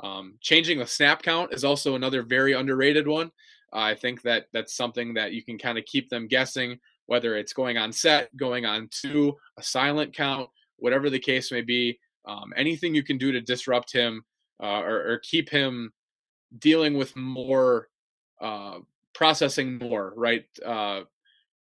Um, 0.00 0.34
changing 0.42 0.78
the 0.78 0.86
snap 0.86 1.22
count 1.22 1.54
is 1.54 1.64
also 1.64 1.94
another 1.94 2.22
very 2.22 2.52
underrated 2.52 3.08
one. 3.08 3.32
Uh, 3.72 3.78
I 3.78 3.94
think 3.94 4.20
that 4.22 4.46
that's 4.52 4.76
something 4.76 5.14
that 5.14 5.32
you 5.32 5.42
can 5.42 5.56
kind 5.56 5.78
of 5.78 5.86
keep 5.86 6.10
them 6.10 6.28
guessing, 6.28 6.78
whether 7.06 7.36
it's 7.36 7.54
going 7.54 7.78
on 7.78 7.90
set, 7.90 8.36
going 8.36 8.66
on 8.66 8.88
two, 8.90 9.34
a 9.58 9.62
silent 9.62 10.14
count, 10.14 10.50
whatever 10.76 11.08
the 11.08 11.18
case 11.18 11.50
may 11.50 11.62
be. 11.62 11.98
Um, 12.26 12.52
anything 12.54 12.94
you 12.94 13.02
can 13.02 13.16
do 13.16 13.32
to 13.32 13.40
disrupt 13.40 13.90
him 13.92 14.24
uh, 14.62 14.80
or, 14.80 15.12
or, 15.12 15.20
keep 15.22 15.48
him 15.48 15.90
dealing 16.58 16.92
with 16.92 17.16
more 17.16 17.88
uh, 18.42 18.80
processing 19.20 19.76
more, 19.76 20.14
right? 20.16 20.46
Uh, 20.64 21.02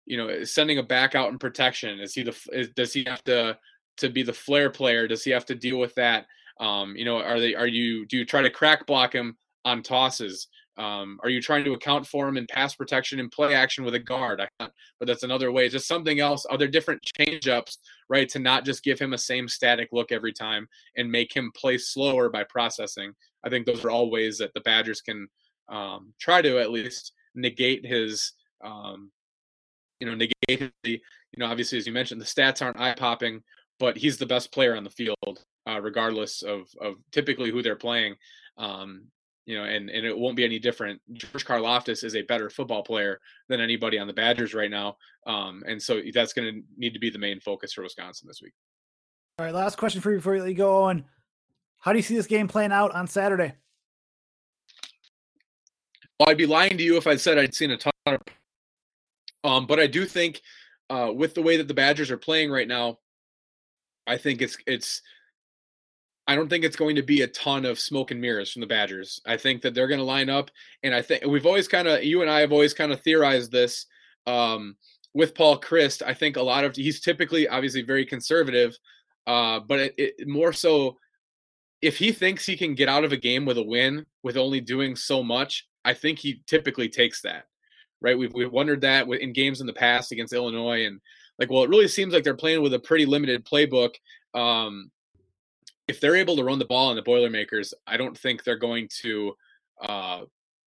you 0.04 0.18
know, 0.18 0.44
sending 0.44 0.76
a 0.76 0.82
back 0.82 1.14
out 1.14 1.32
in 1.32 1.38
protection. 1.38 1.98
Is 1.98 2.12
he 2.12 2.22
the? 2.22 2.36
Is, 2.52 2.68
does 2.76 2.92
he 2.92 3.02
have 3.06 3.24
to 3.24 3.56
to 3.96 4.10
be 4.10 4.22
the 4.22 4.32
flare 4.32 4.68
player? 4.68 5.08
Does 5.08 5.24
he 5.24 5.30
have 5.30 5.46
to 5.46 5.54
deal 5.54 5.78
with 5.78 5.94
that? 5.94 6.26
Um, 6.60 6.94
you 6.96 7.06
know, 7.06 7.16
are 7.16 7.40
they? 7.40 7.54
Are 7.54 7.66
you? 7.66 8.04
Do 8.04 8.18
you 8.18 8.26
try 8.26 8.42
to 8.42 8.50
crack 8.50 8.86
block 8.86 9.14
him 9.14 9.38
on 9.64 9.82
tosses? 9.82 10.48
Um, 10.76 11.18
are 11.22 11.30
you 11.30 11.40
trying 11.40 11.64
to 11.64 11.72
account 11.72 12.06
for 12.06 12.28
him 12.28 12.36
in 12.36 12.46
pass 12.46 12.74
protection 12.74 13.20
and 13.20 13.32
play 13.32 13.54
action 13.54 13.84
with 13.84 13.94
a 13.94 13.98
guard? 13.98 14.42
I, 14.42 14.68
but 14.98 15.06
that's 15.06 15.22
another 15.22 15.50
way. 15.50 15.70
Just 15.70 15.88
something 15.88 16.20
else. 16.20 16.44
Are 16.44 16.58
there 16.58 16.68
different 16.68 17.02
change 17.02 17.48
ups, 17.48 17.78
right? 18.10 18.28
To 18.30 18.38
not 18.38 18.66
just 18.66 18.84
give 18.84 18.98
him 18.98 19.14
a 19.14 19.18
same 19.18 19.48
static 19.48 19.88
look 19.92 20.12
every 20.12 20.32
time 20.34 20.68
and 20.96 21.10
make 21.10 21.34
him 21.34 21.52
play 21.56 21.78
slower 21.78 22.28
by 22.28 22.44
processing. 22.44 23.14
I 23.44 23.48
think 23.48 23.64
those 23.64 23.82
are 23.82 23.90
all 23.90 24.10
ways 24.10 24.36
that 24.38 24.52
the 24.52 24.60
Badgers 24.60 25.00
can 25.00 25.26
um, 25.70 26.12
try 26.20 26.42
to 26.42 26.58
at 26.58 26.70
least 26.70 27.12
negate 27.34 27.84
his 27.84 28.32
um, 28.62 29.10
you 29.98 30.06
know 30.06 30.14
negate 30.14 30.72
the 30.82 30.92
you 30.92 31.38
know 31.38 31.46
obviously 31.46 31.78
as 31.78 31.86
you 31.86 31.92
mentioned 31.92 32.20
the 32.20 32.24
stats 32.24 32.62
aren't 32.62 32.80
eye 32.80 32.94
popping 32.94 33.42
but 33.78 33.96
he's 33.96 34.18
the 34.18 34.26
best 34.26 34.52
player 34.52 34.76
on 34.76 34.84
the 34.84 34.90
field 34.90 35.44
uh, 35.68 35.80
regardless 35.80 36.42
of 36.42 36.68
of 36.80 36.94
typically 37.12 37.50
who 37.50 37.62
they're 37.62 37.76
playing 37.76 38.14
um, 38.58 39.04
you 39.46 39.56
know 39.56 39.64
and 39.64 39.90
and 39.90 40.06
it 40.06 40.16
won't 40.16 40.36
be 40.36 40.44
any 40.44 40.58
different. 40.58 41.00
George 41.12 41.44
Karlaftis 41.44 42.04
is 42.04 42.14
a 42.14 42.22
better 42.22 42.50
football 42.50 42.82
player 42.82 43.20
than 43.48 43.60
anybody 43.60 43.98
on 43.98 44.06
the 44.06 44.12
Badgers 44.12 44.54
right 44.54 44.70
now 44.70 44.96
um, 45.26 45.62
and 45.66 45.80
so 45.80 46.00
that's 46.12 46.32
going 46.32 46.52
to 46.52 46.62
need 46.76 46.94
to 46.94 47.00
be 47.00 47.10
the 47.10 47.18
main 47.18 47.40
focus 47.40 47.72
for 47.72 47.82
Wisconsin 47.82 48.26
this 48.28 48.42
week. 48.42 48.52
All 49.38 49.46
right 49.46 49.54
last 49.54 49.76
question 49.76 50.00
for 50.00 50.10
you 50.10 50.18
before 50.18 50.36
you 50.36 50.54
go 50.54 50.84
on 50.84 51.04
how 51.78 51.92
do 51.92 51.98
you 51.98 52.02
see 52.02 52.14
this 52.14 52.26
game 52.26 52.48
playing 52.48 52.72
out 52.72 52.94
on 52.94 53.06
Saturday 53.06 53.54
I'd 56.28 56.36
be 56.36 56.46
lying 56.46 56.76
to 56.76 56.82
you 56.82 56.96
if 56.96 57.06
I 57.06 57.16
said 57.16 57.38
I'd 57.38 57.54
seen 57.54 57.70
a 57.70 57.76
ton 57.76 57.92
of. 58.06 58.20
Um, 59.42 59.66
but 59.66 59.80
I 59.80 59.86
do 59.86 60.04
think, 60.04 60.42
uh, 60.90 61.12
with 61.14 61.34
the 61.34 61.42
way 61.42 61.56
that 61.56 61.68
the 61.68 61.74
Badgers 61.74 62.10
are 62.10 62.18
playing 62.18 62.50
right 62.50 62.68
now, 62.68 62.98
I 64.06 64.16
think 64.16 64.42
it's 64.42 64.56
it's. 64.66 65.02
I 66.26 66.36
don't 66.36 66.48
think 66.48 66.64
it's 66.64 66.76
going 66.76 66.94
to 66.94 67.02
be 67.02 67.22
a 67.22 67.26
ton 67.28 67.64
of 67.64 67.80
smoke 67.80 68.12
and 68.12 68.20
mirrors 68.20 68.52
from 68.52 68.60
the 68.60 68.66
Badgers. 68.66 69.20
I 69.26 69.36
think 69.36 69.62
that 69.62 69.74
they're 69.74 69.88
going 69.88 69.98
to 69.98 70.04
line 70.04 70.30
up, 70.30 70.50
and 70.82 70.94
I 70.94 71.02
think 71.02 71.24
we've 71.24 71.46
always 71.46 71.66
kind 71.66 71.88
of 71.88 72.04
you 72.04 72.22
and 72.22 72.30
I 72.30 72.40
have 72.40 72.52
always 72.52 72.74
kind 72.74 72.92
of 72.92 73.00
theorized 73.00 73.50
this 73.50 73.86
um, 74.26 74.76
with 75.14 75.34
Paul 75.34 75.60
Chryst. 75.60 76.02
I 76.06 76.14
think 76.14 76.36
a 76.36 76.42
lot 76.42 76.64
of 76.64 76.76
he's 76.76 77.00
typically 77.00 77.48
obviously 77.48 77.82
very 77.82 78.04
conservative, 78.04 78.76
uh, 79.26 79.60
but 79.60 79.80
it, 79.80 79.94
it 79.96 80.28
more 80.28 80.52
so 80.52 80.98
if 81.82 81.96
he 81.96 82.12
thinks 82.12 82.44
he 82.44 82.56
can 82.56 82.74
get 82.74 82.88
out 82.88 83.04
of 83.04 83.12
a 83.12 83.16
game 83.16 83.44
with 83.44 83.58
a 83.58 83.62
win 83.62 84.04
with 84.22 84.36
only 84.36 84.60
doing 84.60 84.94
so 84.96 85.22
much, 85.22 85.66
I 85.84 85.94
think 85.94 86.18
he 86.18 86.42
typically 86.46 86.88
takes 86.88 87.22
that, 87.22 87.46
right? 88.00 88.18
We've, 88.18 88.32
we've 88.34 88.52
wondered 88.52 88.82
that 88.82 89.08
in 89.08 89.32
games 89.32 89.60
in 89.60 89.66
the 89.66 89.72
past 89.72 90.12
against 90.12 90.32
Illinois. 90.32 90.86
And 90.86 91.00
like, 91.38 91.50
well, 91.50 91.64
it 91.64 91.70
really 91.70 91.88
seems 91.88 92.12
like 92.12 92.22
they're 92.22 92.34
playing 92.34 92.62
with 92.62 92.74
a 92.74 92.78
pretty 92.78 93.06
limited 93.06 93.46
playbook. 93.46 93.94
Um, 94.34 94.90
if 95.88 96.00
they're 96.00 96.16
able 96.16 96.36
to 96.36 96.44
run 96.44 96.58
the 96.58 96.66
ball 96.66 96.90
on 96.90 96.96
the 96.96 97.02
Boilermakers, 97.02 97.72
I 97.86 97.96
don't 97.96 98.16
think 98.16 98.44
they're 98.44 98.56
going 98.56 98.88
to 99.00 99.34
uh, 99.82 100.20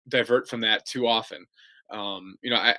divert 0.08 0.48
from 0.48 0.60
that 0.60 0.86
too 0.86 1.06
often. 1.06 1.44
Um, 1.90 2.36
you 2.42 2.50
know, 2.50 2.56
I, 2.56 2.76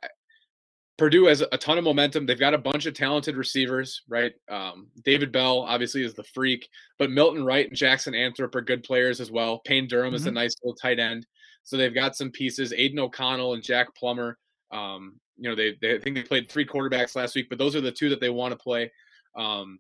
Purdue 0.98 1.26
has 1.26 1.42
a 1.42 1.58
ton 1.58 1.78
of 1.78 1.84
momentum. 1.84 2.26
They've 2.26 2.40
got 2.40 2.54
a 2.54 2.60
bunch 2.60 2.86
of 2.86 2.94
talented 2.94 3.36
receivers, 3.36 4.04
right? 4.08 4.34
Um, 4.50 4.88
David 5.04 5.32
Bell 5.32 5.62
obviously 5.62 6.04
is 6.04 6.14
the 6.14 6.24
freak, 6.24 6.70
but 7.00 7.10
Milton 7.10 7.44
Wright 7.44 7.68
and 7.68 7.76
Jackson 7.76 8.14
Anthrop 8.14 8.54
are 8.54 8.62
good 8.62 8.84
players 8.84 9.20
as 9.20 9.32
well. 9.32 9.60
Payne 9.66 9.88
Durham 9.88 10.10
mm-hmm. 10.10 10.16
is 10.16 10.26
a 10.26 10.30
mm-hmm. 10.30 10.36
nice 10.36 10.56
little 10.64 10.76
tight 10.76 11.00
end. 11.00 11.26
So 11.64 11.78
they've 11.78 11.94
got 11.94 12.16
some 12.16 12.30
pieces. 12.30 12.74
Aidan 12.74 13.00
O'Connell 13.00 13.54
and 13.54 13.64
Jack 13.64 13.96
Plummer. 13.96 14.38
Um, 14.72 15.20
you 15.38 15.50
know, 15.50 15.56
they, 15.56 15.76
they 15.82 15.96
I 15.96 16.00
think 16.00 16.16
they 16.16 16.24
played 16.24 16.50
three 16.50 16.66
quarterbacks 16.66 17.16
last 17.16 17.34
week, 17.36 17.48
but 17.50 17.58
those 17.58 17.76
are 17.76 17.82
the 17.82 17.92
two 17.92 18.10
that 18.10 18.20
they 18.20 18.30
want 18.30 18.52
to 18.52 18.58
play. 18.58 18.92
Um, 19.36 19.80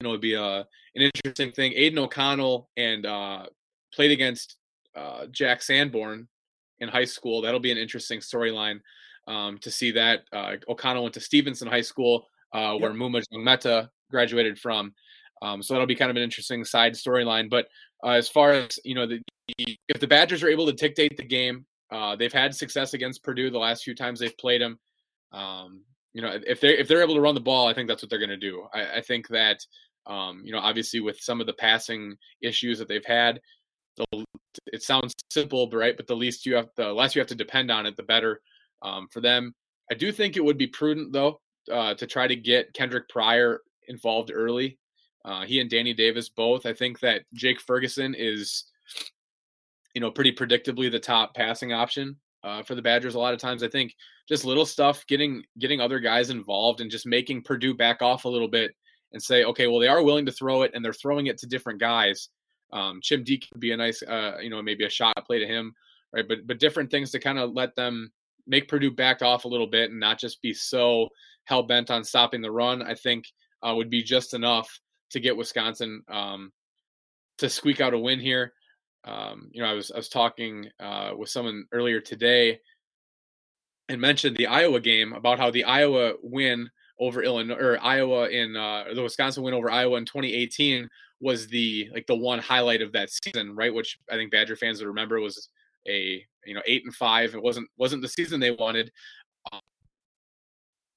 you 0.00 0.04
know, 0.04 0.10
it'd 0.10 0.20
be 0.22 0.34
a, 0.34 0.42
uh, 0.42 0.64
an 0.94 1.02
interesting 1.02 1.52
thing. 1.52 1.72
Aidan 1.74 1.98
O'Connell 1.98 2.70
and 2.76 3.04
uh, 3.04 3.46
played 3.92 4.12
against 4.12 4.56
uh, 4.96 5.26
Jack 5.30 5.60
Sanborn 5.60 6.28
in 6.78 6.88
high 6.88 7.04
school. 7.04 7.42
That'll 7.42 7.60
be 7.60 7.72
an 7.72 7.78
interesting 7.78 8.20
storyline 8.20 8.80
um, 9.28 9.58
to 9.58 9.70
see 9.70 9.92
that. 9.92 10.22
Uh, 10.32 10.56
O'Connell 10.68 11.04
went 11.04 11.14
to 11.14 11.20
Stevenson 11.20 11.68
High 11.68 11.82
School, 11.82 12.26
uh, 12.52 12.74
where 12.76 12.90
yep. 12.90 12.98
Muma 12.98 13.22
Meta 13.32 13.90
graduated 14.10 14.58
from. 14.58 14.92
Um, 15.40 15.62
so 15.62 15.74
that'll 15.74 15.86
be 15.86 15.94
kind 15.94 16.10
of 16.10 16.16
an 16.16 16.22
interesting 16.22 16.64
side 16.64 16.94
storyline. 16.94 17.48
But 17.48 17.68
uh, 18.02 18.12
as 18.12 18.28
far 18.28 18.52
as 18.52 18.80
you 18.84 18.94
know, 18.94 19.06
the, 19.06 19.20
if 19.58 20.00
the 20.00 20.06
Badgers 20.06 20.42
are 20.42 20.48
able 20.48 20.66
to 20.66 20.72
dictate 20.72 21.16
the 21.16 21.22
game, 21.22 21.64
uh, 21.92 22.16
they've 22.16 22.32
had 22.32 22.54
success 22.54 22.94
against 22.94 23.22
Purdue 23.22 23.50
the 23.50 23.58
last 23.58 23.84
few 23.84 23.94
times 23.94 24.18
they've 24.18 24.36
played 24.36 24.62
them. 24.62 24.78
Um, 25.32 25.82
you 26.14 26.22
know, 26.22 26.38
if 26.46 26.60
they 26.60 26.76
if 26.78 26.88
they're 26.88 27.02
able 27.02 27.14
to 27.14 27.20
run 27.20 27.34
the 27.34 27.40
ball, 27.40 27.68
I 27.68 27.74
think 27.74 27.86
that's 27.86 28.02
what 28.02 28.10
they're 28.10 28.18
going 28.18 28.30
to 28.30 28.36
do. 28.36 28.66
I, 28.74 28.96
I, 28.96 29.00
think 29.02 29.28
that 29.28 29.64
um, 30.06 30.42
you 30.44 30.52
know, 30.52 30.58
obviously 30.58 31.00
with 31.00 31.20
some 31.20 31.40
of 31.40 31.46
the 31.46 31.52
passing 31.52 32.16
issues 32.42 32.78
that 32.78 32.88
they've 32.88 33.04
had, 33.04 33.40
the, 33.96 34.24
it 34.72 34.82
sounds 34.82 35.12
simple, 35.30 35.66
but 35.66 35.76
right, 35.76 35.96
but 35.96 36.06
the 36.06 36.16
least 36.16 36.46
you 36.46 36.54
have, 36.54 36.70
the 36.76 36.92
less 36.92 37.14
you 37.14 37.20
have 37.20 37.28
to 37.28 37.34
depend 37.34 37.70
on 37.70 37.86
it, 37.86 37.96
the 37.96 38.02
better 38.02 38.40
um, 38.82 39.08
for 39.10 39.20
them. 39.20 39.54
I 39.90 39.94
do 39.94 40.12
think 40.12 40.36
it 40.36 40.44
would 40.44 40.58
be 40.58 40.66
prudent 40.66 41.12
though 41.12 41.40
uh, 41.72 41.94
to 41.94 42.06
try 42.06 42.26
to 42.26 42.36
get 42.36 42.74
Kendric 42.74 43.08
Pryor 43.08 43.60
involved 43.88 44.30
early. 44.32 44.78
Uh, 45.24 45.44
he 45.44 45.60
and 45.60 45.68
Danny 45.68 45.92
Davis 45.92 46.28
both. 46.28 46.66
I 46.66 46.72
think 46.72 47.00
that 47.00 47.22
Jake 47.34 47.60
Ferguson 47.60 48.14
is, 48.16 48.64
you 49.94 50.00
know, 50.00 50.10
pretty 50.10 50.32
predictably 50.32 50.90
the 50.90 51.00
top 51.00 51.34
passing 51.34 51.72
option 51.72 52.16
uh, 52.44 52.62
for 52.62 52.74
the 52.74 52.82
Badgers. 52.82 53.14
A 53.14 53.18
lot 53.18 53.34
of 53.34 53.40
times, 53.40 53.62
I 53.62 53.68
think 53.68 53.94
just 54.28 54.44
little 54.44 54.66
stuff, 54.66 55.04
getting 55.06 55.42
getting 55.58 55.80
other 55.80 55.98
guys 56.00 56.30
involved, 56.30 56.80
and 56.80 56.90
just 56.90 57.06
making 57.06 57.42
Purdue 57.42 57.74
back 57.74 58.00
off 58.00 58.24
a 58.24 58.28
little 58.28 58.48
bit 58.48 58.72
and 59.12 59.22
say, 59.22 59.44
okay, 59.44 59.66
well, 59.66 59.80
they 59.80 59.88
are 59.88 60.02
willing 60.02 60.26
to 60.26 60.32
throw 60.32 60.62
it, 60.62 60.70
and 60.74 60.84
they're 60.84 60.92
throwing 60.92 61.26
it 61.26 61.38
to 61.38 61.46
different 61.46 61.80
guys. 61.80 62.28
Um, 62.72 63.00
Chim 63.02 63.24
Dike 63.24 63.46
could 63.50 63.60
be 63.60 63.72
a 63.72 63.76
nice, 63.76 64.02
uh, 64.02 64.36
you 64.40 64.50
know, 64.50 64.62
maybe 64.62 64.84
a 64.84 64.90
shot 64.90 65.26
play 65.26 65.38
to 65.38 65.46
him, 65.46 65.74
right? 66.12 66.26
But 66.26 66.46
but 66.46 66.60
different 66.60 66.90
things 66.90 67.10
to 67.10 67.18
kind 67.18 67.38
of 67.38 67.52
let 67.52 67.74
them 67.74 68.12
make 68.48 68.68
Purdue 68.68 68.90
back 68.90 69.22
off 69.22 69.44
a 69.44 69.48
little 69.48 69.66
bit 69.66 69.90
and 69.90 70.00
not 70.00 70.18
just 70.18 70.42
be 70.42 70.52
so 70.52 71.08
hell 71.44 71.62
bent 71.62 71.90
on 71.90 72.02
stopping 72.02 72.42
the 72.42 72.50
run. 72.50 72.82
I 72.82 72.94
think 72.94 73.26
uh, 73.62 73.74
would 73.74 73.90
be 73.90 74.02
just 74.02 74.34
enough 74.34 74.80
to 75.10 75.20
get 75.20 75.36
Wisconsin 75.36 76.02
um, 76.08 76.52
to 77.38 77.48
squeak 77.48 77.80
out 77.80 77.94
a 77.94 77.98
win 77.98 78.20
here. 78.20 78.52
Um, 79.04 79.50
you 79.52 79.62
know, 79.62 79.68
I 79.68 79.74
was 79.74 79.90
I 79.90 79.96
was 79.96 80.08
talking 80.08 80.68
uh, 80.80 81.12
with 81.16 81.30
someone 81.30 81.66
earlier 81.72 82.00
today 82.00 82.60
and 83.88 84.00
mentioned 84.00 84.36
the 84.36 84.46
Iowa 84.46 84.80
game 84.80 85.12
about 85.12 85.38
how 85.38 85.50
the 85.50 85.64
Iowa 85.64 86.14
win 86.22 86.68
over 87.00 87.22
Illinois 87.22 87.54
or 87.54 87.78
Iowa 87.80 88.28
in 88.28 88.56
uh, 88.56 88.84
the 88.94 89.02
Wisconsin 89.02 89.44
win 89.44 89.54
over 89.54 89.70
Iowa 89.70 89.98
in 89.98 90.04
2018 90.04 90.88
was 91.20 91.48
the 91.48 91.88
like 91.92 92.06
the 92.06 92.16
one 92.16 92.38
highlight 92.38 92.82
of 92.82 92.92
that 92.92 93.10
season, 93.10 93.54
right? 93.54 93.72
Which 93.72 93.98
I 94.10 94.16
think 94.16 94.30
Badger 94.30 94.56
fans 94.56 94.80
would 94.80 94.88
remember 94.88 95.20
was 95.20 95.48
a 95.88 96.24
you 96.48 96.54
know 96.54 96.62
eight 96.66 96.84
and 96.84 96.94
five. 96.94 97.34
It 97.34 97.42
wasn't 97.42 97.68
wasn't 97.76 98.02
the 98.02 98.08
season 98.08 98.40
they 98.40 98.50
wanted, 98.50 98.90
um, 99.52 99.60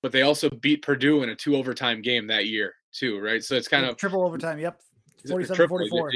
but 0.02 0.12
they 0.12 0.22
also 0.24 0.50
beat 0.50 0.82
Purdue 0.82 1.24
in 1.24 1.30
a 1.30 1.36
two 1.36 1.56
overtime 1.56 2.02
game 2.02 2.28
that 2.28 2.48
year 2.48 2.74
too, 2.92 3.20
right? 3.20 3.44
So 3.44 3.56
it's 3.56 3.68
kind 3.68 3.86
of 3.86 3.98
triple 3.98 4.26
overtime. 4.26 4.60
Yep, 4.60 4.80
47 5.28 5.68
44. 5.68 6.12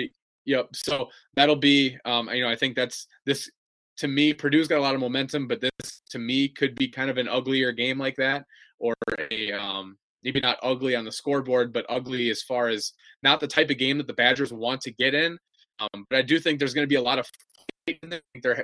Yep. 0.45 0.69
So 0.75 1.09
that'll 1.35 1.55
be, 1.55 1.97
um, 2.05 2.29
you 2.29 2.41
know, 2.41 2.49
I 2.49 2.55
think 2.55 2.75
that's 2.75 3.07
this 3.25 3.49
to 3.97 4.07
me. 4.07 4.33
Purdue's 4.33 4.67
got 4.67 4.79
a 4.79 4.81
lot 4.81 4.93
of 4.93 5.01
momentum, 5.01 5.47
but 5.47 5.61
this 5.61 6.01
to 6.09 6.19
me 6.19 6.47
could 6.47 6.75
be 6.75 6.87
kind 6.87 7.09
of 7.09 7.17
an 7.17 7.27
uglier 7.27 7.71
game 7.71 7.97
like 7.97 8.15
that, 8.17 8.45
or 8.79 8.93
a 9.31 9.51
um, 9.51 9.97
maybe 10.23 10.39
not 10.39 10.59
ugly 10.61 10.95
on 10.95 11.05
the 11.05 11.11
scoreboard, 11.11 11.73
but 11.73 11.85
ugly 11.89 12.29
as 12.29 12.41
far 12.43 12.67
as 12.67 12.93
not 13.23 13.39
the 13.39 13.47
type 13.47 13.69
of 13.69 13.77
game 13.77 13.97
that 13.97 14.07
the 14.07 14.13
Badgers 14.13 14.53
want 14.53 14.81
to 14.81 14.91
get 14.91 15.13
in. 15.13 15.37
Um, 15.79 16.05
but 16.09 16.19
I 16.19 16.21
do 16.21 16.39
think 16.39 16.59
there's 16.59 16.73
going 16.73 16.85
to 16.85 16.89
be 16.89 16.95
a 16.95 17.01
lot 17.01 17.19
of. 17.19 17.27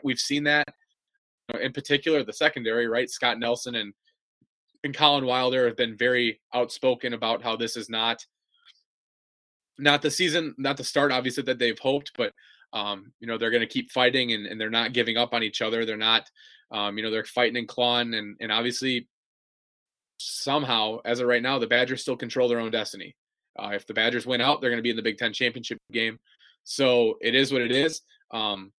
We've 0.03 0.19
seen 0.19 0.43
that 0.45 0.67
in 1.59 1.73
particular 1.73 2.23
the 2.23 2.33
secondary, 2.33 2.87
right? 2.87 3.09
Scott 3.09 3.39
Nelson 3.39 3.75
and 3.75 3.93
and 4.83 4.95
Collin 4.95 5.25
Wilder 5.25 5.67
have 5.67 5.77
been 5.77 5.95
very 5.95 6.41
outspoken 6.55 7.13
about 7.13 7.43
how 7.43 7.55
this 7.55 7.77
is 7.77 7.89
not 7.89 8.25
not 9.77 10.01
the 10.01 10.11
season, 10.11 10.55
not 10.57 10.77
the 10.77 10.83
start, 10.83 11.11
obviously 11.11 11.43
that 11.43 11.59
they've 11.59 11.79
hoped, 11.79 12.11
but 12.17 12.33
um, 12.73 13.11
you 13.19 13.27
know 13.27 13.37
they're 13.37 13.51
going 13.51 13.61
to 13.61 13.67
keep 13.67 13.91
fighting 13.91 14.31
and, 14.33 14.45
and 14.45 14.59
they're 14.59 14.69
not 14.69 14.93
giving 14.93 15.17
up 15.17 15.33
on 15.33 15.43
each 15.43 15.61
other. 15.61 15.85
They're 15.85 15.97
not, 15.97 16.29
um, 16.71 16.97
you 16.97 17.03
know, 17.03 17.11
they're 17.11 17.25
fighting 17.25 17.57
and 17.57 17.67
clawing, 17.67 18.13
and 18.13 18.37
and 18.39 18.51
obviously 18.51 19.07
somehow, 20.17 20.99
as 21.05 21.19
of 21.19 21.27
right 21.27 21.41
now, 21.41 21.59
the 21.59 21.67
Badgers 21.67 22.01
still 22.01 22.17
control 22.17 22.47
their 22.47 22.59
own 22.59 22.71
destiny. 22.71 23.15
Uh, 23.57 23.71
if 23.73 23.85
the 23.85 23.93
Badgers 23.93 24.25
win 24.25 24.41
out, 24.41 24.61
they're 24.61 24.69
going 24.69 24.77
to 24.77 24.83
be 24.83 24.91
in 24.91 24.95
the 24.95 25.01
Big 25.01 25.17
Ten 25.17 25.33
championship 25.33 25.77
game. 25.91 26.19
So 26.63 27.17
it 27.21 27.35
is 27.35 27.51
what 27.51 27.61
it 27.61 27.71
is. 27.71 28.01
Um, 28.31 28.71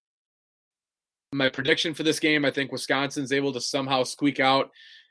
my 1.33 1.49
prediction 1.49 1.95
for 1.95 2.03
this 2.03 2.21
game, 2.21 2.45
I 2.45 2.51
think 2.51 2.73
Wisconsin's 2.73 3.33
able 3.33 3.53
to 3.53 3.61
somehow 3.61 4.03
squeak 4.03 4.41
out 4.41 4.71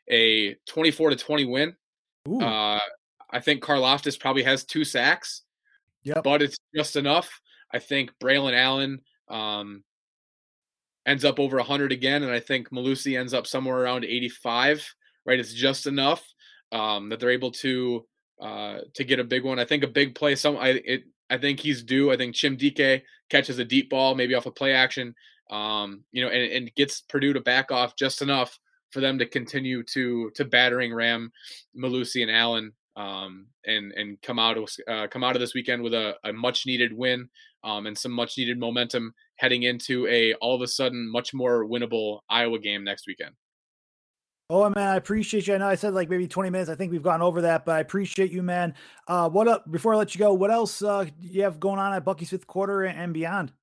a 0.10 0.56
24 0.68 1.12
to 1.12 1.16
20 1.16 1.46
win. 1.46 1.76
Uh, 2.30 2.80
I 3.32 3.40
think 3.40 3.64
Karlaftis 3.64 4.20
probably 4.20 4.44
has 4.44 4.64
two 4.64 4.84
sacks. 4.84 5.44
Yeah, 6.04 6.22
but 6.24 6.42
it's 6.42 6.58
just 6.76 6.96
enough. 6.96 7.42
I 7.72 7.80
think 7.80 8.12
Braylon 8.22 8.54
Allen 8.54 9.02
um, 9.30 9.84
ends 11.06 11.26
up 11.26 11.40
over 11.40 11.58
100 11.58 11.92
again, 11.92 12.24
and 12.24 12.32
I 12.32 12.40
think 12.40 12.70
Mellusi 12.70 13.20
ends 13.20 13.34
up 13.34 13.48
somewhere 13.48 13.78
around 13.78 14.06
85. 14.06 14.96
Right, 15.24 15.40
it's 15.40 15.54
just 15.54 15.86
enough 15.86 16.24
um, 16.72 17.10
that 17.10 17.20
they're 17.20 17.30
able 17.30 17.52
to 17.52 18.06
uh, 18.42 18.80
to 18.96 19.04
get 19.04 19.20
a 19.20 19.24
big 19.24 19.44
one. 19.44 19.60
I 19.60 19.66
think 19.66 19.84
a 19.84 19.88
big 19.88 20.16
play. 20.16 20.36
Some 20.36 20.58
I 20.58 20.82
it 20.84 21.04
I 21.30 21.38
think 21.38 21.60
he's 21.60 21.84
due. 21.84 22.12
I 22.12 22.18
think 22.18 22.36
Chim 22.36 22.58
Dike 22.58 23.04
catches 23.30 23.60
a 23.60 23.66
deep 23.66 23.90
ball, 23.90 24.16
maybe 24.16 24.34
off 24.34 24.48
a 24.48 24.52
play 24.52 24.74
action, 24.74 25.14
um, 25.52 26.04
you 26.12 26.24
know, 26.24 26.32
and, 26.32 26.52
and 26.52 26.76
gets 26.76 27.02
Purdue 27.02 27.34
to 27.34 27.42
back 27.42 27.72
off 27.72 27.96
just 27.96 28.22
enough 28.22 28.58
for 28.92 29.00
them 29.02 29.20
to 29.20 29.26
continue 29.26 29.84
to 29.84 30.32
to 30.32 30.46
battering 30.46 30.94
ram 30.94 31.32
Mellusi 31.78 32.22
and 32.22 32.32
Allen 32.32 32.74
um, 32.96 33.48
and 33.66 33.92
and 33.94 34.22
come 34.22 34.40
out 34.40 34.58
of 34.58 34.70
uh, 34.88 35.08
come 35.08 35.24
out 35.24 35.36
of 35.36 35.40
this 35.40 35.54
weekend 35.54 35.82
with 35.82 35.94
a, 35.94 36.16
a 36.24 36.34
much 36.34 36.66
needed 36.66 36.94
win 36.94 37.30
um, 37.64 37.86
and 37.86 37.98
some 37.98 38.12
much 38.12 38.38
needed 38.38 38.60
momentum 38.60 39.14
heading 39.36 39.64
into 39.64 40.08
a 40.08 40.34
all 40.36 40.56
of 40.56 40.62
a 40.62 40.68
sudden 40.68 41.10
much 41.10 41.34
more 41.34 41.66
winnable 41.66 42.20
Iowa 42.30 42.60
game 42.60 42.84
next 42.84 43.08
weekend. 43.08 43.34
Oh 44.50 44.70
man, 44.70 44.90
I 44.90 44.98
appreciate 44.98 45.48
you. 45.48 45.56
I 45.56 45.58
know 45.60 45.68
I 45.68 45.76
said 45.76 45.94
like 45.94 46.10
maybe 46.10 46.28
20 46.28 46.50
minutes. 46.50 46.70
I 46.70 46.76
think 46.76 46.92
we've 46.92 47.02
gone 47.02 47.22
over 47.22 47.42
that, 47.44 47.64
but 47.64 47.76
I 47.76 47.80
appreciate 47.80 48.34
you, 48.34 48.44
man. 48.44 48.74
Uh, 49.08 49.30
what 49.30 49.48
up? 49.48 49.72
Before 49.72 49.94
I 49.94 49.98
let 49.98 50.14
you 50.14 50.20
go, 50.20 50.34
what 50.34 50.52
else 50.52 50.82
uh, 50.82 51.06
you 51.22 51.44
have 51.44 51.60
going 51.60 51.80
on 51.80 51.94
at 51.94 52.04
Bucky's 52.04 52.32
fifth 52.32 52.48
quarter 52.48 52.84
and 52.84 53.14
beyond? 53.14 53.54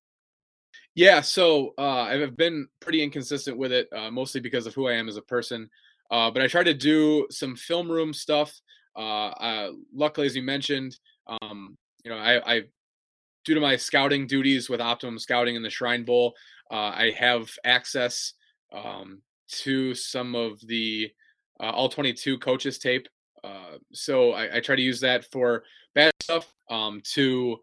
Yeah, 0.95 1.21
so 1.21 1.73
uh, 1.77 2.01
I've 2.01 2.35
been 2.35 2.67
pretty 2.79 3.01
inconsistent 3.01 3.57
with 3.57 3.71
it, 3.71 3.87
uh, 3.95 4.11
mostly 4.11 4.41
because 4.41 4.65
of 4.65 4.73
who 4.73 4.87
I 4.87 4.93
am 4.93 5.07
as 5.07 5.17
a 5.17 5.21
person. 5.21 5.69
Uh, 6.11 6.31
but 6.31 6.41
I 6.41 6.47
try 6.47 6.63
to 6.63 6.73
do 6.73 7.27
some 7.29 7.55
film 7.55 7.89
room 7.89 8.13
stuff. 8.13 8.59
Uh, 8.95 9.27
uh, 9.27 9.71
luckily, 9.93 10.25
as 10.25 10.35
you 10.35 10.41
mentioned, 10.41 10.97
um, 11.27 11.77
you 12.03 12.11
know, 12.11 12.17
I, 12.17 12.55
I, 12.55 12.61
due 13.45 13.53
to 13.53 13.61
my 13.61 13.75
scouting 13.75 14.25
duties 14.25 14.69
with 14.69 14.81
Optimum 14.81 15.19
Scouting 15.19 15.55
in 15.55 15.61
the 15.61 15.69
Shrine 15.69 16.03
Bowl, 16.03 16.33
uh, 16.71 16.91
I 16.95 17.13
have 17.17 17.49
access 17.63 18.33
um, 18.73 19.21
to 19.63 19.93
some 19.93 20.35
of 20.35 20.59
the 20.67 21.11
all 21.59 21.89
22 21.89 22.39
coaches 22.39 22.79
tape. 22.79 23.07
so 23.93 24.31
I, 24.31 24.57
I, 24.57 24.59
try 24.59 24.75
to 24.75 24.81
use 24.81 25.01
that 25.01 25.29
for 25.31 25.63
bad 25.93 26.11
stuff 26.21 26.53
um, 26.69 27.01
to 27.13 27.57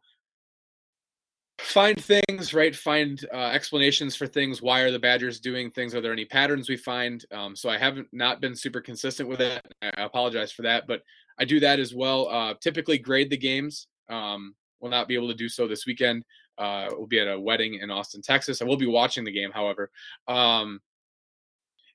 find 1.59 2.03
things 2.03 2.53
right? 2.53 2.75
Find 2.75 3.25
uh, 3.33 3.49
explanations 3.49 4.15
for 4.15 4.27
things. 4.27 4.61
Why 4.61 4.81
are 4.81 4.91
the 4.91 4.99
badgers 4.99 5.41
doing 5.41 5.71
things? 5.71 5.95
Are 5.95 6.01
there 6.01 6.13
any 6.13 6.25
patterns 6.25 6.69
we 6.69 6.77
find? 6.77 7.25
Um, 7.33 7.57
so 7.57 7.69
i 7.69 7.79
haven't 7.79 8.09
not 8.13 8.41
been 8.41 8.55
super 8.55 8.81
consistent 8.81 9.29
with 9.29 9.41
it. 9.41 9.65
I 9.83 10.03
apologize 10.03 10.53
for 10.53 10.63
that 10.63 10.87
but 10.87 11.03
i 11.39 11.45
do 11.45 11.61
that 11.61 11.81
as 11.81 11.95
well. 11.95 12.29
Uh, 12.29 12.55
typically 12.61 12.99
grade 12.99 13.31
the 13.31 13.37
games. 13.37 13.89
Um, 14.09 14.55
will 14.81 14.91
not 14.91 15.09
be 15.09 15.15
able 15.15 15.29
to 15.29 15.35
do 15.35 15.49
so 15.49 15.67
this 15.67 15.87
weekend. 15.87 16.25
Uh, 16.59 16.89
we'll 16.93 17.07
be 17.07 17.21
at 17.21 17.29
a 17.29 17.41
wedding 17.41 17.75
in 17.75 17.91
austin 17.91 18.23
texas. 18.23 18.61
I 18.61 18.65
will 18.65 18.77
be 18.77 18.87
watching 18.87 19.25
the 19.25 19.33
game 19.33 19.51
however. 19.53 19.91
Um, 20.29 20.81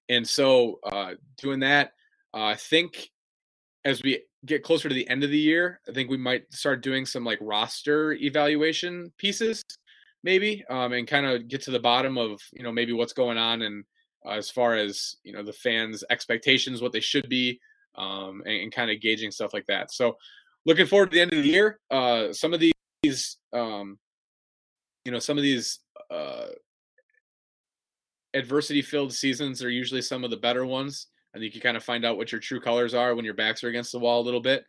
and 0.10 0.28
so 0.28 0.80
uh, 0.84 1.14
doing 1.38 1.60
that 1.60 1.94
uh, 2.34 2.44
i 2.44 2.56
think 2.56 3.10
as 3.86 4.02
we 4.04 4.24
get 4.46 4.64
closer 4.64 4.90
to 4.90 4.96
the 4.96 5.08
end 5.10 5.24
of 5.24 5.30
the 5.30 5.38
year, 5.38 5.80
I 5.88 5.92
think 5.92 6.10
we 6.10 6.18
might 6.18 6.52
start 6.54 6.82
doing 6.82 7.06
some 7.06 7.24
like 7.24 7.40
roster 7.42 8.14
evaluation 8.14 9.12
pieces, 9.18 9.64
maybe, 10.24 10.64
um, 10.70 10.94
and 10.94 11.08
kind 11.08 11.26
of 11.26 11.48
get 11.48 11.62
to 11.64 11.72
the 11.72 11.80
bottom 11.80 12.18
of 12.18 12.42
you 12.54 12.64
know 12.64 12.72
maybe 12.72 12.94
what's 12.94 13.14
going 13.14 13.38
on 13.38 13.62
and 13.62 13.84
uh, 14.26 14.32
as 14.32 14.50
far 14.50 14.76
as 14.76 15.16
you 15.24 15.34
know 15.34 15.44
the 15.44 15.54
fans' 15.54 16.04
expectations, 16.10 16.82
what 16.82 16.92
they 16.92 17.00
should 17.00 17.30
be, 17.30 17.60
um, 17.96 18.42
and, 18.46 18.64
and 18.64 18.72
kind 18.72 18.92
of 18.92 19.02
gauging 19.02 19.32
stuff 19.32 19.54
like 19.54 19.66
that. 19.68 19.92
So, 19.92 20.18
looking 20.66 20.88
forward 20.88 21.12
to 21.12 21.16
the 21.16 21.22
end 21.22 21.34
of 21.34 21.44
the 21.44 21.50
year. 21.50 21.80
Uh, 21.90 22.34
some 22.34 22.54
of 22.54 22.60
these, 22.60 23.38
um, 23.54 24.00
you 25.06 25.12
know, 25.12 25.20
some 25.20 25.38
of 25.38 25.44
these. 25.44 25.80
Uh, 26.10 26.48
adversity 28.34 28.82
filled 28.82 29.14
seasons 29.14 29.62
are 29.62 29.70
usually 29.70 30.02
some 30.02 30.24
of 30.24 30.32
the 30.32 30.38
better 30.38 30.66
ones 30.66 31.08
I 31.36 31.40
think 31.40 31.56
you 31.56 31.62
kind 31.62 31.78
of 31.78 31.84
find 31.84 32.06
out 32.06 32.18
what 32.18 32.32
your 32.32 32.42
true 32.42 32.60
colors 32.60 32.94
are 32.94 33.16
when 33.16 33.26
your 33.26 33.34
backs 33.34 33.64
are 33.64 33.70
against 33.70 33.92
the 33.92 34.00
wall 34.00 34.22
a 34.22 34.24
little 34.26 34.42
bit. 34.42 34.66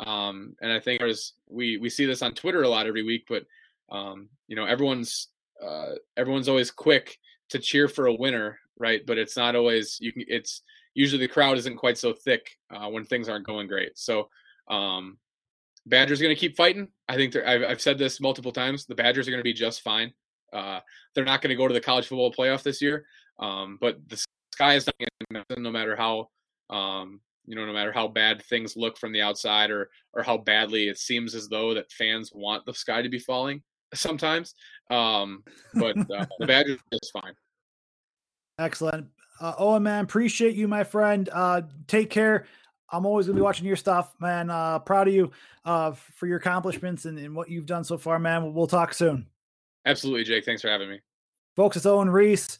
Um, 0.00 0.54
and 0.60 0.72
I 0.72 0.80
think 0.80 1.02
as 1.02 1.32
we 1.48 1.76
we 1.76 1.88
see 1.88 2.06
this 2.06 2.22
on 2.22 2.34
Twitter 2.34 2.62
a 2.62 2.68
lot 2.68 2.86
every 2.86 3.02
week, 3.02 3.24
but 3.28 3.44
um, 3.90 4.28
you 4.48 4.56
know 4.56 4.64
everyone's 4.64 5.28
uh, 5.62 5.92
everyone's 6.16 6.48
always 6.48 6.70
quick 6.70 7.18
to 7.50 7.58
cheer 7.58 7.88
for 7.88 8.06
a 8.06 8.14
winner, 8.14 8.58
right? 8.78 9.02
But 9.06 9.18
it's 9.18 9.36
not 9.36 9.56
always 9.56 9.98
you 10.00 10.12
can. 10.12 10.24
It's 10.28 10.62
usually 10.94 11.20
the 11.20 11.32
crowd 11.32 11.58
isn't 11.58 11.76
quite 11.76 11.98
so 11.98 12.12
thick 12.12 12.58
uh, 12.70 12.88
when 12.88 13.04
things 13.04 13.28
aren't 13.28 13.46
going 13.46 13.66
great. 13.66 13.98
So 13.98 14.28
um, 14.68 15.18
Badgers 15.86 16.20
going 16.20 16.34
to 16.34 16.40
keep 16.40 16.56
fighting. 16.56 16.88
I 17.08 17.16
think 17.16 17.34
I've, 17.36 17.62
I've, 17.62 17.80
said 17.80 17.98
this 17.98 18.20
multiple 18.20 18.52
times. 18.52 18.86
The 18.86 18.94
Badgers 18.94 19.26
are 19.26 19.30
going 19.30 19.40
to 19.40 19.44
be 19.44 19.52
just 19.52 19.82
fine. 19.82 20.12
Uh, 20.52 20.80
they're 21.14 21.24
not 21.24 21.40
going 21.40 21.50
to 21.50 21.56
go 21.56 21.66
to 21.66 21.74
the 21.74 21.80
college 21.80 22.06
football 22.06 22.32
playoff 22.32 22.62
this 22.62 22.82
year, 22.82 23.06
um, 23.38 23.78
but 23.80 23.96
the 24.08 24.22
sky 24.52 24.74
is 24.74 24.88
not 25.30 25.44
no 25.58 25.70
matter 25.70 25.96
how 25.96 26.28
um, 26.70 27.20
you 27.46 27.56
know 27.56 27.66
no 27.66 27.72
matter 27.72 27.92
how 27.92 28.06
bad 28.06 28.42
things 28.44 28.76
look 28.76 28.96
from 28.96 29.12
the 29.12 29.22
outside 29.22 29.70
or 29.70 29.90
or 30.14 30.22
how 30.22 30.36
badly 30.36 30.88
it 30.88 30.98
seems 30.98 31.34
as 31.34 31.48
though 31.48 31.74
that 31.74 31.90
fans 31.90 32.30
want 32.34 32.64
the 32.66 32.74
sky 32.74 33.02
to 33.02 33.08
be 33.08 33.18
falling 33.18 33.62
sometimes. 33.94 34.54
Um, 34.90 35.42
but 35.74 35.96
uh, 35.98 36.26
the 36.38 36.46
Badgers 36.46 36.78
is 36.92 37.10
fine. 37.10 37.34
Excellent. 38.58 39.08
Uh, 39.40 39.54
Owen, 39.58 39.82
man, 39.82 40.04
appreciate 40.04 40.54
you, 40.54 40.68
my 40.68 40.84
friend. 40.84 41.28
Uh, 41.32 41.62
take 41.88 42.10
care. 42.10 42.46
I'm 42.90 43.06
always 43.06 43.26
gonna 43.26 43.36
be 43.36 43.42
watching 43.42 43.66
your 43.66 43.76
stuff, 43.76 44.14
man. 44.20 44.50
Uh, 44.50 44.78
proud 44.78 45.08
of 45.08 45.14
you 45.14 45.32
uh, 45.64 45.92
for 45.92 46.26
your 46.26 46.36
accomplishments 46.36 47.06
and, 47.06 47.18
and 47.18 47.34
what 47.34 47.48
you've 47.48 47.66
done 47.66 47.84
so 47.84 47.96
far, 47.96 48.18
man. 48.18 48.42
We'll, 48.42 48.52
we'll 48.52 48.66
talk 48.66 48.92
soon. 48.92 49.26
Absolutely, 49.86 50.24
Jake. 50.24 50.44
Thanks 50.44 50.62
for 50.62 50.68
having 50.68 50.90
me, 50.90 51.00
folks. 51.56 51.76
It's 51.76 51.86
Owen 51.86 52.08
Riese. 52.08 52.58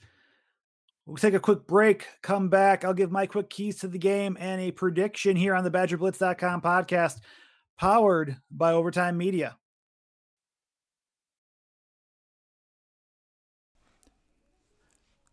We'll 1.07 1.17
take 1.17 1.35
a 1.35 1.41
quick 1.41 1.67
break, 1.67 2.07
come 2.23 2.49
back. 2.49 2.85
I'll 2.85 2.95
give 2.95 3.11
my 3.11 3.27
quick 3.27 3.51
keys 3.51 3.81
to 3.81 3.89
the 3.89 3.99
game 3.99 4.37
and 4.39 4.61
a 4.61 4.71
prediction 4.71 5.35
here 5.37 5.55
on 5.55 5.65
the 5.65 5.71
BadgerBlitz.com 5.71 6.63
podcast, 6.63 7.19
powered 7.77 8.37
by 8.51 8.73
Overtime 8.73 9.17
Media. 9.17 9.57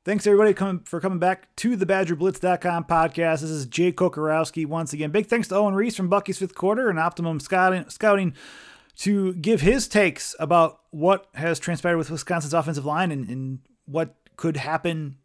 Thanks 0.05 0.26
everybody 0.26 0.53
for 0.86 0.99
coming 0.99 1.20
back 1.20 1.55
to 1.57 1.76
the 1.76 1.86
BadgerBlitz.com 1.86 2.86
podcast. 2.86 3.41
This 3.41 3.51
is 3.51 3.67
Jay 3.67 3.91
Kocorowski 3.91 4.65
once 4.65 4.91
again. 4.91 5.11
Big 5.11 5.28
thanks 5.28 5.49
to 5.49 5.55
Owen 5.55 5.76
Riese 5.76 5.95
from 5.95 6.09
Bucky's 6.09 6.39
Fifth 6.39 6.55
Quarter 6.55 6.89
and 6.89 6.97
Optimum 6.97 7.39
Scouting, 7.39 7.88
Scouting 7.89 8.34
to 8.95 9.36
give 9.36 9.61
his 9.61 9.88
takes 9.88 10.36
about 10.39 10.80
what 10.89 11.28
has 11.36 11.59
transpired 11.59 11.97
with 11.97 12.09
Wisconsin's 12.09 12.55
offensive 12.55 12.86
line 12.86 13.11
and, 13.11 13.30
and 13.30 13.59
what 13.86 14.15
could 14.36 14.57
happen 14.57 15.17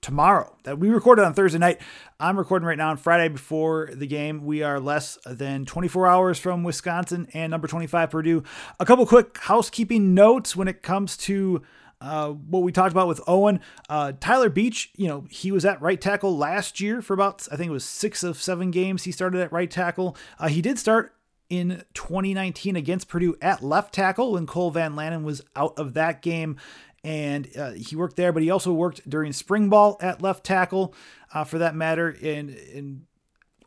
tomorrow 0.00 0.56
that 0.64 0.78
we 0.78 0.88
recorded 0.88 1.24
on 1.24 1.34
Thursday 1.34 1.58
night. 1.58 1.80
I'm 2.20 2.38
recording 2.38 2.66
right 2.66 2.78
now 2.78 2.90
on 2.90 2.96
Friday 2.96 3.28
before 3.28 3.90
the 3.92 4.06
game. 4.06 4.44
We 4.44 4.62
are 4.62 4.80
less 4.80 5.18
than 5.26 5.64
24 5.64 6.06
hours 6.06 6.38
from 6.38 6.62
Wisconsin 6.62 7.28
and 7.34 7.50
number 7.50 7.68
25 7.68 8.10
Purdue. 8.10 8.42
A 8.78 8.86
couple 8.86 9.06
quick 9.06 9.38
housekeeping 9.38 10.14
notes 10.14 10.54
when 10.54 10.68
it 10.68 10.82
comes 10.82 11.16
to 11.18 11.62
uh, 12.00 12.30
what 12.30 12.62
we 12.62 12.70
talked 12.70 12.92
about 12.92 13.08
with 13.08 13.20
Owen, 13.26 13.60
uh, 13.88 14.12
Tyler 14.20 14.48
Beach, 14.48 14.90
you 14.96 15.08
know, 15.08 15.24
he 15.30 15.50
was 15.50 15.64
at 15.64 15.82
right 15.82 16.00
tackle 16.00 16.36
last 16.36 16.80
year 16.80 17.02
for 17.02 17.12
about, 17.14 17.46
I 17.50 17.56
think 17.56 17.70
it 17.70 17.72
was 17.72 17.84
six 17.84 18.22
of 18.22 18.40
seven 18.40 18.70
games 18.70 19.02
he 19.02 19.12
started 19.12 19.40
at 19.40 19.52
right 19.52 19.70
tackle. 19.70 20.16
Uh, 20.38 20.48
he 20.48 20.62
did 20.62 20.78
start 20.78 21.14
in 21.50 21.82
2019 21.94 22.76
against 22.76 23.08
Purdue 23.08 23.36
at 23.40 23.62
left 23.62 23.94
tackle 23.94 24.32
when 24.32 24.46
Cole 24.46 24.70
Van 24.70 24.94
Lanen 24.94 25.24
was 25.24 25.42
out 25.56 25.78
of 25.78 25.94
that 25.94 26.22
game. 26.22 26.56
And 27.04 27.48
uh, 27.56 27.72
he 27.72 27.96
worked 27.96 28.16
there, 28.16 28.32
but 28.32 28.42
he 28.42 28.50
also 28.50 28.72
worked 28.72 29.08
during 29.08 29.32
spring 29.32 29.68
ball 29.68 29.96
at 30.00 30.20
left 30.20 30.44
tackle 30.44 30.94
uh, 31.32 31.44
for 31.44 31.58
that 31.58 31.74
matter. 31.74 32.16
And, 32.22 32.50
and 32.50 33.06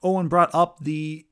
Owen 0.04 0.28
brought 0.28 0.54
up 0.54 0.80
the 0.80 1.26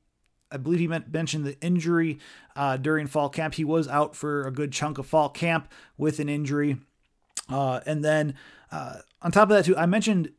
I 0.52 0.56
believe 0.56 0.80
he 0.80 0.88
mentioned 0.88 1.44
the 1.44 1.60
injury 1.60 2.18
uh, 2.56 2.76
during 2.76 3.06
fall 3.06 3.28
camp. 3.28 3.54
He 3.54 3.64
was 3.64 3.86
out 3.86 4.16
for 4.16 4.42
a 4.46 4.50
good 4.50 4.72
chunk 4.72 4.98
of 4.98 5.06
fall 5.06 5.28
camp 5.28 5.70
with 5.96 6.18
an 6.18 6.28
injury. 6.28 6.78
Uh, 7.48 7.80
and 7.86 8.04
then 8.04 8.34
uh, 8.72 8.96
on 9.22 9.30
top 9.30 9.44
of 9.44 9.50
that, 9.50 9.64
too, 9.64 9.76
I 9.76 9.86
mentioned 9.86 10.32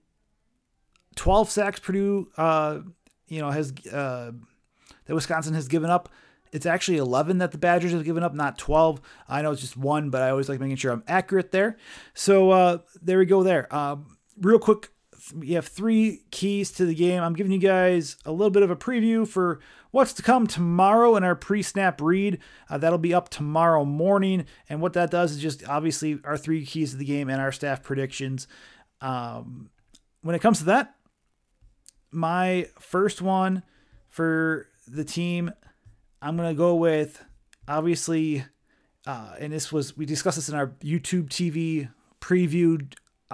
12 1.15 1.49
sacks 1.49 1.79
Purdue, 1.79 2.29
uh, 2.35 2.79
you 3.27 3.39
know, 3.39 3.51
has 3.51 3.71
that 3.71 4.33
Wisconsin 5.07 5.53
has 5.53 5.67
given 5.67 5.89
up. 5.89 6.09
It's 6.51 6.65
actually 6.65 6.97
11 6.97 7.37
that 7.37 7.51
the 7.51 7.57
Badgers 7.57 7.93
have 7.93 8.03
given 8.03 8.23
up, 8.23 8.33
not 8.33 8.57
12. 8.57 9.01
I 9.29 9.41
know 9.41 9.51
it's 9.51 9.61
just 9.61 9.77
one, 9.77 10.09
but 10.09 10.21
I 10.21 10.29
always 10.29 10.49
like 10.49 10.59
making 10.59 10.75
sure 10.75 10.91
I'm 10.91 11.03
accurate 11.07 11.51
there. 11.51 11.77
So 12.13 12.51
uh, 12.51 12.77
there 13.01 13.19
we 13.19 13.25
go 13.25 13.41
there. 13.43 13.73
Um, 13.73 14.17
real 14.39 14.59
quick, 14.59 14.89
we 15.35 15.53
have 15.53 15.67
three 15.67 16.23
keys 16.31 16.71
to 16.71 16.85
the 16.85 16.95
game. 16.95 17.21
I'm 17.21 17.33
giving 17.33 17.51
you 17.51 17.59
guys 17.59 18.17
a 18.25 18.31
little 18.31 18.49
bit 18.49 18.63
of 18.63 18.71
a 18.71 18.75
preview 18.75 19.27
for 19.27 19.59
what's 19.91 20.13
to 20.13 20.23
come 20.23 20.47
tomorrow 20.47 21.15
in 21.15 21.23
our 21.23 21.35
pre 21.35 21.61
snap 21.61 22.01
read. 22.01 22.39
Uh, 22.69 22.77
that'll 22.77 22.97
be 22.97 23.13
up 23.13 23.29
tomorrow 23.29 23.85
morning. 23.85 24.45
And 24.67 24.81
what 24.81 24.93
that 24.93 25.11
does 25.11 25.31
is 25.31 25.41
just 25.41 25.67
obviously 25.67 26.19
our 26.23 26.37
three 26.37 26.65
keys 26.65 26.91
to 26.91 26.97
the 26.97 27.05
game 27.05 27.29
and 27.29 27.39
our 27.39 27.51
staff 27.51 27.83
predictions. 27.83 28.47
Um, 28.99 29.69
when 30.21 30.35
it 30.35 30.41
comes 30.41 30.59
to 30.59 30.65
that, 30.65 30.95
my 32.11 32.67
first 32.79 33.21
one 33.21 33.63
for 34.09 34.67
the 34.87 35.05
team, 35.05 35.51
I'm 36.21 36.37
to 36.37 36.53
go 36.53 36.75
with 36.75 37.23
obviously, 37.67 38.43
uh, 39.05 39.35
and 39.39 39.51
this 39.51 39.71
was, 39.71 39.97
we 39.97 40.05
discussed 40.05 40.37
this 40.37 40.49
in 40.49 40.55
our 40.55 40.67
YouTube 40.81 41.29
TV 41.29 41.89
preview 42.19 42.93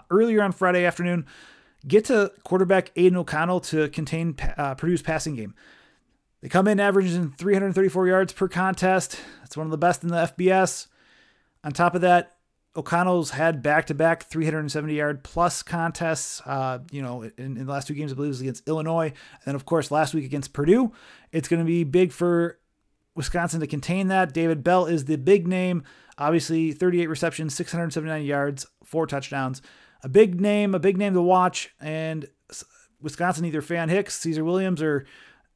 earlier 0.10 0.42
on 0.42 0.52
Friday 0.52 0.86
afternoon. 0.86 1.26
Get 1.88 2.06
to 2.06 2.32
quarterback 2.44 2.92
Aidan 2.96 3.18
O'Connell 3.18 3.60
to 3.62 3.90
contain 3.90 4.36
uh, 4.58 4.76
Purdue's 4.76 5.02
passing 5.02 5.36
game. 5.36 5.56
They 6.42 6.50
come 6.50 6.68
in 6.68 6.80
averaging 6.80 7.32
334 7.32 8.08
yards 8.08 8.34
per 8.34 8.48
contest. 8.48 9.20
That's 9.42 9.58
one 9.58 9.68
of 9.68 9.72
the 9.72 9.78
best 9.78 10.04
in 10.04 10.10
the 10.10 10.32
FBS. 10.38 10.88
On 11.64 11.72
top 11.72 11.96
of 11.96 12.02
that, 12.02 12.36
O'Connell's 12.76 13.32
had 13.32 13.64
back-to-back 13.64 14.24
370 14.24 14.94
yard 14.94 15.24
plus 15.24 15.64
contests. 15.64 16.42
Uh, 16.46 16.80
you 16.92 17.02
know, 17.02 17.24
in, 17.24 17.58
in, 17.58 17.66
the 17.66 17.72
last 17.72 17.88
two 17.88 17.96
games, 17.96 18.12
I 18.12 18.16
believe 18.16 18.28
it 18.28 18.30
was 18.30 18.42
against 18.42 18.68
Illinois, 18.68 19.08
and 19.08 19.42
then 19.46 19.56
of 19.56 19.66
course 19.66 19.90
last 19.90 20.14
week 20.14 20.26
against 20.26 20.54
Purdue. 20.54 20.94
It's 21.32 21.48
going 21.48 21.60
to 21.60 21.66
be 21.66 21.84
big 21.84 22.12
for 22.12 22.60
Wisconsin 23.18 23.60
to 23.60 23.68
contain 23.68 24.08
that. 24.08 24.34
David 24.34 24.64
Bell 24.64 24.86
is 24.86 25.06
the 25.06 25.18
big 25.18 25.48
name. 25.48 25.84
Obviously, 26.20 26.72
38 26.72 27.08
receptions, 27.08 27.56
679 27.56 28.24
yards, 28.24 28.68
four 28.84 29.08
touchdowns. 29.08 29.62
A 30.04 30.10
big 30.10 30.40
name, 30.40 30.76
a 30.76 30.80
big 30.80 30.98
name 30.98 31.16
to 31.16 31.22
watch. 31.22 31.74
And 31.82 32.28
Wisconsin, 33.02 33.46
either 33.46 33.62
Faion 33.62 33.90
Hicks, 33.90 34.18
Caesar 34.20 34.44
Williams, 34.44 34.82
or 34.82 35.06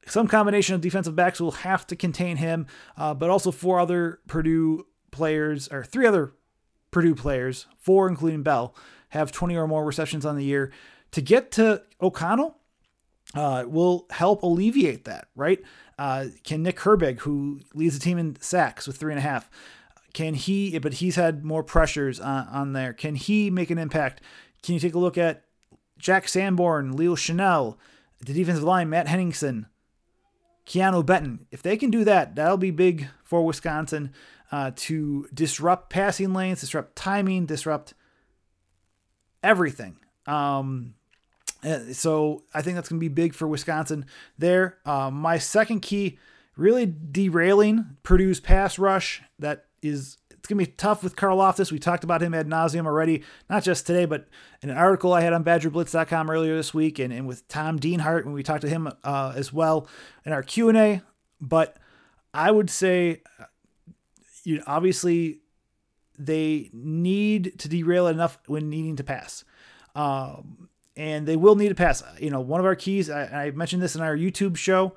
some 0.06 0.26
combination 0.26 0.74
of 0.74 0.80
defensive 0.80 1.14
backs 1.14 1.40
will 1.40 1.52
have 1.52 1.86
to 1.86 1.96
contain 1.96 2.36
him, 2.36 2.66
uh, 2.96 3.14
but 3.14 3.30
also 3.30 3.52
four 3.52 3.78
other 3.78 4.20
Purdue 4.26 4.86
players, 5.12 5.68
or 5.68 5.84
three 5.84 6.06
other 6.06 6.34
Purdue 6.90 7.14
players, 7.14 7.66
four 7.78 8.08
including 8.08 8.42
Bell, 8.42 8.74
have 9.10 9.30
20 9.30 9.56
or 9.56 9.68
more 9.68 9.84
receptions 9.84 10.26
on 10.26 10.36
the 10.36 10.44
year. 10.44 10.72
To 11.12 11.20
get 11.20 11.52
to 11.52 11.82
O'Connell 12.00 12.56
uh, 13.34 13.64
will 13.66 14.06
help 14.10 14.42
alleviate 14.42 15.04
that, 15.04 15.28
right? 15.36 15.62
Uh, 16.02 16.26
can 16.42 16.64
Nick 16.64 16.78
Herbig, 16.78 17.20
who 17.20 17.60
leads 17.74 17.96
the 17.96 18.02
team 18.02 18.18
in 18.18 18.34
sacks 18.40 18.88
with 18.88 18.96
three 18.96 19.12
and 19.12 19.20
a 19.20 19.22
half, 19.22 19.48
can 20.12 20.34
he, 20.34 20.76
but 20.80 20.94
he's 20.94 21.14
had 21.14 21.44
more 21.44 21.62
pressures 21.62 22.18
on, 22.18 22.48
on 22.48 22.72
there, 22.72 22.92
can 22.92 23.14
he 23.14 23.50
make 23.50 23.70
an 23.70 23.78
impact? 23.78 24.20
Can 24.64 24.74
you 24.74 24.80
take 24.80 24.94
a 24.94 24.98
look 24.98 25.16
at 25.16 25.44
Jack 26.00 26.26
Sanborn, 26.26 26.96
Leo 26.96 27.14
Chenal, 27.14 27.76
the 28.18 28.34
defensive 28.34 28.64
line, 28.64 28.90
Matt 28.90 29.06
Henningsen, 29.06 29.66
Keanu 30.66 31.06
Benton. 31.06 31.46
If 31.52 31.62
they 31.62 31.76
can 31.76 31.90
do 31.90 32.02
that, 32.02 32.34
that'll 32.34 32.56
be 32.56 32.72
big 32.72 33.06
for 33.22 33.46
Wisconsin 33.46 34.12
uh, 34.50 34.72
to 34.74 35.28
disrupt 35.32 35.88
passing 35.88 36.34
lanes, 36.34 36.62
disrupt 36.62 36.96
timing, 36.96 37.46
disrupt 37.46 37.94
everything. 39.40 39.98
Um, 40.26 40.94
so 41.92 42.44
I 42.52 42.62
think 42.62 42.76
that's 42.76 42.88
going 42.88 42.98
to 42.98 43.04
be 43.04 43.08
big 43.08 43.34
for 43.34 43.46
Wisconsin 43.46 44.06
there. 44.38 44.78
Uh, 44.84 45.10
my 45.10 45.38
second 45.38 45.80
key, 45.80 46.18
really 46.56 46.86
derailing 46.86 47.96
Purdue's 48.02 48.40
pass 48.40 48.78
rush. 48.78 49.22
That 49.38 49.66
is 49.82 50.18
it's 50.42 50.48
going 50.48 50.58
to 50.58 50.70
be 50.70 50.76
tough 50.76 51.04
with 51.04 51.14
Karlaftis. 51.14 51.70
We 51.70 51.78
talked 51.78 52.02
about 52.02 52.20
him 52.20 52.34
ad 52.34 52.48
nauseum 52.48 52.84
already, 52.84 53.22
not 53.48 53.62
just 53.62 53.86
today, 53.86 54.06
but 54.06 54.26
in 54.60 54.70
an 54.70 54.76
article 54.76 55.12
I 55.12 55.20
had 55.20 55.32
on 55.32 55.44
BadgerBlitz.com 55.44 56.28
earlier 56.28 56.56
this 56.56 56.74
week, 56.74 56.98
and, 56.98 57.12
and 57.12 57.28
with 57.28 57.46
Tom 57.46 57.78
Dienhart 57.78 58.24
when 58.24 58.34
we 58.34 58.42
talked 58.42 58.62
to 58.62 58.68
him 58.68 58.90
uh, 59.04 59.32
as 59.36 59.52
well 59.52 59.86
in 60.24 60.32
our 60.32 60.42
Q 60.42 60.68
and 60.68 60.76
A. 60.76 61.02
But 61.40 61.76
I 62.34 62.50
would 62.50 62.70
say, 62.70 63.22
you 64.42 64.56
know, 64.56 64.64
obviously, 64.66 65.42
they 66.18 66.70
need 66.72 67.56
to 67.60 67.68
derail 67.68 68.08
enough 68.08 68.38
when 68.46 68.68
needing 68.68 68.96
to 68.96 69.04
pass. 69.04 69.44
Um, 69.94 70.68
and 70.96 71.26
they 71.26 71.36
will 71.36 71.54
need 71.54 71.68
to 71.68 71.74
pass. 71.74 72.02
You 72.18 72.30
know, 72.30 72.40
one 72.40 72.60
of 72.60 72.66
our 72.66 72.76
keys, 72.76 73.10
I, 73.10 73.46
I 73.46 73.50
mentioned 73.52 73.82
this 73.82 73.96
in 73.96 74.02
our 74.02 74.16
YouTube 74.16 74.56
show 74.56 74.94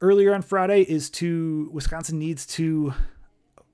earlier 0.00 0.34
on 0.34 0.42
Friday, 0.42 0.82
is 0.82 1.08
to 1.10 1.70
Wisconsin 1.72 2.18
needs 2.18 2.46
to 2.46 2.94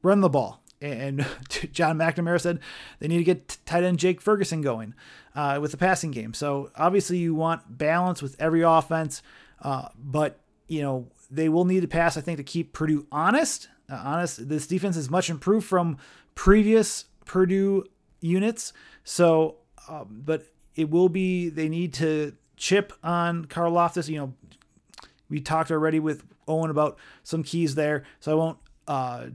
run 0.03 0.21
the 0.21 0.29
ball 0.29 0.63
and 0.83 1.25
John 1.73 1.97
McNamara 1.97 2.41
said 2.41 2.59
they 2.99 3.09
need 3.09 3.19
to 3.19 3.25
get 3.25 3.57
tight 3.65 3.85
end 3.85 3.99
Jake 3.99 4.21
Ferguson 4.21 4.61
going 4.61 4.95
uh, 5.35 5.59
with 5.63 5.71
the 5.71 5.77
passing 5.77 6.11
game. 6.11 6.35
So 6.35 6.71
obviously 6.77 7.19
you 7.19 7.35
want 7.35 7.79
balance 7.79 8.21
with 8.21 8.37
every 8.39 8.63
offense, 8.63 9.23
uh, 9.63 9.89
but 9.97 10.41
you 10.69 10.83
know 10.83 11.09
they 11.31 11.49
will 11.49 11.65
need 11.65 11.81
to 11.81 11.89
pass. 11.89 12.17
I 12.17 12.21
think 12.21 12.39
to 12.39 12.45
keep 12.45 12.73
Purdue 12.73 13.07
honest. 13.11 13.69
Uh, 13.89 14.01
honest, 14.05 14.49
this 14.49 14.67
defense 14.67 14.97
is 14.97 15.11
much 15.11 15.31
improved 15.31 15.67
from 15.67 15.99
previous 16.35 17.07
Purdue 17.25 17.85
units. 18.21 18.73
So 19.05 19.57
um, 19.89 20.23
but 20.25 20.47
it 20.75 20.91
will 20.91 21.09
be 21.09 21.49
they 21.49 21.69
need 21.69 21.95
to 21.95 22.35
chip 22.57 22.93
on 23.03 23.45
Karlaftis. 23.47 24.09
You 24.09 24.19
know, 24.19 24.35
we 25.29 25.41
talked 25.41 25.71
already 25.71 26.01
with 26.01 26.25
Owen 26.49 26.71
about 26.71 26.99
some 27.23 27.43
keys 27.43 27.75
there, 27.75 28.05
so 28.21 28.33
I 28.33 28.35
won't 28.35 28.59
uh, 28.89 29.27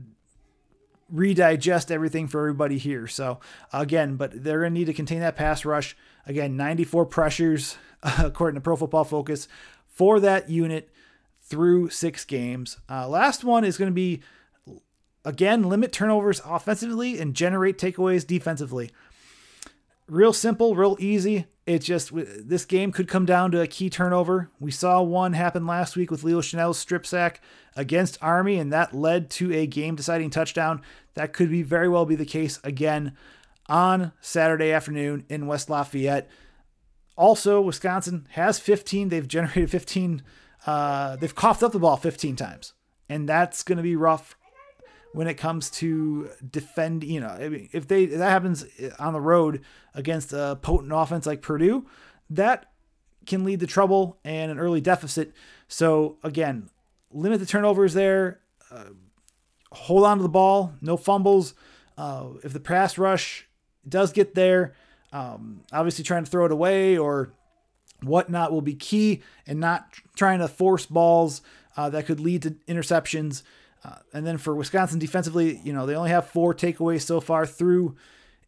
redigest 1.14 1.90
everything 1.90 2.28
for 2.28 2.40
everybody 2.40 2.78
here. 2.78 3.06
So 3.06 3.40
again, 3.72 4.16
but 4.16 4.42
they're 4.44 4.60
going 4.60 4.74
to 4.74 4.78
need 4.78 4.86
to 4.86 4.94
contain 4.94 5.20
that 5.20 5.36
pass 5.36 5.64
rush. 5.64 5.96
Again, 6.26 6.56
94 6.56 7.06
pressures 7.06 7.78
according 8.02 8.56
to 8.56 8.60
Pro 8.60 8.76
Football 8.76 9.04
Focus 9.04 9.48
for 9.86 10.20
that 10.20 10.48
unit 10.48 10.90
through 11.42 11.88
six 11.90 12.24
games. 12.24 12.78
Uh, 12.88 13.08
last 13.08 13.42
one 13.42 13.64
is 13.64 13.78
going 13.78 13.90
to 13.90 13.94
be 13.94 14.20
again 15.24 15.64
limit 15.64 15.92
turnovers 15.92 16.40
offensively 16.44 17.18
and 17.18 17.34
generate 17.34 17.78
takeaways 17.78 18.26
defensively. 18.26 18.90
Real 20.08 20.32
simple, 20.32 20.74
real 20.74 20.96
easy. 20.98 21.46
It's 21.66 21.84
just 21.84 22.12
this 22.14 22.64
game 22.64 22.92
could 22.92 23.08
come 23.08 23.26
down 23.26 23.50
to 23.50 23.60
a 23.60 23.66
key 23.66 23.90
turnover. 23.90 24.50
We 24.58 24.70
saw 24.70 25.02
one 25.02 25.34
happen 25.34 25.66
last 25.66 25.96
week 25.96 26.10
with 26.10 26.24
Leo 26.24 26.40
Chenal's 26.40 26.78
strip 26.78 27.04
sack 27.04 27.42
against 27.76 28.16
Army, 28.22 28.58
and 28.58 28.72
that 28.72 28.94
led 28.94 29.28
to 29.32 29.52
a 29.52 29.66
game 29.66 29.96
deciding 29.96 30.30
touchdown. 30.30 30.80
That 31.12 31.34
could 31.34 31.50
be 31.50 31.62
very 31.62 31.90
well 31.90 32.06
be 32.06 32.14
the 32.14 32.24
case 32.24 32.58
again 32.64 33.14
on 33.68 34.12
Saturday 34.22 34.72
afternoon 34.72 35.26
in 35.28 35.46
West 35.46 35.68
Lafayette. 35.68 36.30
Also, 37.14 37.60
Wisconsin 37.60 38.26
has 38.30 38.58
15. 38.58 39.10
They've 39.10 39.28
generated 39.28 39.70
15. 39.70 40.22
Uh, 40.66 41.16
they've 41.16 41.34
coughed 41.34 41.62
up 41.62 41.72
the 41.72 41.78
ball 41.78 41.98
15 41.98 42.34
times, 42.34 42.72
and 43.10 43.28
that's 43.28 43.62
going 43.62 43.76
to 43.76 43.82
be 43.82 43.94
rough 43.94 44.38
when 45.12 45.26
it 45.26 45.34
comes 45.34 45.70
to 45.70 46.30
defend. 46.50 47.04
You 47.04 47.20
know, 47.20 47.28
I 47.28 47.48
mean, 47.48 47.68
if 47.72 47.88
they 47.88 48.04
if 48.04 48.18
that 48.18 48.30
happens 48.30 48.64
on 48.98 49.12
the 49.12 49.20
road 49.20 49.62
against 49.94 50.32
a 50.32 50.58
potent 50.60 50.92
offense 50.94 51.26
like 51.26 51.42
Purdue, 51.42 51.86
that 52.30 52.66
can 53.26 53.44
lead 53.44 53.60
to 53.60 53.66
trouble 53.66 54.18
and 54.24 54.50
an 54.50 54.58
early 54.58 54.80
deficit. 54.80 55.32
So 55.68 56.18
again, 56.22 56.70
limit 57.10 57.40
the 57.40 57.46
turnovers 57.46 57.94
there. 57.94 58.40
Uh, 58.70 58.84
hold 59.72 60.04
on 60.04 60.16
to 60.16 60.22
the 60.22 60.28
ball, 60.28 60.74
no 60.80 60.96
fumbles. 60.96 61.54
Uh, 61.96 62.28
if 62.44 62.52
the 62.52 62.60
pass 62.60 62.96
rush 62.96 63.46
does 63.86 64.12
get 64.12 64.34
there, 64.34 64.74
um, 65.12 65.62
obviously 65.72 66.04
trying 66.04 66.24
to 66.24 66.30
throw 66.30 66.46
it 66.46 66.52
away 66.52 66.96
or 66.96 67.32
whatnot 68.02 68.52
will 68.52 68.62
be 68.62 68.74
key, 68.74 69.22
and 69.46 69.58
not 69.58 69.92
trying 70.14 70.38
to 70.38 70.48
force 70.48 70.86
balls 70.86 71.42
uh, 71.76 71.90
that 71.90 72.06
could 72.06 72.20
lead 72.20 72.42
to 72.42 72.50
interceptions. 72.68 73.42
Uh, 73.84 73.96
and 74.12 74.26
then 74.26 74.38
for 74.38 74.54
Wisconsin 74.54 74.98
defensively, 74.98 75.60
you 75.64 75.72
know, 75.72 75.86
they 75.86 75.94
only 75.94 76.10
have 76.10 76.28
four 76.28 76.54
takeaways 76.54 77.02
so 77.02 77.20
far 77.20 77.46
through 77.46 77.96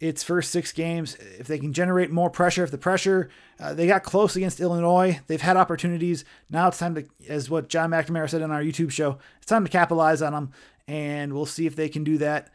its 0.01 0.22
first 0.22 0.51
six 0.51 0.72
games. 0.72 1.14
If 1.39 1.47
they 1.47 1.59
can 1.59 1.72
generate 1.72 2.11
more 2.11 2.31
pressure, 2.31 2.64
if 2.64 2.70
the 2.70 2.78
pressure, 2.78 3.31
uh, 3.61 3.74
they 3.74 3.87
got 3.87 4.03
close 4.03 4.35
against 4.35 4.61
Illinois, 4.61 5.20
they've 5.26 5.41
had 5.41 5.57
opportunities. 5.57 6.24
Now 6.49 6.68
it's 6.68 6.78
time 6.78 6.95
to, 6.95 7.05
as 7.28 7.51
what 7.51 7.68
John 7.68 7.91
McNamara 7.91 8.28
said 8.28 8.43
on 8.43 8.51
our 8.51 8.62
YouTube 8.62 8.91
show, 8.91 9.18
it's 9.37 9.47
time 9.47 9.64
to 9.64 9.70
capitalize 9.70 10.22
on 10.22 10.33
them. 10.33 10.53
And 10.89 11.33
we'll 11.33 11.47
see 11.47 11.66
if 11.66 11.76
they 11.76 11.89
can 11.89 12.03
do 12.03 12.18
that 12.18 12.51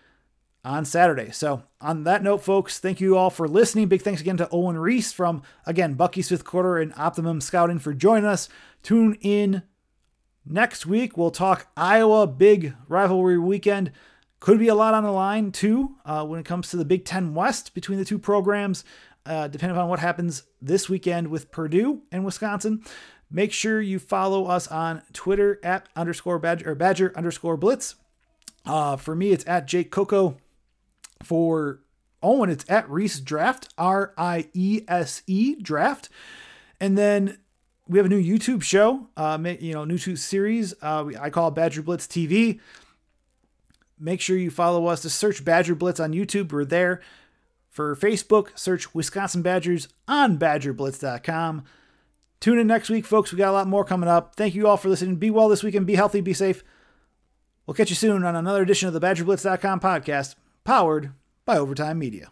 on 0.65 0.84
Saturday. 0.84 1.30
So, 1.30 1.63
on 1.80 2.03
that 2.03 2.23
note, 2.23 2.43
folks, 2.43 2.80
thank 2.80 2.99
you 2.99 3.15
all 3.15 3.30
for 3.30 3.47
listening. 3.47 3.88
Big 3.88 4.01
thanks 4.01 4.19
again 4.19 4.38
to 4.38 4.49
Owen 4.51 4.76
Riese 4.76 5.13
from, 5.13 5.43
again, 5.67 5.93
Bucky's 5.93 6.30
Fifth 6.30 6.43
Quarter 6.43 6.78
and 6.80 6.91
Optimum 6.97 7.39
Scouting 7.39 7.78
for 7.78 7.93
joining 7.93 8.26
us. 8.26 8.49
Tune 8.82 9.15
in 9.21 9.61
Next 10.48 10.86
week, 10.86 11.18
we'll 11.18 11.32
talk 11.32 11.68
Iowa 11.76 12.28
big 12.28 12.76
rivalry 12.88 13.39
weekend. 13.39 13.91
Could 14.39 14.60
be 14.60 14.68
a 14.68 14.76
lot 14.76 14.93
on 14.93 15.04
the 15.04 15.12
line, 15.12 15.52
too, 15.52 15.96
uh, 16.06 16.24
when 16.24 16.39
it 16.39 16.46
comes 16.46 16.70
to 16.70 16.78
the 16.78 16.86
Big 16.86 17.04
Ten 17.04 17.34
West 17.34 17.74
between 17.74 17.98
the 17.98 18.06
two 18.06 18.20
programs, 18.20 18.84
uh, 19.26 19.48
depending 19.48 19.76
on 19.76 19.89
what 19.89 20.00
happens 20.00 20.43
this 20.62 20.88
weekend 20.88 21.30
with 21.30 21.50
Purdue 21.52 22.04
and 22.12 22.24
Wisconsin. 22.24 22.84
Make 23.32 23.52
sure 23.52 23.82
you 23.82 23.98
follow 23.98 24.46
us 24.46 24.68
on 24.68 25.02
Twitter 25.14 25.60
at 25.64 25.89
underscore 25.96 26.38
badger, 26.38 26.70
or 26.70 26.76
badger 26.76 27.12
underscore 27.16 27.58
blitz. 27.58 27.96
Uh, 28.68 28.98
for 28.98 29.16
me, 29.16 29.32
it's 29.32 29.48
at 29.48 29.68
Jake 29.68 29.89
Coco. 29.89 30.38
For 31.24 31.80
Owen, 32.22 32.52
it's 32.52 32.66
at 32.70 32.88
Riese 32.88 33.20
Draft, 33.20 33.74
R 33.80 34.14
I 34.16 34.48
E 34.54 34.82
S 34.88 35.24
E 35.26 35.56
Draft. 35.56 36.10
And 36.80 36.98
then 36.98 37.38
we 37.88 37.99
have 37.99 38.05
a 38.05 38.09
new 38.09 38.21
YouTube 38.21 38.63
show, 38.63 39.07
uh, 39.15 39.38
you 39.59 39.73
know, 39.73 39.86
new 39.86 39.97
series. 39.97 40.73
Uh, 40.81 41.11
I 41.19 41.29
call 41.29 41.51
Badger 41.51 41.81
Blitz 41.81 42.07
TV. 42.07 42.59
Make 43.99 44.21
sure 44.21 44.38
you 44.38 44.51
follow 44.51 44.88
us. 44.88 45.01
to 45.03 45.09
search 45.09 45.45
Badger 45.45 45.75
Blitz 45.75 45.99
on 45.99 46.13
YouTube. 46.13 46.51
We're 46.51 46.65
there. 46.65 47.01
For 47.69 47.93
Facebook, 47.95 48.57
search 48.57 48.95
Wisconsin 48.95 49.41
Badgers 49.41 49.89
on 50.07 50.38
BadgerBlitz.com. 50.39 51.65
Tune 52.39 52.59
in 52.59 52.67
next 52.67 52.89
week, 52.89 53.05
folks. 53.05 53.33
We 53.33 53.38
got 53.38 53.49
a 53.49 53.51
lot 53.51 53.67
more 53.67 53.83
coming 53.83 54.07
up. 54.07 54.36
Thank 54.36 54.55
you 54.55 54.65
all 54.65 54.77
for 54.77 54.88
listening. 54.88 55.17
Be 55.17 55.29
well 55.29 55.49
this 55.49 55.61
weekend. 55.61 55.86
Be 55.86 55.95
healthy. 55.95 56.21
Be 56.21 56.33
safe. 56.33 56.63
We'll 57.65 57.75
catch 57.75 57.89
you 57.89 57.95
soon 57.97 58.23
on 58.23 58.36
another 58.36 58.61
edition 58.61 58.88
of 58.88 58.93
the 58.93 59.01
BadgerBlitz.com 59.01 59.81
podcast, 59.81 60.36
powered 60.63 61.11
by 61.45 61.57
Overtime 61.57 61.99
Media. 61.99 62.29